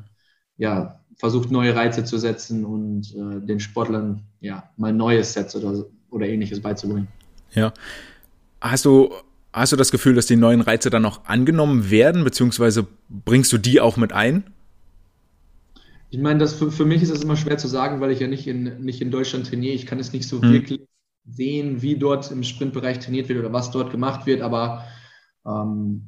ja, 0.57 1.01
versucht, 1.17 1.51
neue 1.51 1.75
Reize 1.75 2.05
zu 2.05 2.19
setzen 2.19 2.65
und 2.65 3.15
äh, 3.15 3.45
den 3.45 3.61
Sportlern 3.61 4.23
ja 4.41 4.71
mal 4.77 4.93
neue 4.93 5.23
Sets 5.25 5.57
oder, 5.57 5.85
oder 6.11 6.27
ähnliches 6.27 6.61
beizubringen. 6.61 7.09
Ja. 7.53 7.73
Hast 8.61 8.85
du, 8.85 9.13
hast 9.53 9.73
du 9.73 9.77
das 9.77 9.91
Gefühl, 9.91 10.15
dass 10.15 10.27
die 10.27 10.37
neuen 10.37 10.61
Reize 10.61 10.91
dann 10.91 11.05
auch 11.05 11.25
angenommen 11.25 11.91
werden, 11.91 12.25
beziehungsweise 12.25 12.87
bringst 13.09 13.53
du 13.53 13.59
die 13.59 13.81
auch 13.81 13.97
mit 13.97 14.13
ein? 14.13 14.45
Ich 16.11 16.19
meine, 16.19 16.39
das 16.39 16.55
für, 16.55 16.71
für 16.71 16.87
mich 16.87 17.03
ist 17.03 17.11
es 17.11 17.23
immer 17.23 17.37
schwer 17.37 17.59
zu 17.59 17.69
sagen, 17.69 18.01
weil 18.01 18.11
ich 18.11 18.21
ja 18.21 18.29
nicht 18.29 18.47
in, 18.47 18.83
nicht 18.85 19.03
in 19.03 19.11
Deutschland 19.11 19.47
trainiere. 19.47 19.75
Ich 19.75 19.87
kann 19.87 19.99
es 19.99 20.13
nicht 20.13 20.27
so 20.27 20.41
hm. 20.41 20.53
wirklich 20.53 20.81
sehen, 21.31 21.83
wie 21.83 21.97
dort 21.97 22.31
im 22.31 22.43
Sprintbereich 22.43 22.99
trainiert 23.01 23.29
wird 23.29 23.39
oder 23.39 23.53
was 23.53 23.71
dort 23.71 23.91
gemacht 23.91 24.25
wird. 24.27 24.41
Aber 24.41 24.85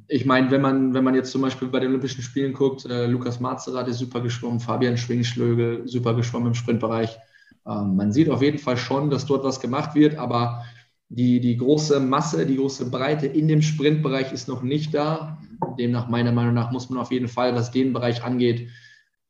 ich 0.09 0.26
meine, 0.26 0.50
wenn 0.50 0.61
man, 0.61 0.92
wenn 0.92 1.05
man 1.05 1.14
jetzt 1.14 1.31
zum 1.31 1.40
Beispiel 1.40 1.68
bei 1.68 1.81
den 1.81 1.88
Olympischen 1.88 2.22
Spielen 2.22 2.53
guckt, 2.53 2.85
äh, 2.85 3.07
Lukas 3.07 3.40
Marzerath 3.40 3.88
ist 3.88 3.98
super 3.98 4.20
geschwommen, 4.20 4.61
Fabian 4.61 4.98
Schwingschlögel 4.98 5.88
super 5.88 6.14
geschwommen 6.14 6.48
im 6.48 6.55
Sprintbereich. 6.55 7.16
Ähm, 7.66 7.96
man 7.96 8.12
sieht 8.12 8.29
auf 8.29 8.42
jeden 8.42 8.59
Fall 8.59 8.76
schon, 8.76 9.09
dass 9.09 9.24
dort 9.24 9.42
was 9.42 9.61
gemacht 9.61 9.94
wird, 9.94 10.18
aber 10.18 10.64
die, 11.09 11.40
die 11.40 11.57
große 11.57 12.00
Masse, 12.00 12.44
die 12.44 12.57
große 12.57 12.90
Breite 12.90 13.26
in 13.26 13.48
dem 13.48 13.62
Sprintbereich 13.62 14.33
ist 14.33 14.46
noch 14.46 14.62
nicht 14.62 14.92
da. 14.92 15.38
Demnach, 15.79 16.09
meiner 16.09 16.33
Meinung 16.33 16.55
nach, 16.55 16.70
muss 16.70 16.90
man 16.90 16.98
auf 16.98 17.11
jeden 17.11 17.29
Fall, 17.29 17.55
was 17.55 17.70
den 17.70 17.94
Bereich 17.94 18.22
angeht, 18.22 18.68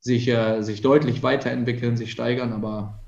sich, 0.01 0.27
äh, 0.27 0.61
sich 0.61 0.81
deutlich 0.81 1.23
weiterentwickeln, 1.23 1.95
sich 1.95 2.11
steigern, 2.11 2.51
aber 2.51 2.99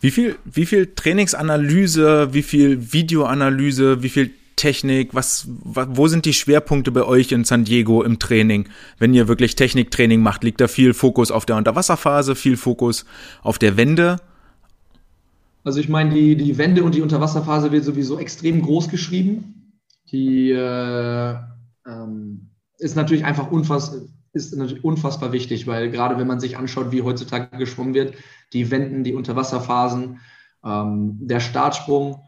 wie 0.00 0.10
viel, 0.10 0.36
wie 0.44 0.66
viel 0.66 0.94
Trainingsanalyse, 0.94 2.32
wie 2.32 2.42
viel 2.42 2.92
Videoanalyse, 2.92 4.02
wie 4.02 4.08
viel 4.08 4.30
Technik, 4.60 5.14
was, 5.14 5.48
wo 5.48 6.06
sind 6.06 6.26
die 6.26 6.34
Schwerpunkte 6.34 6.92
bei 6.92 7.02
euch 7.02 7.32
in 7.32 7.44
San 7.44 7.64
Diego 7.64 8.02
im 8.02 8.18
Training? 8.18 8.68
Wenn 8.98 9.14
ihr 9.14 9.26
wirklich 9.26 9.56
Techniktraining 9.56 10.20
macht, 10.20 10.44
liegt 10.44 10.60
da 10.60 10.68
viel 10.68 10.92
Fokus 10.92 11.30
auf 11.30 11.46
der 11.46 11.56
Unterwasserphase, 11.56 12.34
viel 12.34 12.58
Fokus 12.58 13.06
auf 13.42 13.58
der 13.58 13.78
Wende? 13.78 14.18
Also 15.64 15.80
ich 15.80 15.88
meine, 15.88 16.12
die, 16.12 16.36
die 16.36 16.58
Wende 16.58 16.84
und 16.84 16.94
die 16.94 17.00
Unterwasserphase 17.00 17.72
wird 17.72 17.84
sowieso 17.84 18.18
extrem 18.18 18.60
groß 18.60 18.90
geschrieben. 18.90 19.72
Die 20.12 20.50
äh, 20.50 21.36
ähm, 21.86 22.50
ist 22.76 22.96
natürlich 22.96 23.24
einfach 23.24 23.50
unfassbar 23.50 24.02
ist 24.32 24.54
natürlich 24.54 24.84
unfassbar 24.84 25.32
wichtig, 25.32 25.66
weil 25.66 25.90
gerade 25.90 26.16
wenn 26.18 26.26
man 26.26 26.38
sich 26.38 26.56
anschaut, 26.56 26.92
wie 26.92 27.02
heutzutage 27.02 27.56
geschwommen 27.56 27.94
wird, 27.94 28.14
die 28.52 28.70
Wenden, 28.70 29.04
die 29.04 29.14
Unterwasserphasen, 29.14 30.20
ähm, 30.64 31.18
der 31.20 31.40
Startsprung, 31.40 32.20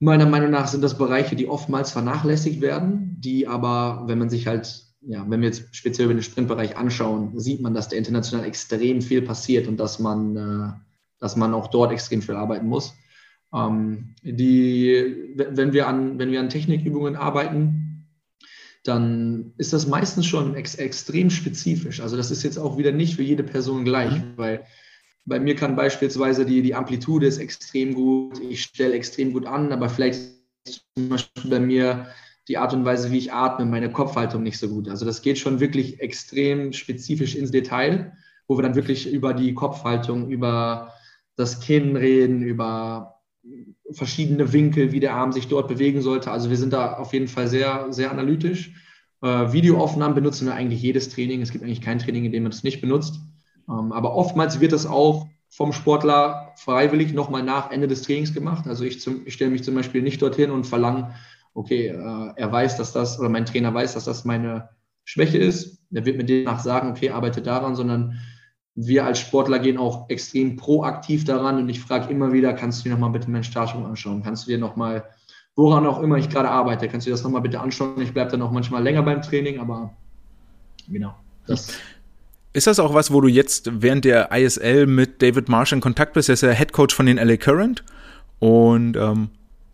meiner 0.00 0.26
Meinung 0.26 0.50
nach 0.50 0.66
sind 0.66 0.82
das 0.82 0.98
Bereiche, 0.98 1.36
die 1.36 1.46
oftmals 1.46 1.92
vernachlässigt 1.92 2.60
werden, 2.60 3.16
die 3.20 3.46
aber, 3.46 4.04
wenn 4.06 4.18
man 4.18 4.30
sich 4.30 4.46
halt, 4.46 4.86
ja, 5.02 5.24
wenn 5.28 5.40
wir 5.40 5.48
jetzt 5.48 5.74
speziell 5.76 6.06
über 6.06 6.14
den 6.14 6.22
Sprintbereich 6.22 6.76
anschauen, 6.76 7.38
sieht 7.38 7.60
man, 7.60 7.74
dass 7.74 7.88
da 7.88 7.96
international 7.96 8.46
extrem 8.46 9.02
viel 9.02 9.22
passiert 9.22 9.68
und 9.68 9.76
dass 9.78 9.98
man, 9.98 10.36
äh, 10.36 10.72
dass 11.20 11.36
man 11.36 11.54
auch 11.54 11.68
dort 11.68 11.92
extrem 11.92 12.22
viel 12.22 12.34
arbeiten 12.34 12.66
muss. 12.66 12.94
Ähm, 13.54 14.14
die, 14.22 15.34
wenn 15.36 15.72
wir 15.72 15.86
an, 15.86 16.18
wenn 16.18 16.30
wir 16.32 16.40
an 16.40 16.48
Technikübungen 16.48 17.16
arbeiten, 17.16 18.06
dann 18.84 19.52
ist 19.58 19.74
das 19.74 19.86
meistens 19.86 20.24
schon 20.24 20.54
ex 20.54 20.76
extrem 20.76 21.28
spezifisch. 21.28 22.00
Also 22.00 22.16
das 22.16 22.30
ist 22.30 22.42
jetzt 22.42 22.58
auch 22.58 22.78
wieder 22.78 22.92
nicht 22.92 23.16
für 23.16 23.22
jede 23.22 23.42
Person 23.42 23.84
gleich, 23.84 24.12
mhm. 24.12 24.32
weil 24.36 24.64
bei 25.24 25.38
mir 25.38 25.54
kann 25.54 25.76
beispielsweise 25.76 26.44
die, 26.44 26.62
die 26.62 26.74
Amplitude 26.74 27.26
ist 27.26 27.38
extrem 27.38 27.94
gut, 27.94 28.40
ich 28.40 28.62
stelle 28.62 28.94
extrem 28.94 29.32
gut 29.32 29.46
an, 29.46 29.72
aber 29.72 29.88
vielleicht 29.88 30.20
ist 30.66 30.84
zum 30.96 31.08
Beispiel 31.08 31.50
bei 31.50 31.60
mir 31.60 32.08
die 32.48 32.58
Art 32.58 32.74
und 32.74 32.84
Weise, 32.84 33.10
wie 33.12 33.18
ich 33.18 33.32
atme, 33.32 33.64
meine 33.64 33.92
Kopfhaltung 33.92 34.42
nicht 34.42 34.58
so 34.58 34.68
gut. 34.68 34.88
Also 34.88 35.04
das 35.04 35.22
geht 35.22 35.38
schon 35.38 35.60
wirklich 35.60 36.00
extrem 36.00 36.72
spezifisch 36.72 37.36
ins 37.36 37.50
Detail, 37.50 38.12
wo 38.48 38.58
wir 38.58 38.62
dann 38.62 38.74
wirklich 38.74 39.10
über 39.10 39.34
die 39.34 39.54
Kopfhaltung, 39.54 40.28
über 40.30 40.92
das 41.36 41.60
Kinn 41.60 41.96
reden, 41.96 42.42
über 42.42 43.20
verschiedene 43.92 44.52
Winkel, 44.52 44.92
wie 44.92 45.00
der 45.00 45.14
Arm 45.14 45.32
sich 45.32 45.48
dort 45.48 45.68
bewegen 45.68 46.02
sollte. 46.02 46.30
Also 46.30 46.50
wir 46.50 46.56
sind 46.56 46.72
da 46.72 46.94
auf 46.94 47.12
jeden 47.12 47.28
Fall 47.28 47.48
sehr, 47.48 47.86
sehr 47.90 48.10
analytisch. 48.10 48.74
Äh, 49.22 49.52
Videoaufnahmen 49.52 50.14
benutzen 50.14 50.46
wir 50.46 50.54
eigentlich 50.54 50.82
jedes 50.82 51.08
Training. 51.08 51.42
Es 51.42 51.52
gibt 51.52 51.64
eigentlich 51.64 51.80
kein 51.80 51.98
Training, 51.98 52.24
in 52.24 52.32
dem 52.32 52.42
man 52.42 52.52
das 52.52 52.64
nicht 52.64 52.80
benutzt. 52.80 53.20
Ähm, 53.68 53.92
aber 53.92 54.14
oftmals 54.14 54.60
wird 54.60 54.72
das 54.72 54.86
auch 54.86 55.26
vom 55.48 55.72
Sportler 55.72 56.52
freiwillig 56.56 57.12
nochmal 57.12 57.42
nach 57.42 57.70
Ende 57.70 57.88
des 57.88 58.02
Trainings 58.02 58.32
gemacht. 58.32 58.66
Also 58.66 58.84
ich, 58.84 59.04
ich 59.06 59.34
stelle 59.34 59.50
mich 59.50 59.64
zum 59.64 59.74
Beispiel 59.74 60.02
nicht 60.02 60.22
dorthin 60.22 60.50
und 60.50 60.66
verlange, 60.66 61.14
okay, 61.54 61.88
äh, 61.88 62.32
er 62.36 62.52
weiß, 62.52 62.76
dass 62.76 62.92
das, 62.92 63.18
oder 63.18 63.28
mein 63.28 63.46
Trainer 63.46 63.74
weiß, 63.74 63.94
dass 63.94 64.04
das 64.04 64.24
meine 64.24 64.68
Schwäche 65.04 65.38
ist. 65.38 65.80
Der 65.90 66.04
wird 66.04 66.16
mir 66.16 66.24
demnach 66.24 66.60
sagen, 66.60 66.90
okay, 66.90 67.10
arbeite 67.10 67.42
daran, 67.42 67.74
sondern 67.74 68.20
wir 68.76 69.04
als 69.04 69.18
Sportler 69.18 69.58
gehen 69.58 69.76
auch 69.78 70.08
extrem 70.08 70.56
proaktiv 70.56 71.24
daran 71.24 71.58
und 71.58 71.68
ich 71.68 71.80
frage 71.80 72.10
immer 72.10 72.32
wieder, 72.32 72.52
kannst 72.52 72.80
du 72.80 72.84
dir 72.84 72.94
nochmal 72.94 73.10
bitte 73.10 73.30
meinen 73.30 73.44
Startsprung 73.44 73.84
anschauen? 73.84 74.22
Kannst 74.22 74.46
du 74.46 74.50
dir 74.50 74.58
nochmal, 74.58 75.04
woran 75.56 75.86
auch 75.86 76.00
immer 76.00 76.16
ich 76.16 76.28
gerade 76.28 76.48
arbeite, 76.48 76.88
kannst 76.88 77.06
du 77.06 77.10
dir 77.10 77.14
das 77.14 77.24
nochmal 77.24 77.42
bitte 77.42 77.60
anschauen? 77.60 78.00
Ich 78.00 78.14
bleibe 78.14 78.30
dann 78.30 78.42
auch 78.42 78.52
manchmal 78.52 78.82
länger 78.82 79.02
beim 79.02 79.22
Training, 79.22 79.58
aber 79.58 79.94
genau, 80.88 81.14
das. 81.46 81.76
Ist 82.52 82.66
das 82.66 82.80
auch 82.80 82.94
was, 82.94 83.12
wo 83.12 83.20
du 83.20 83.28
jetzt 83.28 83.70
während 83.80 84.04
der 84.04 84.30
ISL 84.32 84.86
mit 84.86 85.22
David 85.22 85.48
Marsh 85.48 85.72
in 85.72 85.80
Kontakt 85.80 86.14
bist? 86.14 86.28
Er 86.28 86.32
ist 86.34 86.42
ja 86.42 86.50
Head 86.50 86.72
Coach 86.72 86.94
von 86.94 87.06
den 87.06 87.16
LA 87.16 87.36
Current 87.36 87.84
und 88.40 88.96
ähm, 88.96 89.30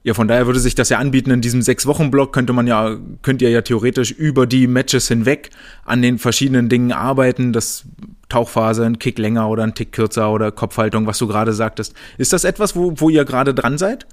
ja, 0.07 0.15
von 0.15 0.29
daher 0.29 0.47
würde 0.47 0.61
sich 0.61 0.77
das 0.77 0.89
ja 0.89 0.99
anbieten, 0.99 1.33
in 1.33 1.41
diesem 1.41 1.63
Sechs-Wochen-Block 1.63 2.33
könnte 2.33 2.53
man 2.53 2.69
ja, 2.69 2.97
könnt 3.23 3.43
ihr 3.43 3.51
ja 3.51 3.63
theoretisch 3.63 4.13
über 4.13 4.47
die 4.47 4.69
Matches 4.69 5.09
hinweg 5.09 5.51
an 5.85 6.01
den 6.01 6.19
verschiedenen 6.21 6.69
Dingen 6.69 6.93
arbeiten, 6.93 7.53
das 7.53 7.87
Tauchphase, 8.29 8.85
ein 8.85 9.01
Kick 9.01 9.19
länger 9.19 9.49
oder 9.49 9.65
ein 9.65 9.75
Tick 9.75 9.91
kürzer 9.91 10.31
oder 10.31 10.53
Kopfhaltung, 10.53 11.09
was 11.09 11.19
du 11.19 11.27
gerade 11.27 11.53
sagtest. 11.53 11.95
Ist 12.19 12.33
das 12.33 12.45
etwas, 12.45 12.77
wo, 12.77 12.93
wo 12.97 13.09
ihr 13.09 13.25
gerade 13.25 13.53
dran 13.53 13.79
seid? 13.79 14.07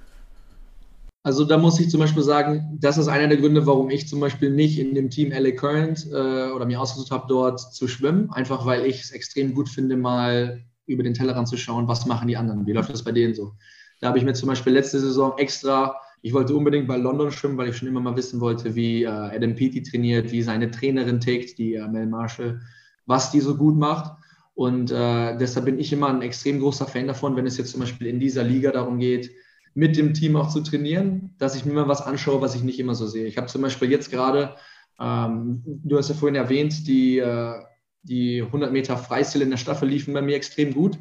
Also 1.26 1.46
da 1.46 1.58
muss 1.58 1.80
ich 1.80 1.90
zum 1.90 2.02
Beispiel 2.02 2.22
sagen, 2.22 2.78
das 2.82 2.98
ist 2.98 3.08
einer 3.08 3.30
der 3.30 3.38
Gründe, 3.38 3.66
warum 3.66 3.90
ich 3.90 4.10
zum 4.10 4.20
Beispiel 4.20 4.50
nicht 4.50 4.78
in 4.78 4.94
dem 4.94 5.10
Team 5.10 5.32
LA 5.32 5.52
Current 5.52 6.06
äh, 6.12 6.52
oder 6.52 6.66
mir 6.66 6.82
ausgesucht 6.82 7.12
habe, 7.12 7.28
dort 7.30 7.62
zu 7.74 7.88
schwimmen. 7.88 8.30
Einfach 8.32 8.66
weil 8.66 8.86
ich 8.86 9.02
es 9.02 9.12
extrem 9.12 9.54
gut 9.54 9.70
finde, 9.70 9.96
mal 9.96 10.62
über 10.86 11.02
den 11.02 11.14
Tellerrand 11.14 11.48
zu 11.48 11.56
schauen, 11.56 11.88
was 11.88 12.06
machen 12.06 12.28
die 12.28 12.36
anderen, 12.36 12.66
wie 12.66 12.74
läuft 12.74 12.92
das 12.92 13.06
bei 13.06 13.14
denen 13.14 13.34
so. 13.34 13.54
Da 14.02 14.10
habe 14.10 14.18
ich 14.18 14.26
mir 14.26 14.34
zum 14.34 14.50
Beispiel 14.50 14.74
letzte 14.74 15.00
Saison 15.00 15.38
extra, 15.38 15.96
ich 16.22 16.34
wollte 16.34 16.56
unbedingt 16.56 16.90
bei 16.90 16.98
London 16.98 17.32
schwimmen, 17.32 17.58
weil 17.58 17.70
ich 17.70 17.78
schon 17.78 17.88
immer 17.88 18.02
mal 18.02 18.18
wissen 18.18 18.42
wollte, 18.42 18.76
wie 18.76 19.04
äh, 19.04 19.08
Adam 19.08 19.56
Peaty 19.56 19.82
trainiert, 19.82 20.30
wie 20.34 20.42
seine 20.42 20.72
Trainerin 20.72 21.22
tickt, 21.22 21.58
die 21.58 21.76
äh, 21.76 21.88
Mel 21.88 22.08
Marshall, 22.08 22.60
was 23.06 23.32
die 23.32 23.40
so 23.40 23.56
gut 23.56 23.78
macht. 23.78 24.18
Und 24.56 24.92
äh, 24.92 25.38
deshalb 25.38 25.66
bin 25.66 25.80
ich 25.80 25.94
immer 25.94 26.10
ein 26.10 26.22
extrem 26.22 26.60
großer 26.60 26.86
Fan 26.86 27.08
davon, 27.08 27.38
wenn 27.38 27.48
es 27.48 27.58
jetzt 27.58 27.72
zum 27.72 27.80
Beispiel 27.80 28.08
in 28.08 28.20
dieser 28.20 28.44
Liga 28.44 28.72
darum 28.72 29.00
geht, 29.00 29.32
mit 29.76 29.98
dem 29.98 30.14
Team 30.14 30.36
auch 30.36 30.50
zu 30.50 30.62
trainieren, 30.62 31.32
dass 31.38 31.56
ich 31.56 31.66
mir 31.66 31.74
mal 31.74 31.88
was 31.88 32.02
anschaue, 32.02 32.42
was 32.42 32.56
ich 32.56 32.64
nicht 32.64 32.80
immer 32.80 32.96
so 32.96 33.08
sehe. 33.08 33.26
Ich 33.26 33.38
habe 33.38 33.48
zum 33.48 33.62
Beispiel 33.62 33.90
jetzt 33.90 34.12
gerade, 34.12 34.56
ähm, 35.00 35.64
du 35.66 35.98
hast 35.98 36.10
ja 36.10 36.16
vorhin 36.16 36.36
erwähnt, 36.36 36.88
die, 36.88 37.18
äh, 37.18 37.56
die 38.04 38.42
100 38.42 38.72
Meter 38.72 38.98
Freistil 38.98 39.42
in 39.42 39.50
der 39.50 39.58
Staffel 39.58 39.90
liefen 39.90 40.14
bei 40.14 40.22
mir 40.22 40.36
extrem 40.36 40.74
gut. 40.74 41.00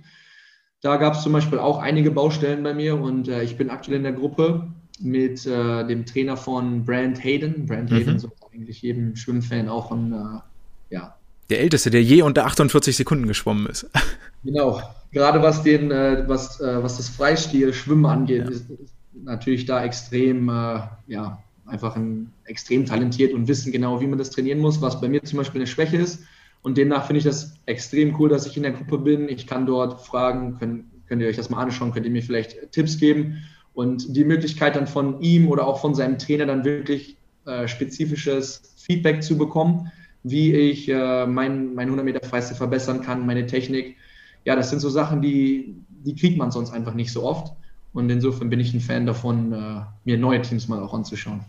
Da 0.80 0.96
gab 0.96 1.14
es 1.14 1.22
zum 1.22 1.32
Beispiel 1.32 1.58
auch 1.58 1.78
einige 1.78 2.10
Baustellen 2.10 2.62
bei 2.62 2.74
mir 2.74 2.98
und 2.98 3.28
äh, 3.28 3.42
ich 3.42 3.56
bin 3.56 3.70
aktuell 3.70 3.98
in 3.98 4.02
der 4.02 4.12
Gruppe 4.12 4.72
mit 5.00 5.46
äh, 5.46 5.86
dem 5.86 6.06
Trainer 6.06 6.36
von 6.36 6.84
Brand 6.84 7.22
Hayden. 7.22 7.66
Brand 7.66 7.90
mhm. 7.90 7.96
Hayden 7.96 8.18
sollte 8.18 8.36
eigentlich 8.52 8.82
jedem 8.82 9.16
Schwimmfan 9.16 9.68
auch 9.68 9.92
ein, 9.92 10.12
äh, 10.12 10.94
ja. 10.94 11.16
Der 11.52 11.60
Älteste, 11.60 11.90
der 11.90 12.02
je 12.02 12.22
unter 12.22 12.46
48 12.46 12.96
Sekunden 12.96 13.28
geschwommen 13.28 13.66
ist. 13.66 13.86
Genau. 14.44 14.82
Gerade 15.12 15.40
was 15.40 15.62
den, 15.62 15.92
äh, 15.92 16.24
was, 16.26 16.60
äh, 16.60 16.82
was 16.82 16.96
das 16.96 17.08
Freistil 17.10 17.72
Schwimmen 17.72 18.06
angeht, 18.06 18.46
ja. 18.46 18.50
ist, 18.50 18.68
ist, 18.70 18.92
natürlich 19.22 19.66
da 19.66 19.84
extrem, 19.84 20.48
äh, 20.48 20.80
ja, 21.06 21.40
einfach 21.64 21.94
ein, 21.94 22.32
extrem 22.46 22.86
talentiert 22.86 23.34
und 23.34 23.46
wissen 23.46 23.70
genau, 23.70 24.00
wie 24.00 24.08
man 24.08 24.18
das 24.18 24.30
trainieren 24.30 24.58
muss, 24.58 24.80
was 24.80 25.00
bei 25.00 25.08
mir 25.08 25.22
zum 25.22 25.36
Beispiel 25.36 25.60
eine 25.60 25.68
Schwäche 25.68 25.96
ist. 25.96 26.24
Und 26.62 26.76
demnach 26.76 27.06
finde 27.06 27.18
ich 27.18 27.24
das 27.24 27.52
extrem 27.66 28.18
cool, 28.18 28.30
dass 28.30 28.46
ich 28.46 28.56
in 28.56 28.64
der 28.64 28.72
Gruppe 28.72 28.98
bin. 28.98 29.28
Ich 29.28 29.46
kann 29.46 29.64
dort 29.64 30.04
fragen, 30.04 30.56
könnt, 30.58 30.86
könnt 31.06 31.22
ihr 31.22 31.28
euch 31.28 31.36
das 31.36 31.50
mal 31.50 31.62
anschauen, 31.62 31.92
könnt 31.92 32.06
ihr 32.06 32.12
mir 32.12 32.22
vielleicht 32.22 32.72
Tipps 32.72 32.98
geben. 32.98 33.44
Und 33.74 34.16
die 34.16 34.24
Möglichkeit 34.24 34.74
dann 34.74 34.88
von 34.88 35.20
ihm 35.20 35.46
oder 35.46 35.68
auch 35.68 35.80
von 35.80 35.94
seinem 35.94 36.18
Trainer 36.18 36.46
dann 36.46 36.64
wirklich 36.64 37.16
äh, 37.44 37.68
spezifisches 37.68 38.74
Feedback 38.76 39.22
zu 39.22 39.38
bekommen, 39.38 39.92
wie 40.22 40.54
ich 40.54 40.88
äh, 40.88 41.26
mein, 41.26 41.74
mein 41.74 41.86
100 41.88 42.04
Meter 42.04 42.26
Freistil 42.26 42.56
verbessern 42.56 43.02
kann, 43.02 43.26
meine 43.26 43.46
Technik. 43.46 43.96
Ja, 44.44 44.56
das 44.56 44.70
sind 44.70 44.80
so 44.80 44.88
Sachen, 44.88 45.20
die, 45.22 45.74
die 45.88 46.14
kriegt 46.14 46.36
man 46.36 46.50
sonst 46.50 46.70
einfach 46.70 46.94
nicht 46.94 47.12
so 47.12 47.24
oft. 47.24 47.54
Und 47.92 48.10
insofern 48.10 48.48
bin 48.48 48.60
ich 48.60 48.72
ein 48.72 48.80
Fan 48.80 49.06
davon, 49.06 49.52
äh, 49.52 49.80
mir 50.04 50.18
neue 50.18 50.42
Teams 50.42 50.68
mal 50.68 50.80
auch 50.80 50.94
anzuschauen. 50.94 51.40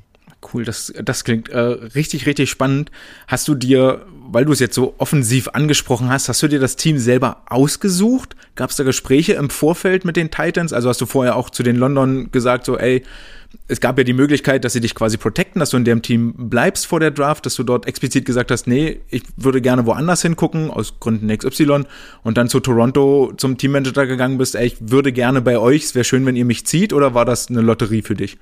Cool, 0.52 0.66
das, 0.66 0.94
das 1.04 1.24
klingt 1.24 1.50
äh, 1.50 1.60
richtig, 1.60 2.26
richtig 2.26 2.50
spannend. 2.50 2.92
Hast 3.28 3.48
du 3.48 3.56
dir, 3.56 4.06
weil 4.28 4.46
du 4.46 4.52
es 4.52 4.60
jetzt 4.60 4.76
so 4.76 4.96
offensiv 4.98 5.50
angesprochen 5.50 6.10
hast, 6.10 6.28
hast 6.28 6.44
du 6.44 6.48
dir 6.48 6.60
das 6.60 6.76
Team 6.76 6.98
selber 6.98 7.44
ausgesucht? 7.46 8.36
Gab 8.56 8.70
es 8.70 8.76
da 8.76 8.84
Gespräche 8.84 9.34
im 9.34 9.50
Vorfeld 9.50 10.06
mit 10.06 10.16
den 10.16 10.32
Titans? 10.32 10.74
Also 10.74 10.90
hast 10.90 11.02
du 11.02 11.06
vorher 11.06 11.36
auch 11.36 11.50
zu 11.50 11.64
den 11.64 11.76
London 11.76 12.32
gesagt, 12.32 12.66
so, 12.66 12.78
ey, 12.78 13.04
es 13.68 13.80
gab 13.80 13.98
ja 13.98 14.04
die 14.04 14.14
Möglichkeit, 14.14 14.66
dass 14.66 14.74
sie 14.74 14.82
dich 14.82 14.96
quasi 14.96 15.18
protecten, 15.18 15.60
dass 15.60 15.70
du 15.70 15.78
in 15.78 15.86
dem 15.86 16.02
Team 16.02 16.34
bleibst 16.50 16.88
vor 16.88 17.00
der 17.00 17.12
Draft, 17.12 17.46
dass 17.46 17.56
du 17.56 17.64
dort 17.64 17.86
explizit 17.86 18.26
gesagt 18.26 18.52
hast, 18.52 18.68
nee, 18.68 19.02
ich 19.10 19.24
würde 19.38 19.62
gerne 19.62 19.86
woanders 19.86 20.22
hingucken, 20.22 20.72
aus 20.72 21.00
Gründen 21.00 21.36
XY, 21.36 21.86
und 22.24 22.38
dann 22.38 22.50
zu 22.50 22.60
Toronto 22.60 23.32
zum 23.38 23.58
Teammanager 23.58 24.08
gegangen 24.08 24.38
bist, 24.38 24.56
ey, 24.56 24.68
ich 24.68 24.78
würde 24.80 25.12
gerne 25.12 25.42
bei 25.42 25.58
euch, 25.58 25.84
es 25.84 25.96
wäre 25.96 26.04
schön, 26.04 26.26
wenn 26.26 26.36
ihr 26.36 26.46
mich 26.46 26.66
zieht, 26.66 26.94
oder 26.94 27.14
war 27.14 27.26
das 27.26 27.50
eine 27.50 27.62
Lotterie 27.62 28.02
für 28.02 28.16
dich? 28.16 28.38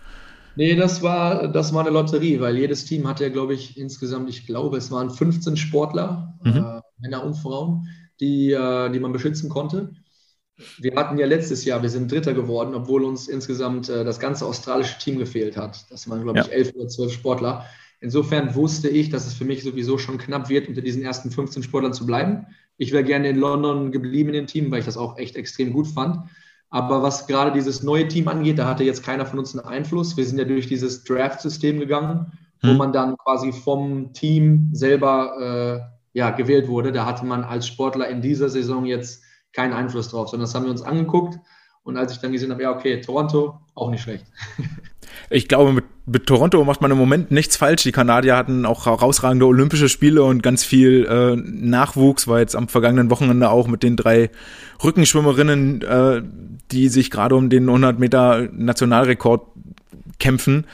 Nee, 0.56 0.76
das 0.76 1.02
war, 1.02 1.48
das 1.48 1.74
war 1.74 1.82
eine 1.82 1.92
Lotterie, 1.92 2.40
weil 2.40 2.58
jedes 2.58 2.86
Team 2.86 3.08
hatte, 3.08 3.32
glaube 3.32 3.54
ich, 3.54 3.78
insgesamt, 3.78 4.30
ich 4.30 4.46
glaube, 4.46 4.78
es 4.78 4.92
waren 4.92 5.10
15 5.10 5.56
Sportler, 5.58 6.38
mhm. 6.44 6.58
äh, 6.58 6.82
Männer 7.00 7.24
und 7.24 7.36
Frauen, 7.36 7.88
die, 8.20 8.52
äh, 8.52 8.90
die 8.92 9.00
man 9.00 9.14
beschützen 9.14 9.50
konnte. 9.50 9.94
Wir 10.78 10.96
hatten 10.96 11.18
ja 11.18 11.26
letztes 11.26 11.66
Jahr, 11.66 11.82
wir 11.82 11.90
sind 11.90 12.12
Dritter 12.12 12.34
geworden, 12.34 12.76
obwohl 12.76 13.04
uns 13.04 13.28
insgesamt 13.28 13.90
äh, 13.90 14.04
das 14.04 14.20
ganze 14.20 14.46
australische 14.46 15.00
Team 15.00 15.18
gefehlt 15.18 15.58
hat. 15.58 15.90
Das 15.90 16.10
waren, 16.10 16.22
glaube 16.22 16.40
ich, 16.40 16.48
ja. 16.48 16.52
elf 16.52 16.74
oder 16.76 16.88
zwölf 16.88 17.14
Sportler. 17.14 17.66
Insofern 18.00 18.56
wusste 18.56 18.90
ich, 18.90 19.10
dass 19.10 19.28
es 19.28 19.34
für 19.34 19.46
mich 19.46 19.64
sowieso 19.64 19.98
schon 19.98 20.18
knapp 20.18 20.50
wird, 20.50 20.68
unter 20.68 20.82
diesen 20.82 21.04
ersten 21.04 21.32
15 21.32 21.64
Sportlern 21.64 21.94
zu 21.94 22.06
bleiben. 22.06 22.48
Ich 22.78 22.92
wäre 22.92 23.04
gerne 23.04 23.30
in 23.30 23.38
London 23.38 23.92
geblieben 23.92 24.30
in 24.30 24.36
dem 24.36 24.48
Team, 24.48 24.72
weil 24.72 24.80
ich 24.80 24.86
das 24.86 24.98
auch 24.98 25.18
echt 25.18 25.36
extrem 25.36 25.72
gut 25.72 25.88
fand. 25.88 26.28
Aber 26.71 27.03
was 27.03 27.27
gerade 27.27 27.51
dieses 27.51 27.84
neue 27.84 28.07
Team 28.07 28.29
angeht, 28.29 28.57
da 28.57 28.65
hatte 28.67 28.86
jetzt 28.86 29.03
keiner 29.03 29.25
von 29.25 29.38
uns 29.39 29.55
einen 29.55 29.67
Einfluss. 29.67 30.15
Wir 30.15 30.25
sind 30.25 30.39
ja 30.39 30.45
durch 30.45 30.67
dieses 30.67 31.03
Draft-System 31.03 31.79
gegangen, 31.79 32.31
hm. 32.62 32.69
wo 32.69 32.73
man 32.77 32.93
dann 32.93 33.17
quasi 33.17 33.51
vom 33.51 34.13
Team 34.13 34.69
selber 34.71 35.91
äh, 36.13 36.17
ja, 36.17 36.31
gewählt 36.31 36.69
wurde. 36.69 36.93
Da 36.93 37.05
hatte 37.05 37.25
man 37.25 37.43
als 37.43 37.67
Sportler 37.67 38.07
in 38.07 38.21
dieser 38.21 38.49
Saison 38.49 38.86
jetzt 38.86 39.21
keinen 39.53 39.73
Einfluss 39.73 40.10
drauf, 40.10 40.29
sondern 40.29 40.45
das 40.45 40.55
haben 40.55 40.63
wir 40.63 40.71
uns 40.71 40.81
angeguckt. 40.81 41.38
Und 41.84 41.97
als 41.97 42.13
ich 42.13 42.19
dann 42.19 42.31
gesehen 42.31 42.51
habe, 42.51 42.63
ja, 42.63 42.71
okay, 42.71 43.01
Toronto, 43.01 43.60
auch 43.75 43.89
nicht 43.89 44.01
schlecht. 44.01 44.25
Ich 45.32 45.48
glaube, 45.48 45.72
mit, 45.72 45.86
mit 46.06 46.28
Toronto 46.28 46.63
macht 46.65 46.82
man 46.82 46.91
im 46.91 46.98
Moment 46.98 47.32
nichts 47.32 47.56
falsch. 47.56 47.84
Die 47.84 47.94
Kanadier 47.94 48.36
hatten 48.36 48.65
auch 48.65 48.86
herausragende 48.86 49.46
Olympische 49.46 49.88
Spiele 49.88 50.24
und 50.24 50.44
ganz 50.44 50.63
viel 50.63 51.06
äh, 51.06 51.36
Nachwuchs, 51.36 52.28
war 52.28 52.39
jetzt 52.39 52.56
am 52.56 52.67
vergangenen 52.67 53.10
Wochenende 53.10 53.50
auch 53.50 53.67
mit 53.67 53.82
den 53.82 53.96
drei 53.96 54.30
Rückenschwimmerinnen, 54.84 55.82
äh, 55.84 56.22
die 56.72 56.89
sich 56.89 57.12
gerade 57.12 57.36
um 57.36 57.50
den 57.50 57.70
100 57.70 57.98
Meter 57.98 58.50
Nationalrekord 58.52 59.48
kämpfen 60.20 60.65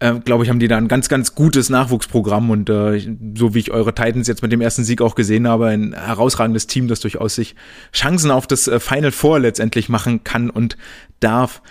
äh, 0.00 0.14
glaube 0.20 0.44
ich, 0.44 0.50
haben 0.50 0.60
die 0.60 0.68
da 0.68 0.76
ein 0.76 0.88
ganz, 0.88 1.08
ganz 1.08 1.34
gutes 1.34 1.70
Nachwuchsprogramm 1.70 2.50
und 2.50 2.70
äh, 2.70 3.00
so 3.36 3.54
wie 3.54 3.58
ich 3.58 3.72
eure 3.72 3.94
Titans 3.94 4.28
jetzt 4.28 4.42
mit 4.42 4.52
dem 4.52 4.60
ersten 4.60 4.84
Sieg 4.84 5.02
auch 5.02 5.14
gesehen 5.14 5.48
habe, 5.48 5.66
ein 5.66 5.92
herausragendes 5.92 6.66
Team, 6.66 6.88
das 6.88 7.00
durchaus 7.00 7.34
sich 7.34 7.56
Chancen 7.92 8.30
auf 8.30 8.46
das 8.46 8.68
äh, 8.68 8.78
Final 8.78 9.10
Four 9.10 9.40
letztendlich 9.40 9.88
machen 9.88 10.22
kann 10.22 10.50
und 10.50 10.76
darf. 11.20 11.62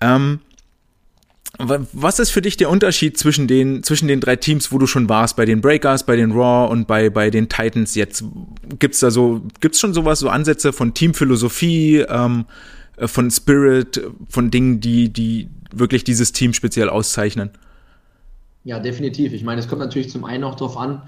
Ähm, 0.00 0.40
was 1.58 2.18
ist 2.18 2.30
für 2.30 2.40
dich 2.40 2.56
der 2.56 2.70
Unterschied 2.70 3.18
zwischen 3.18 3.46
den, 3.46 3.82
zwischen 3.82 4.08
den 4.08 4.20
drei 4.20 4.36
Teams, 4.36 4.72
wo 4.72 4.78
du 4.78 4.86
schon 4.86 5.08
warst, 5.08 5.36
bei 5.36 5.44
den 5.44 5.60
Breakers, 5.60 6.04
bei 6.04 6.16
den 6.16 6.32
Raw 6.32 6.70
und 6.72 6.86
bei, 6.86 7.10
bei 7.10 7.30
den 7.30 7.48
Titans 7.48 7.94
jetzt? 7.94 8.24
Gibt's 8.78 9.00
da 9.00 9.10
so, 9.10 9.42
gibt's 9.60 9.78
schon 9.78 9.92
sowas, 9.92 10.20
so 10.20 10.28
Ansätze 10.28 10.72
von 10.72 10.94
Teamphilosophie, 10.94 11.98
ähm, 12.08 12.46
äh, 12.96 13.06
von 13.06 13.30
Spirit, 13.30 14.00
von 14.28 14.50
Dingen, 14.50 14.80
die, 14.80 15.10
die 15.10 15.48
wirklich 15.74 16.04
dieses 16.04 16.32
Team 16.32 16.54
speziell 16.54 16.88
auszeichnen? 16.88 17.50
Ja, 18.64 18.78
definitiv. 18.78 19.32
Ich 19.32 19.44
meine, 19.44 19.60
es 19.60 19.68
kommt 19.68 19.80
natürlich 19.80 20.10
zum 20.10 20.24
einen 20.24 20.44
auch 20.44 20.54
darauf 20.54 20.76
an, 20.76 21.02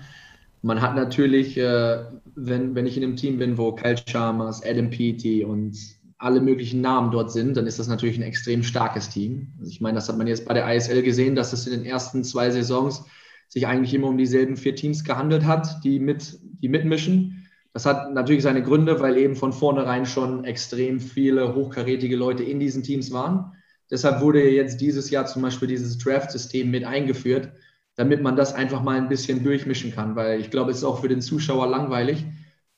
man 0.65 0.81
hat 0.81 0.97
natürlich, 0.97 1.59
äh, 1.59 2.05
wenn, 2.35 2.75
wenn 2.75 2.87
ich 2.87 2.97
in 2.97 3.03
einem 3.03 3.17
Team 3.17 3.39
bin, 3.39 3.59
wo 3.59 3.73
Kyle 3.73 3.97
Chalmers, 3.97 4.63
Adam 4.65 4.89
Peaty 4.89 5.45
und 5.45 5.77
alle 6.25 6.41
möglichen 6.41 6.81
Namen 6.81 7.11
dort 7.11 7.31
sind, 7.31 7.57
dann 7.57 7.67
ist 7.67 7.79
das 7.79 7.87
natürlich 7.87 8.17
ein 8.17 8.23
extrem 8.23 8.63
starkes 8.63 9.11
Team. 9.11 9.53
Also 9.59 9.71
ich 9.71 9.81
meine, 9.81 9.97
das 9.97 10.09
hat 10.09 10.17
man 10.17 10.27
jetzt 10.27 10.47
bei 10.47 10.55
der 10.55 10.75
ISL 10.75 11.03
gesehen, 11.03 11.35
dass 11.35 11.53
es 11.53 11.67
in 11.67 11.73
den 11.73 11.85
ersten 11.85 12.25
zwei 12.25 12.51
Saisons 12.51 13.05
sich 13.49 13.67
eigentlich 13.67 13.95
immer 13.95 14.09
um 14.09 14.19
dieselben 14.19 14.57
vier 14.57 14.75
Teams 14.75 15.05
gehandelt 15.05 15.45
hat, 15.45 15.85
die, 15.85 16.01
mit, 16.01 16.39
die 16.63 16.69
mitmischen. 16.69 17.47
Das 17.73 17.87
hat 17.87 18.13
natürlich 18.13 18.43
seine 18.43 18.63
Gründe, 18.63 19.01
weil 19.01 19.17
eben 19.19 19.37
von 19.37 19.53
vornherein 19.53 20.07
schon 20.07 20.45
extrem 20.45 20.99
viele 20.99 21.55
hochkarätige 21.55 22.17
Leute 22.17 22.43
in 22.43 22.59
diesen 22.59 22.83
Teams 22.83 23.13
waren. 23.13 23.53
Deshalb 23.91 24.23
wurde 24.23 24.49
jetzt 24.49 24.81
dieses 24.81 25.11
Jahr 25.11 25.27
zum 25.27 25.43
Beispiel 25.43 25.69
dieses 25.69 25.99
Draft-System 25.99 26.71
mit 26.71 26.85
eingeführt, 26.85 27.53
damit 27.97 28.23
man 28.23 28.35
das 28.35 28.55
einfach 28.55 28.83
mal 28.83 28.97
ein 28.97 29.09
bisschen 29.09 29.45
durchmischen 29.45 29.93
kann, 29.93 30.17
weil 30.17 30.41
ich 30.41 30.51
glaube, 30.51 30.71
es 30.71 30.79
ist 30.79 30.85
auch 30.85 31.01
für 31.01 31.09
den 31.09 31.21
Zuschauer 31.21 31.69
langweilig, 31.69 32.25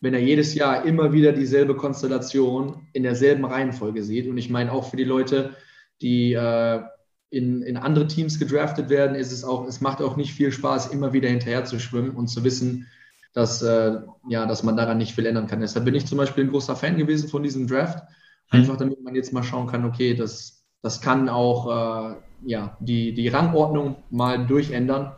wenn 0.00 0.14
er 0.14 0.20
jedes 0.20 0.54
Jahr 0.54 0.84
immer 0.84 1.12
wieder 1.12 1.32
dieselbe 1.32 1.76
Konstellation 1.76 2.86
in 2.92 3.02
derselben 3.02 3.44
Reihenfolge 3.44 4.02
sieht. 4.02 4.28
Und 4.28 4.38
ich 4.38 4.50
meine 4.50 4.72
auch 4.72 4.90
für 4.90 4.96
die 4.96 5.04
Leute, 5.04 5.56
die 6.02 6.34
äh, 6.34 6.82
in, 7.30 7.62
in 7.62 7.76
andere 7.76 8.06
Teams 8.06 8.38
gedraftet 8.38 8.88
werden, 8.88 9.16
ist 9.16 9.32
es 9.32 9.44
auch, 9.44 9.66
es 9.66 9.80
macht 9.80 10.02
auch 10.02 10.16
nicht 10.16 10.34
viel 10.34 10.52
Spaß, 10.52 10.88
immer 10.88 11.12
wieder 11.12 11.28
hinterher 11.28 11.64
zu 11.64 11.78
schwimmen 11.78 12.10
und 12.10 12.28
zu 12.28 12.44
wissen, 12.44 12.86
dass, 13.32 13.62
äh, 13.62 13.96
ja, 14.28 14.46
dass 14.46 14.62
man 14.62 14.76
daran 14.76 14.98
nicht 14.98 15.14
viel 15.14 15.26
ändern 15.26 15.46
kann. 15.46 15.60
Deshalb 15.60 15.84
bin 15.84 15.94
ich 15.94 16.06
zum 16.06 16.18
Beispiel 16.18 16.44
ein 16.44 16.50
großer 16.50 16.76
Fan 16.76 16.96
gewesen 16.96 17.28
von 17.28 17.42
diesem 17.42 17.66
Draft. 17.66 18.04
Mhm. 18.52 18.60
Einfach 18.60 18.76
damit 18.76 19.02
man 19.02 19.14
jetzt 19.14 19.32
mal 19.32 19.42
schauen 19.42 19.66
kann, 19.66 19.84
okay, 19.84 20.14
das 20.14 20.56
das 20.86 21.00
kann 21.00 21.28
auch 21.28 21.66
äh, 21.66 22.14
ja, 22.44 22.76
die, 22.78 23.12
die 23.12 23.26
Rangordnung 23.26 23.96
mal 24.10 24.46
durchändern. 24.46 25.10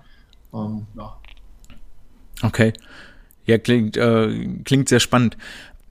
Ähm, 0.55 0.87
ja. 0.97 1.15
Okay. 2.43 2.73
Ja, 3.49 3.57
klingt, 3.57 3.97
äh, 3.97 4.47
klingt 4.65 4.91
sehr 4.91 5.01
spannend. 5.01 5.39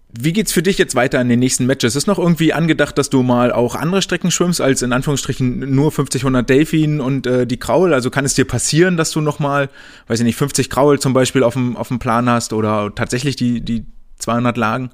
Wie 0.09 0.31
geht's 0.31 0.53
für 0.53 0.61
dich 0.61 0.77
jetzt 0.77 0.93
weiter 0.95 1.19
in 1.19 1.27
den 1.27 1.39
nächsten 1.39 1.65
Matches? 1.65 1.95
Ist 1.95 2.05
noch 2.05 2.19
irgendwie 2.19 2.53
angedacht, 2.53 2.97
dass 2.97 3.09
du 3.09 3.23
mal 3.23 3.51
auch 3.51 3.75
andere 3.75 4.01
Strecken 4.03 4.29
schwimmst 4.29 4.61
als 4.61 4.83
in 4.83 4.93
Anführungsstrichen 4.93 5.75
nur 5.75 5.91
50, 5.91 6.21
100 6.21 6.47
Delfin 6.47 7.01
und 7.01 7.25
äh, 7.25 7.47
die 7.47 7.57
Kraul? 7.57 7.95
Also 7.95 8.11
kann 8.11 8.25
es 8.25 8.35
dir 8.35 8.45
passieren, 8.45 8.95
dass 8.95 9.11
du 9.11 9.21
noch 9.21 9.39
mal, 9.39 9.69
weiß 10.07 10.19
ich 10.19 10.25
nicht, 10.25 10.37
50 10.37 10.69
Kraul 10.69 10.99
zum 10.99 11.13
Beispiel 11.13 11.43
auf 11.43 11.53
dem, 11.53 11.75
auf 11.75 11.87
dem 11.87 11.97
Plan 11.97 12.29
hast 12.29 12.53
oder 12.53 12.93
tatsächlich 12.93 13.35
die, 13.35 13.59
die 13.59 13.85
200 14.19 14.55
Lagen? 14.55 14.91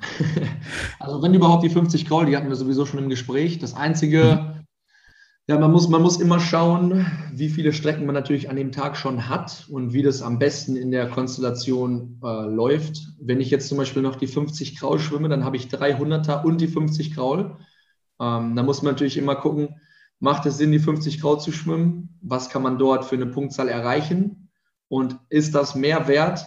also 0.98 1.22
wenn 1.22 1.32
überhaupt 1.32 1.62
die 1.62 1.70
50 1.70 2.08
Graul, 2.08 2.26
die 2.26 2.36
hatten 2.36 2.48
wir 2.48 2.56
sowieso 2.56 2.86
schon 2.86 2.98
im 2.98 3.08
Gespräch. 3.08 3.60
Das 3.60 3.74
Einzige, 3.74 4.40
mhm. 4.42 4.64
Ja, 5.48 5.58
man 5.58 5.72
muss, 5.72 5.88
man 5.88 6.02
muss 6.02 6.20
immer 6.20 6.38
schauen, 6.38 7.04
wie 7.32 7.48
viele 7.48 7.72
Strecken 7.72 8.06
man 8.06 8.14
natürlich 8.14 8.48
an 8.48 8.56
dem 8.56 8.70
Tag 8.70 8.96
schon 8.96 9.28
hat 9.28 9.66
und 9.68 9.92
wie 9.92 10.02
das 10.02 10.22
am 10.22 10.38
besten 10.38 10.76
in 10.76 10.92
der 10.92 11.08
Konstellation 11.08 12.20
äh, 12.22 12.46
läuft. 12.46 13.08
Wenn 13.20 13.40
ich 13.40 13.50
jetzt 13.50 13.68
zum 13.68 13.78
Beispiel 13.78 14.02
noch 14.02 14.14
die 14.14 14.28
50 14.28 14.78
Graul 14.78 15.00
schwimme, 15.00 15.28
dann 15.28 15.44
habe 15.44 15.56
ich 15.56 15.66
300er 15.66 16.44
und 16.44 16.60
die 16.60 16.68
50 16.68 17.14
Graul. 17.14 17.56
Ähm, 18.20 18.54
da 18.54 18.62
muss 18.62 18.82
man 18.82 18.92
natürlich 18.92 19.18
immer 19.18 19.34
gucken, 19.34 19.80
macht 20.20 20.46
es 20.46 20.58
Sinn, 20.58 20.70
die 20.70 20.78
50 20.78 21.20
Graul 21.20 21.40
zu 21.40 21.50
schwimmen? 21.50 22.20
Was 22.22 22.48
kann 22.48 22.62
man 22.62 22.78
dort 22.78 23.04
für 23.04 23.16
eine 23.16 23.26
Punktzahl 23.26 23.68
erreichen? 23.68 24.48
Und 24.86 25.18
ist 25.28 25.56
das 25.56 25.74
mehr 25.74 26.06
wert, 26.06 26.46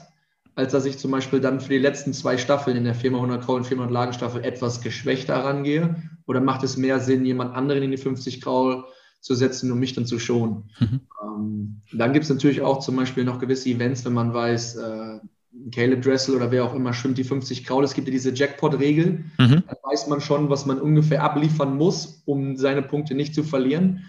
als 0.56 0.72
dass 0.72 0.86
ich 0.86 0.98
zum 0.98 1.12
Beispiel 1.12 1.42
dann 1.42 1.60
für 1.60 1.74
die 1.74 1.80
letzten 1.80 2.14
zwei 2.14 2.38
Staffeln 2.38 2.78
in 2.78 2.86
der 2.86 2.96
400 2.96 3.44
Kraul 3.44 3.58
und 3.58 3.68
400 3.68 3.92
Lagenstaffel 3.92 4.44
etwas 4.44 4.82
geschwächter 4.82 5.36
rangehe? 5.36 5.96
Oder 6.26 6.42
macht 6.42 6.64
es 6.64 6.78
mehr 6.78 7.00
Sinn, 7.00 7.26
jemand 7.26 7.56
anderen 7.56 7.84
in 7.84 7.92
die 7.92 7.98
50 7.98 8.42
Kraul 8.42 8.86
zu 9.20 9.36
setzen, 9.36 9.72
um 9.72 9.80
mich 9.80 9.94
dann 9.94 10.06
zu 10.06 10.18
schonen? 10.18 10.70
Mhm. 10.80 11.02
Ähm, 11.22 11.82
dann 11.92 12.14
gibt 12.14 12.24
es 12.24 12.30
natürlich 12.30 12.62
auch 12.62 12.80
zum 12.80 12.96
Beispiel 12.96 13.26
noch 13.26 13.40
gewisse 13.40 13.70
Events, 13.70 14.06
wenn 14.06 14.14
man 14.14 14.34
weiß, 14.34 14.78
äh, 14.78 15.20
Caleb 15.72 16.02
Dressel 16.02 16.36
oder 16.36 16.52
wer 16.52 16.66
auch 16.66 16.74
immer 16.74 16.94
schwimmt 16.94 17.18
die 17.18 17.24
50 17.24 17.66
Kraul. 17.66 17.84
Es 17.84 17.94
gibt 17.94 18.08
ja 18.08 18.12
diese 18.12 18.34
Jackpot-Regel. 18.34 19.26
Mhm. 19.38 19.64
Da 19.68 19.76
weiß 19.84 20.08
man 20.08 20.22
schon, 20.22 20.50
was 20.50 20.66
man 20.66 20.80
ungefähr 20.80 21.24
abliefern 21.24 21.78
muss, 21.78 22.22
um 22.26 22.58
seine 22.58 22.82
Punkte 22.82 23.16
nicht 23.16 23.34
zu 23.34 23.44
verlieren. 23.44 24.04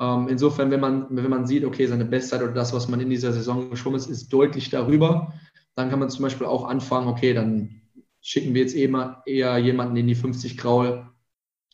Ähm, 0.00 0.28
insofern, 0.28 0.70
wenn 0.70 0.80
man, 0.80 1.06
wenn 1.10 1.28
man 1.28 1.46
sieht, 1.46 1.64
okay, 1.64 1.86
seine 1.86 2.04
Bestzeit 2.04 2.42
oder 2.42 2.52
das, 2.52 2.72
was 2.72 2.88
man 2.88 3.00
in 3.00 3.10
dieser 3.10 3.32
Saison 3.32 3.70
geschwommen 3.70 3.98
ist, 3.98 4.08
ist 4.08 4.32
deutlich 4.32 4.70
darüber, 4.70 5.34
dann 5.78 5.90
kann 5.90 6.00
man 6.00 6.10
zum 6.10 6.24
Beispiel 6.24 6.46
auch 6.48 6.64
anfangen, 6.64 7.06
okay, 7.06 7.32
dann 7.32 7.82
schicken 8.20 8.52
wir 8.52 8.62
jetzt 8.62 8.74
eher, 8.74 9.22
eher 9.26 9.58
jemanden 9.58 9.96
in 9.96 10.08
die 10.08 10.16
50 10.16 10.58
Graul, 10.58 11.06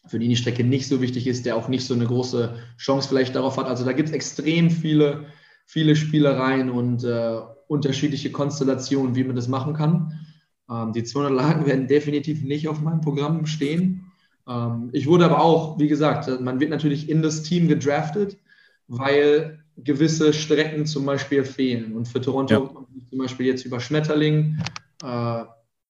für 0.06 0.18
den 0.18 0.28
die 0.28 0.36
Strecke 0.36 0.62
nicht 0.62 0.86
so 0.88 1.00
wichtig 1.00 1.26
ist, 1.26 1.46
der 1.46 1.56
auch 1.56 1.68
nicht 1.68 1.86
so 1.86 1.94
eine 1.94 2.04
große 2.04 2.54
Chance 2.76 3.08
vielleicht 3.08 3.34
darauf 3.34 3.56
hat. 3.56 3.66
Also 3.66 3.82
da 3.86 3.92
gibt 3.92 4.10
es 4.10 4.14
extrem 4.14 4.70
viele, 4.70 5.24
viele 5.64 5.96
Spielereien 5.96 6.68
und 6.68 7.02
äh, 7.02 7.38
unterschiedliche 7.66 8.30
Konstellationen, 8.30 9.16
wie 9.16 9.24
man 9.24 9.36
das 9.36 9.48
machen 9.48 9.72
kann. 9.72 10.12
Ähm, 10.70 10.92
die 10.92 11.04
200 11.04 11.32
Lagen 11.32 11.66
werden 11.66 11.88
definitiv 11.88 12.44
nicht 12.44 12.68
auf 12.68 12.82
meinem 12.82 13.00
Programm 13.00 13.46
stehen. 13.46 14.12
Ähm, 14.46 14.90
ich 14.92 15.06
wurde 15.06 15.24
aber 15.24 15.40
auch, 15.40 15.78
wie 15.78 15.88
gesagt, 15.88 16.28
man 16.42 16.60
wird 16.60 16.68
natürlich 16.68 17.08
in 17.08 17.22
das 17.22 17.42
Team 17.42 17.68
gedraftet, 17.68 18.36
weil 18.86 19.64
gewisse 19.78 20.34
Strecken 20.34 20.84
zum 20.84 21.06
Beispiel 21.06 21.42
fehlen. 21.42 21.94
Und 21.96 22.06
für 22.06 22.20
Toronto 22.20 22.54
ja. 22.54 22.86
Zum 23.14 23.20
Beispiel 23.20 23.46
jetzt 23.46 23.64
über 23.64 23.78
Schmetterling 23.78 24.58
äh, 25.04 25.44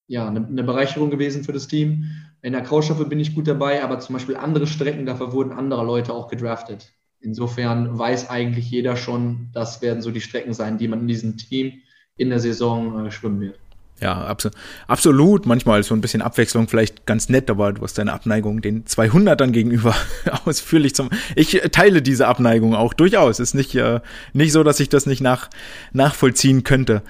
ja, 0.07 0.27
eine, 0.27 0.45
eine, 0.45 0.63
Bereicherung 0.63 1.09
gewesen 1.09 1.43
für 1.43 1.53
das 1.53 1.67
Team. 1.67 2.05
In 2.43 2.53
der 2.53 2.61
Krautstaffel 2.61 3.07
bin 3.07 3.19
ich 3.19 3.33
gut 3.33 3.47
dabei, 3.47 3.83
aber 3.83 3.99
zum 3.99 4.13
Beispiel 4.13 4.35
andere 4.35 4.67
Strecken, 4.67 5.07
dafür 5.07 5.33
wurden 5.33 5.51
andere 5.51 5.83
Leute 5.83 6.13
auch 6.13 6.27
gedraftet. 6.27 6.93
Insofern 7.19 7.97
weiß 7.97 8.29
eigentlich 8.29 8.69
jeder 8.69 8.95
schon, 8.95 9.49
das 9.53 9.81
werden 9.81 10.03
so 10.03 10.11
die 10.11 10.21
Strecken 10.21 10.53
sein, 10.53 10.77
die 10.77 10.87
man 10.87 10.99
in 10.99 11.07
diesem 11.07 11.37
Team 11.37 11.81
in 12.15 12.29
der 12.29 12.39
Saison 12.39 13.07
äh, 13.07 13.11
schwimmen 13.11 13.41
wird. 13.41 13.59
Ja, 14.01 14.25
abso 14.25 14.49
absolut. 14.87 15.45
Manchmal 15.45 15.83
so 15.83 15.95
ein 15.95 16.01
bisschen 16.01 16.21
Abwechslung 16.21 16.67
vielleicht 16.67 17.05
ganz 17.05 17.29
nett, 17.29 17.49
aber 17.49 17.71
du 17.73 17.81
hast 17.81 17.97
deine 17.97 18.11
Abneigung 18.11 18.61
den 18.61 18.83
200ern 18.83 19.51
gegenüber 19.51 19.95
ausführlich 20.45 20.95
zum. 20.95 21.09
Ich 21.35 21.61
teile 21.71 22.01
diese 22.01 22.27
Abneigung 22.27 22.75
auch 22.75 22.93
durchaus. 22.93 23.39
Ist 23.39 23.53
nicht 23.53 23.73
äh, 23.75 24.01
nicht 24.33 24.51
so, 24.51 24.63
dass 24.63 24.79
ich 24.79 24.89
das 24.89 25.05
nicht 25.05 25.21
nach 25.21 25.49
nachvollziehen 25.93 26.63
könnte. 26.63 27.03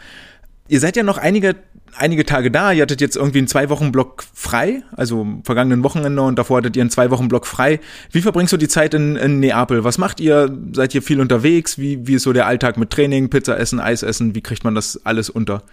Ihr 0.68 0.80
seid 0.80 0.96
ja 0.96 1.04
noch 1.04 1.18
einige 1.18 1.56
einige 1.98 2.26
Tage 2.26 2.52
da. 2.52 2.72
Ihr 2.72 2.84
hattet 2.84 3.02
jetzt 3.02 3.16
irgendwie 3.16 3.40
einen 3.40 3.48
zwei 3.48 3.70
Wochen 3.70 3.92
Block 3.92 4.24
frei, 4.34 4.84
also 4.92 5.26
vergangenen 5.44 5.84
Wochenende 5.84 6.22
und 6.22 6.38
davor 6.38 6.58
hattet 6.58 6.76
ihr 6.76 6.84
einen 6.84 6.90
zwei 6.92 7.10
Wochen 7.10 7.30
Block 7.30 7.48
frei. 7.48 7.80
Wie 8.12 8.22
verbringst 8.22 8.54
du 8.54 8.58
die 8.58 8.68
Zeit 8.68 8.94
in, 8.94 9.16
in 9.16 9.40
Neapel? 9.40 9.84
Was 9.84 9.98
macht 9.98 10.20
ihr? 10.20 10.56
Seid 10.74 10.94
ihr 10.94 11.02
viel 11.02 11.20
unterwegs? 11.20 11.80
Wie 11.80 12.08
wie 12.08 12.16
ist 12.16 12.24
so 12.24 12.34
der 12.34 12.46
Alltag 12.46 12.78
mit 12.78 12.92
Training, 12.92 13.30
Pizza 13.30 13.58
essen, 13.58 13.80
Eis 13.80 14.04
essen? 14.04 14.36
Wie 14.36 14.42
kriegt 14.42 14.64
man 14.64 14.76
das 14.76 15.04
alles 15.04 15.32
unter? 15.32 15.64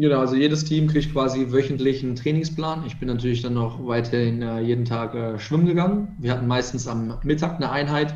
Genau, 0.00 0.20
also 0.20 0.36
jedes 0.36 0.64
Team 0.64 0.86
kriegt 0.86 1.12
quasi 1.12 1.50
wöchentlich 1.50 2.04
einen 2.04 2.14
Trainingsplan. 2.14 2.84
Ich 2.86 3.00
bin 3.00 3.08
natürlich 3.08 3.42
dann 3.42 3.54
noch 3.54 3.84
weiterhin 3.84 4.42
äh, 4.42 4.60
jeden 4.60 4.84
Tag 4.84 5.12
äh, 5.16 5.40
schwimmen 5.40 5.66
gegangen. 5.66 6.16
Wir 6.20 6.30
hatten 6.30 6.46
meistens 6.46 6.86
am 6.86 7.18
Mittag 7.24 7.56
eine 7.56 7.72
Einheit 7.72 8.14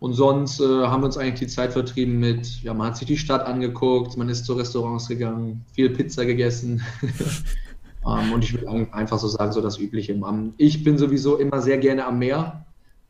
und 0.00 0.12
sonst 0.12 0.60
äh, 0.60 0.64
haben 0.64 1.00
wir 1.00 1.06
uns 1.06 1.16
eigentlich 1.16 1.40
die 1.40 1.46
Zeit 1.46 1.72
vertrieben 1.72 2.18
mit, 2.18 2.62
ja, 2.62 2.74
man 2.74 2.88
hat 2.88 2.98
sich 2.98 3.08
die 3.08 3.16
Stadt 3.16 3.46
angeguckt, 3.46 4.18
man 4.18 4.28
ist 4.28 4.44
zu 4.44 4.52
Restaurants 4.52 5.08
gegangen, 5.08 5.64
viel 5.72 5.88
Pizza 5.88 6.26
gegessen. 6.26 6.82
ähm, 8.06 8.32
und 8.34 8.44
ich 8.44 8.52
würde 8.52 8.92
einfach 8.92 9.18
so 9.18 9.28
sagen, 9.28 9.52
so 9.52 9.62
das 9.62 9.78
Übliche. 9.78 10.12
Um, 10.14 10.52
ich 10.58 10.84
bin 10.84 10.98
sowieso 10.98 11.38
immer 11.38 11.62
sehr 11.62 11.78
gerne 11.78 12.04
am 12.04 12.18
Meer. 12.18 12.66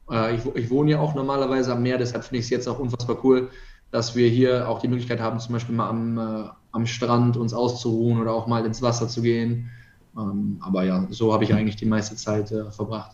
Äh, 0.08 0.36
ich, 0.36 0.42
ich, 0.54 0.70
wohne 0.70 0.92
ja 0.92 1.00
auch 1.00 1.16
normalerweise 1.16 1.72
am 1.72 1.82
Meer, 1.82 1.98
deshalb 1.98 2.22
finde 2.22 2.38
ich 2.38 2.44
es 2.44 2.50
jetzt 2.50 2.68
auch 2.68 2.78
unfassbar 2.78 3.18
cool, 3.24 3.50
dass 3.90 4.14
wir 4.14 4.28
hier 4.28 4.68
auch 4.68 4.78
die 4.78 4.88
Möglichkeit 4.88 5.18
haben, 5.18 5.40
zum 5.40 5.52
Beispiel 5.52 5.74
mal 5.74 5.88
am, 5.88 6.18
äh, 6.18 6.48
am 6.74 6.86
Strand 6.86 7.36
uns 7.36 7.54
auszuruhen 7.54 8.20
oder 8.20 8.32
auch 8.32 8.46
mal 8.46 8.66
ins 8.66 8.82
Wasser 8.82 9.08
zu 9.08 9.22
gehen. 9.22 9.70
Ähm, 10.18 10.58
aber 10.60 10.84
ja, 10.84 11.06
so 11.10 11.32
habe 11.32 11.44
ich 11.44 11.54
eigentlich 11.54 11.76
die 11.76 11.86
meiste 11.86 12.16
Zeit 12.16 12.50
äh, 12.50 12.70
verbracht. 12.70 13.12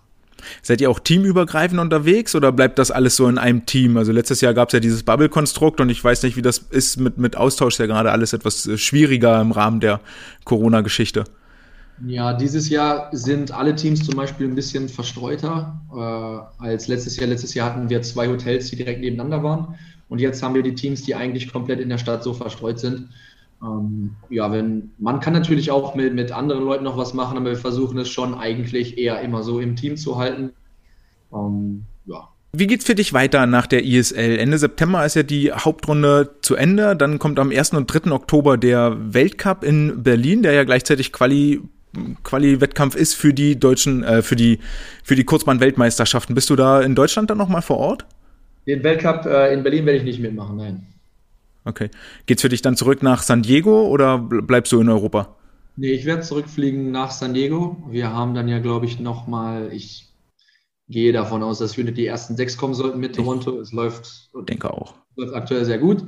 Seid 0.63 0.81
ihr 0.81 0.91
auch 0.91 0.99
teamübergreifend 0.99 1.79
unterwegs 1.79 2.35
oder 2.35 2.51
bleibt 2.51 2.79
das 2.79 2.91
alles 2.91 3.17
so 3.17 3.29
in 3.29 3.37
einem 3.37 3.67
Team? 3.67 3.99
Also 3.99 4.13
letztes 4.13 4.41
Jahr 4.41 4.55
gab 4.55 4.71
es 4.71 4.73
ja 4.73 4.81
dieses 4.81 5.03
Bubble-Konstrukt 5.03 5.81
und 5.81 5.91
ich 5.91 6.03
weiß 6.03 6.23
nicht, 6.23 6.37
wie 6.37 6.43
das 6.43 6.59
ist 6.59 6.99
mit, 6.99 7.19
mit 7.19 7.37
Austausch, 7.37 7.79
ja 7.79 7.85
gerade 7.85 8.11
alles 8.11 8.33
etwas 8.33 8.67
äh, 8.67 8.79
schwieriger 8.79 9.41
im 9.43 9.53
Rahmen 9.53 9.81
der 9.81 10.01
Corona-Geschichte. 10.45 11.25
Ja, 12.07 12.33
dieses 12.33 12.71
Jahr 12.71 13.11
sind 13.13 13.53
alle 13.53 13.75
Teams 13.75 14.03
zum 14.07 14.17
Beispiel 14.17 14.49
ein 14.49 14.55
bisschen 14.55 14.89
verstreuter 14.89 15.83
äh, 15.93 16.65
als 16.65 16.89
letztes 16.89 17.19
Jahr. 17.19 17.29
Letztes 17.29 17.53
Jahr 17.53 17.75
hatten 17.75 17.91
wir 17.91 18.01
zwei 18.01 18.29
Hotels, 18.29 18.71
die 18.71 18.77
direkt 18.77 19.01
nebeneinander 19.01 19.43
waren. 19.43 19.75
Und 20.09 20.19
jetzt 20.19 20.43
haben 20.43 20.55
wir 20.55 20.63
die 20.63 20.75
Teams, 20.75 21.03
die 21.03 21.15
eigentlich 21.15 21.53
komplett 21.53 21.79
in 21.79 21.89
der 21.91 21.99
Stadt 21.99 22.25
so 22.25 22.33
verstreut 22.33 22.81
sind. 22.81 23.11
Ähm, 23.63 24.17
ja, 24.31 24.51
wenn, 24.53 24.91
man 24.99 25.21
kann 25.21 25.33
natürlich 25.33 25.71
auch 25.71 25.95
mit, 25.95 26.15
mit 26.15 26.33
anderen 26.33 26.65
Leuten 26.65 26.85
noch 26.85 26.97
was 26.97 27.15
machen, 27.15 27.37
aber 27.37 27.51
wir 27.51 27.57
versuchen 27.57 27.99
es 27.99 28.09
schon 28.09 28.35
eigentlich 28.35 28.97
eher 28.97 29.21
immer 29.21 29.43
so 29.43 29.61
im 29.61 29.77
Team 29.77 29.97
zu 29.97 30.17
halten. 30.17 30.51
Ähm, 31.33 31.85
ja. 32.07 32.29
Wie 32.53 32.67
geht's 32.67 32.85
für 32.85 32.95
dich 32.95 33.13
weiter 33.13 33.47
nach 33.47 33.67
der 33.67 33.85
ISL? 33.85 34.39
Ende 34.39 34.59
September 34.59 35.05
ist 35.05 35.15
ja 35.15 35.23
die 35.23 35.53
Hauptrunde 35.53 36.31
zu 36.43 36.57
Ende. 36.57 36.97
Dann 36.97 37.19
kommt 37.19 37.39
am 37.39 37.51
1. 37.51 37.75
und 37.75 37.87
3. 37.87 38.11
Oktober 38.11 38.57
der 38.57 38.97
Weltcup 38.99 39.63
in 39.63 40.03
Berlin, 40.03 40.43
der 40.43 40.53
ja 40.53 40.65
gleichzeitig 40.65 41.13
Quali 41.13 41.61
Quali-Wettkampf 42.23 42.95
ist 42.95 43.15
für 43.15 43.35
die 43.35 43.59
deutschen, 43.59 44.05
äh, 44.05 44.23
für 44.23 44.37
die, 44.37 44.61
für 45.03 45.17
die 45.17 45.25
Kurzbahn-Weltmeisterschaften. 45.25 46.35
Bist 46.35 46.49
du 46.49 46.57
da 46.57 46.81
in 46.81 46.95
Deutschland 46.95 47.31
dann 47.31 47.39
nochmal 47.39 47.63
vor 47.63 47.79
Ort? 47.79 48.07
Den 48.67 48.85
Weltcup 48.85 49.27
äh, 49.27 49.53
in 49.53 49.63
Berlin 49.63 49.87
werde 49.87 49.99
ich 49.99 50.05
nicht 50.05 50.21
mitmachen, 50.21 50.57
nein. 50.57 50.87
Okay. 51.65 51.91
Geht's 52.27 52.43
für 52.43 52.49
dich 52.49 52.63
dann 52.63 52.77
zurück 52.77 53.03
nach 53.03 53.23
San 53.23 53.43
Diego 53.43 53.87
oder 53.87 54.19
bleibst 54.19 54.73
du 54.73 54.81
in 54.81 54.89
Europa? 54.89 55.37
Nee, 55.77 55.93
ich 55.93 56.05
werde 56.05 56.23
zurückfliegen 56.23 56.91
nach 56.91 57.11
San 57.11 57.35
Diego. 57.35 57.77
Wir 57.89 58.13
haben 58.13 58.35
dann 58.35 58.49
ja, 58.49 58.59
glaube 58.59 58.87
ich, 58.87 59.01
nochmal, 59.01 59.71
ich 59.73 60.11
gehe 60.89 61.13
davon 61.13 61.43
aus, 61.43 61.59
dass 61.59 61.77
wir 61.77 61.91
die 61.91 62.07
ersten 62.07 62.37
sechs 62.37 62.57
kommen 62.57 62.75
sollten 62.75 62.99
mit 62.99 63.15
Toronto. 63.17 63.61
Es 63.61 63.73
läuft, 63.73 64.31
denke 64.49 64.73
auch. 64.73 64.95
läuft 65.17 65.35
aktuell 65.35 65.65
sehr 65.65 65.79
gut. 65.79 66.05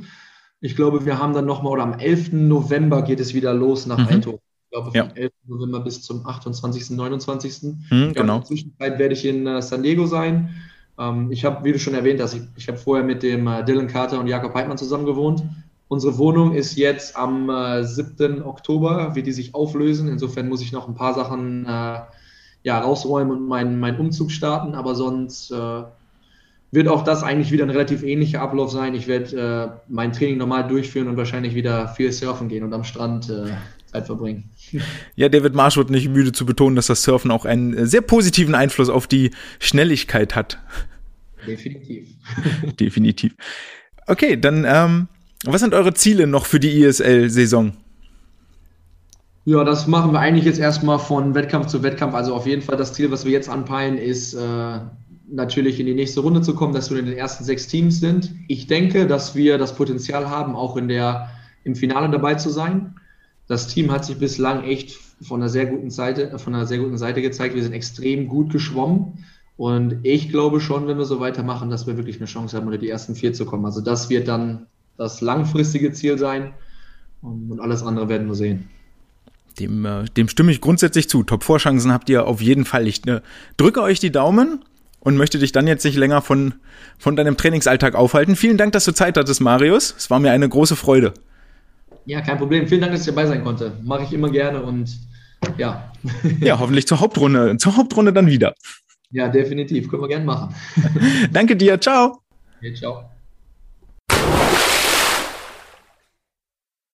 Ich 0.61 0.77
glaube, 0.77 1.05
wir 1.05 1.19
haben 1.19 1.33
dann 1.33 1.47
nochmal, 1.47 1.73
oder 1.73 1.83
am 1.83 1.99
11. 1.99 2.33
November 2.33 3.03
geht 3.03 3.21
es 3.21 3.35
wieder 3.35 3.55
los 3.55 3.87
nach 3.87 3.99
mhm. 3.99 4.09
Eindhoven. 4.09 4.41
Ich 4.65 4.71
glaube, 4.71 4.87
vom 4.87 4.95
ja. 4.95 5.09
11. 5.15 5.33
November 5.47 5.81
bis 5.81 6.03
zum 6.03 6.27
28., 6.27 6.91
29. 6.91 7.63
Mhm, 7.63 8.13
genau. 8.13 8.21
In 8.21 8.27
der 8.27 8.45
Zwischenzeit 8.45 8.99
werde 8.99 9.15
ich 9.15 9.25
in 9.25 9.47
uh, 9.47 9.61
San 9.61 9.83
Diego 9.83 10.07
sein. 10.07 10.51
Ähm, 10.99 11.30
ich 11.30 11.45
habe, 11.45 11.64
wie 11.64 11.72
du 11.72 11.78
schon 11.78 11.95
erwähnt 11.95 12.20
hast, 12.20 12.34
ich, 12.34 12.43
ich 12.57 12.68
habe 12.68 12.78
vorher 12.78 13.05
mit 13.05 13.22
dem 13.22 13.47
äh, 13.47 13.64
Dylan 13.64 13.88
Carter 13.88 14.20
und 14.20 14.26
Jakob 14.26 14.55
Heidmann 14.55 14.78
zusammen 14.78 15.07
gewohnt. 15.07 15.43
Unsere 15.88 16.16
Wohnung 16.16 16.55
ist 16.55 16.76
jetzt 16.76 17.16
am 17.16 17.51
äh, 17.51 17.84
7. 17.84 18.43
Oktober, 18.43 19.14
wird 19.14 19.26
die 19.26 19.32
sich 19.32 19.55
auflösen. 19.55 20.09
Insofern 20.09 20.49
muss 20.49 20.62
ich 20.62 20.72
noch 20.72 20.88
ein 20.88 20.95
paar 20.95 21.14
Sachen 21.14 21.66
äh, 21.66 22.01
ja, 22.62 22.78
rausräumen 22.78 23.36
und 23.36 23.49
meinen 23.49 23.78
mein 23.78 23.99
Umzug 23.99 24.30
starten. 24.30 24.74
Aber 24.74 24.95
sonst 24.95 25.51
äh, 25.51 25.82
wird 26.70 26.88
auch 26.88 27.05
das 27.05 27.22
eigentlich 27.22 27.53
wieder 27.53 27.64
ein 27.64 27.70
relativ 27.70 28.03
ähnlicher 28.03 28.40
Ablauf 28.40 28.70
sein. 28.70 28.95
Ich 28.95 29.07
werde 29.07 29.76
äh, 29.76 29.80
mein 29.88 30.12
Training 30.12 30.38
normal 30.38 30.66
durchführen 30.66 31.09
und 31.09 31.18
wahrscheinlich 31.18 31.55
wieder 31.55 31.88
viel 31.88 32.11
surfen 32.11 32.49
gehen 32.49 32.64
und 32.64 32.72
am 32.72 32.84
Strand 32.84 33.28
äh, 33.28 33.51
Zeit 33.93 34.07
verbringen. 34.07 34.51
Ja, 35.16 35.28
David 35.28 35.55
Marsh 35.55 35.76
wird 35.76 35.90
nicht 35.90 36.09
müde 36.09 36.32
zu 36.32 36.47
betonen, 36.47 36.76
dass 36.76 36.86
das 36.86 37.03
Surfen 37.03 37.30
auch 37.30 37.45
einen 37.45 37.86
sehr 37.86 38.01
positiven 38.01 38.55
Einfluss 38.55 38.88
auf 38.88 39.07
die 39.07 39.30
Schnelligkeit 39.59 40.34
hat. 40.34 40.59
Definitiv. 41.47 42.09
Definitiv. 42.80 43.34
Okay, 44.07 44.36
dann 44.36 44.64
ähm, 44.66 45.09
was 45.45 45.61
sind 45.61 45.74
eure 45.74 45.93
Ziele 45.95 46.26
noch 46.26 46.47
für 46.47 46.61
die 46.61 46.82
ISL-Saison? 46.82 47.72
Ja, 49.45 49.64
das 49.64 49.88
machen 49.88 50.12
wir 50.12 50.20
eigentlich 50.20 50.45
jetzt 50.45 50.61
erstmal 50.61 51.01
von 51.01 51.34
Wettkampf 51.34 51.66
zu 51.66 51.82
Wettkampf. 51.82 52.14
Also 52.14 52.34
auf 52.34 52.47
jeden 52.47 52.62
Fall 52.62 52.76
das 52.76 52.93
Ziel, 52.93 53.11
was 53.11 53.24
wir 53.24 53.32
jetzt 53.32 53.49
anpeilen, 53.49 53.99
ist 53.99 54.34
äh, 54.34 54.78
natürlich 55.28 55.80
in 55.80 55.86
die 55.86 55.95
nächste 55.95 56.20
Runde 56.20 56.43
zu 56.43 56.55
kommen, 56.55 56.72
dass 56.72 56.90
wir 56.90 56.99
in 56.99 57.07
den 57.07 57.16
ersten 57.16 57.43
sechs 57.43 57.66
Teams 57.66 57.99
sind. 57.99 58.32
Ich 58.47 58.68
denke, 58.68 59.07
dass 59.07 59.34
wir 59.34 59.59
das 59.59 59.74
Potenzial 59.74 60.30
haben, 60.30 60.55
auch 60.55 60.76
in 60.76 60.86
der, 60.86 61.30
im 61.64 61.74
Finale 61.74 62.09
dabei 62.09 62.36
zu 62.36 62.51
sein. 62.51 62.95
Das 63.53 63.67
Team 63.67 63.93
hat 63.93 64.03
sich 64.03 64.17
bislang 64.17 64.65
echt 64.65 64.99
von 65.21 65.43
einer 65.43 65.51
sehr 65.51 65.67
guten 65.67 65.91
Seite, 65.91 66.39
von 66.39 66.55
einer 66.55 66.65
sehr 66.65 66.79
guten 66.79 66.97
Seite 66.97 67.21
gezeigt. 67.21 67.55
Wir 67.55 67.63
sind 67.63 67.75
extrem 67.75 68.27
gut 68.27 68.51
geschwommen. 68.51 69.27
Und 69.59 69.99
ich 70.05 70.31
glaube 70.31 70.59
schon, 70.59 70.87
wenn 70.87 70.97
wir 70.97 71.05
so 71.05 71.21
weitermachen, 71.21 71.69
dass 71.69 71.87
wir 71.87 71.99
wirklich 71.99 72.17
eine 72.17 72.25
Chance 72.25 72.57
haben, 72.57 72.65
unter 72.65 72.79
die 72.79 72.89
ersten 72.89 73.15
vier 73.15 73.35
zu 73.35 73.45
kommen. 73.45 73.67
Also 73.67 73.83
das 73.83 74.09
wird 74.09 74.27
dann 74.27 74.69
das 74.97 75.21
langfristige 75.21 75.93
Ziel 75.93 76.17
sein. 76.17 76.55
Und 77.21 77.61
alles 77.61 77.83
andere 77.83 78.09
werden 78.09 78.27
wir 78.27 78.37
sehen. 78.37 78.71
Dem, 79.61 79.85
äh, 79.85 80.07
dem 80.17 80.29
stimme 80.29 80.51
ich 80.51 80.63
grundsätzlich 80.63 81.11
zu. 81.11 81.23
Top-Vorchancen 81.23 81.93
habt 81.93 82.09
ihr 82.09 82.27
auf 82.27 82.41
jeden 82.41 82.65
Fall. 82.65 82.89
Ich 82.89 83.05
ne, 83.05 83.21
drücke 83.59 83.83
euch 83.83 84.01
die 84.01 84.11
Daumen 84.11 84.65
und 84.99 85.19
möchte 85.19 85.39
dich 85.39 85.53
dann 85.53 85.67
jetzt 85.67 85.85
nicht 85.85 85.99
länger 85.99 86.23
von, 86.23 86.55
von 86.97 87.17
deinem 87.17 87.37
Trainingsalltag 87.37 87.97
aufhalten. 87.97 88.35
Vielen 88.35 88.57
Dank, 88.57 88.73
dass 88.73 88.87
du 88.87 88.95
Zeit 88.95 89.19
hattest, 89.19 89.43
Marius. 89.43 89.95
Es 89.99 90.09
war 90.09 90.21
mir 90.21 90.31
eine 90.31 90.49
große 90.49 90.75
Freude. 90.75 91.13
Ja, 92.05 92.21
kein 92.21 92.39
Problem. 92.39 92.67
Vielen 92.67 92.81
Dank, 92.81 92.93
dass 92.93 93.03
ich 93.03 93.07
dabei 93.07 93.27
sein 93.27 93.45
konnte. 93.45 93.73
Mache 93.83 94.05
ich 94.05 94.13
immer 94.13 94.31
gerne 94.31 94.63
und 94.63 94.97
ja. 95.59 95.93
Ja, 96.41 96.59
hoffentlich 96.59 96.87
zur 96.87 97.01
Hauptrunde, 97.01 97.57
zur 97.59 97.77
Hauptrunde 97.77 98.13
dann 98.13 98.27
wieder. 98.27 98.55
Ja, 99.11 99.29
definitiv. 99.29 99.89
Können 99.89 100.03
wir 100.03 100.09
gerne 100.09 100.25
machen. 100.25 100.55
Danke 101.33 101.57
dir. 101.57 101.81
Ciao. 101.81 102.23
Okay, 102.59 102.75
ciao. 102.75 103.12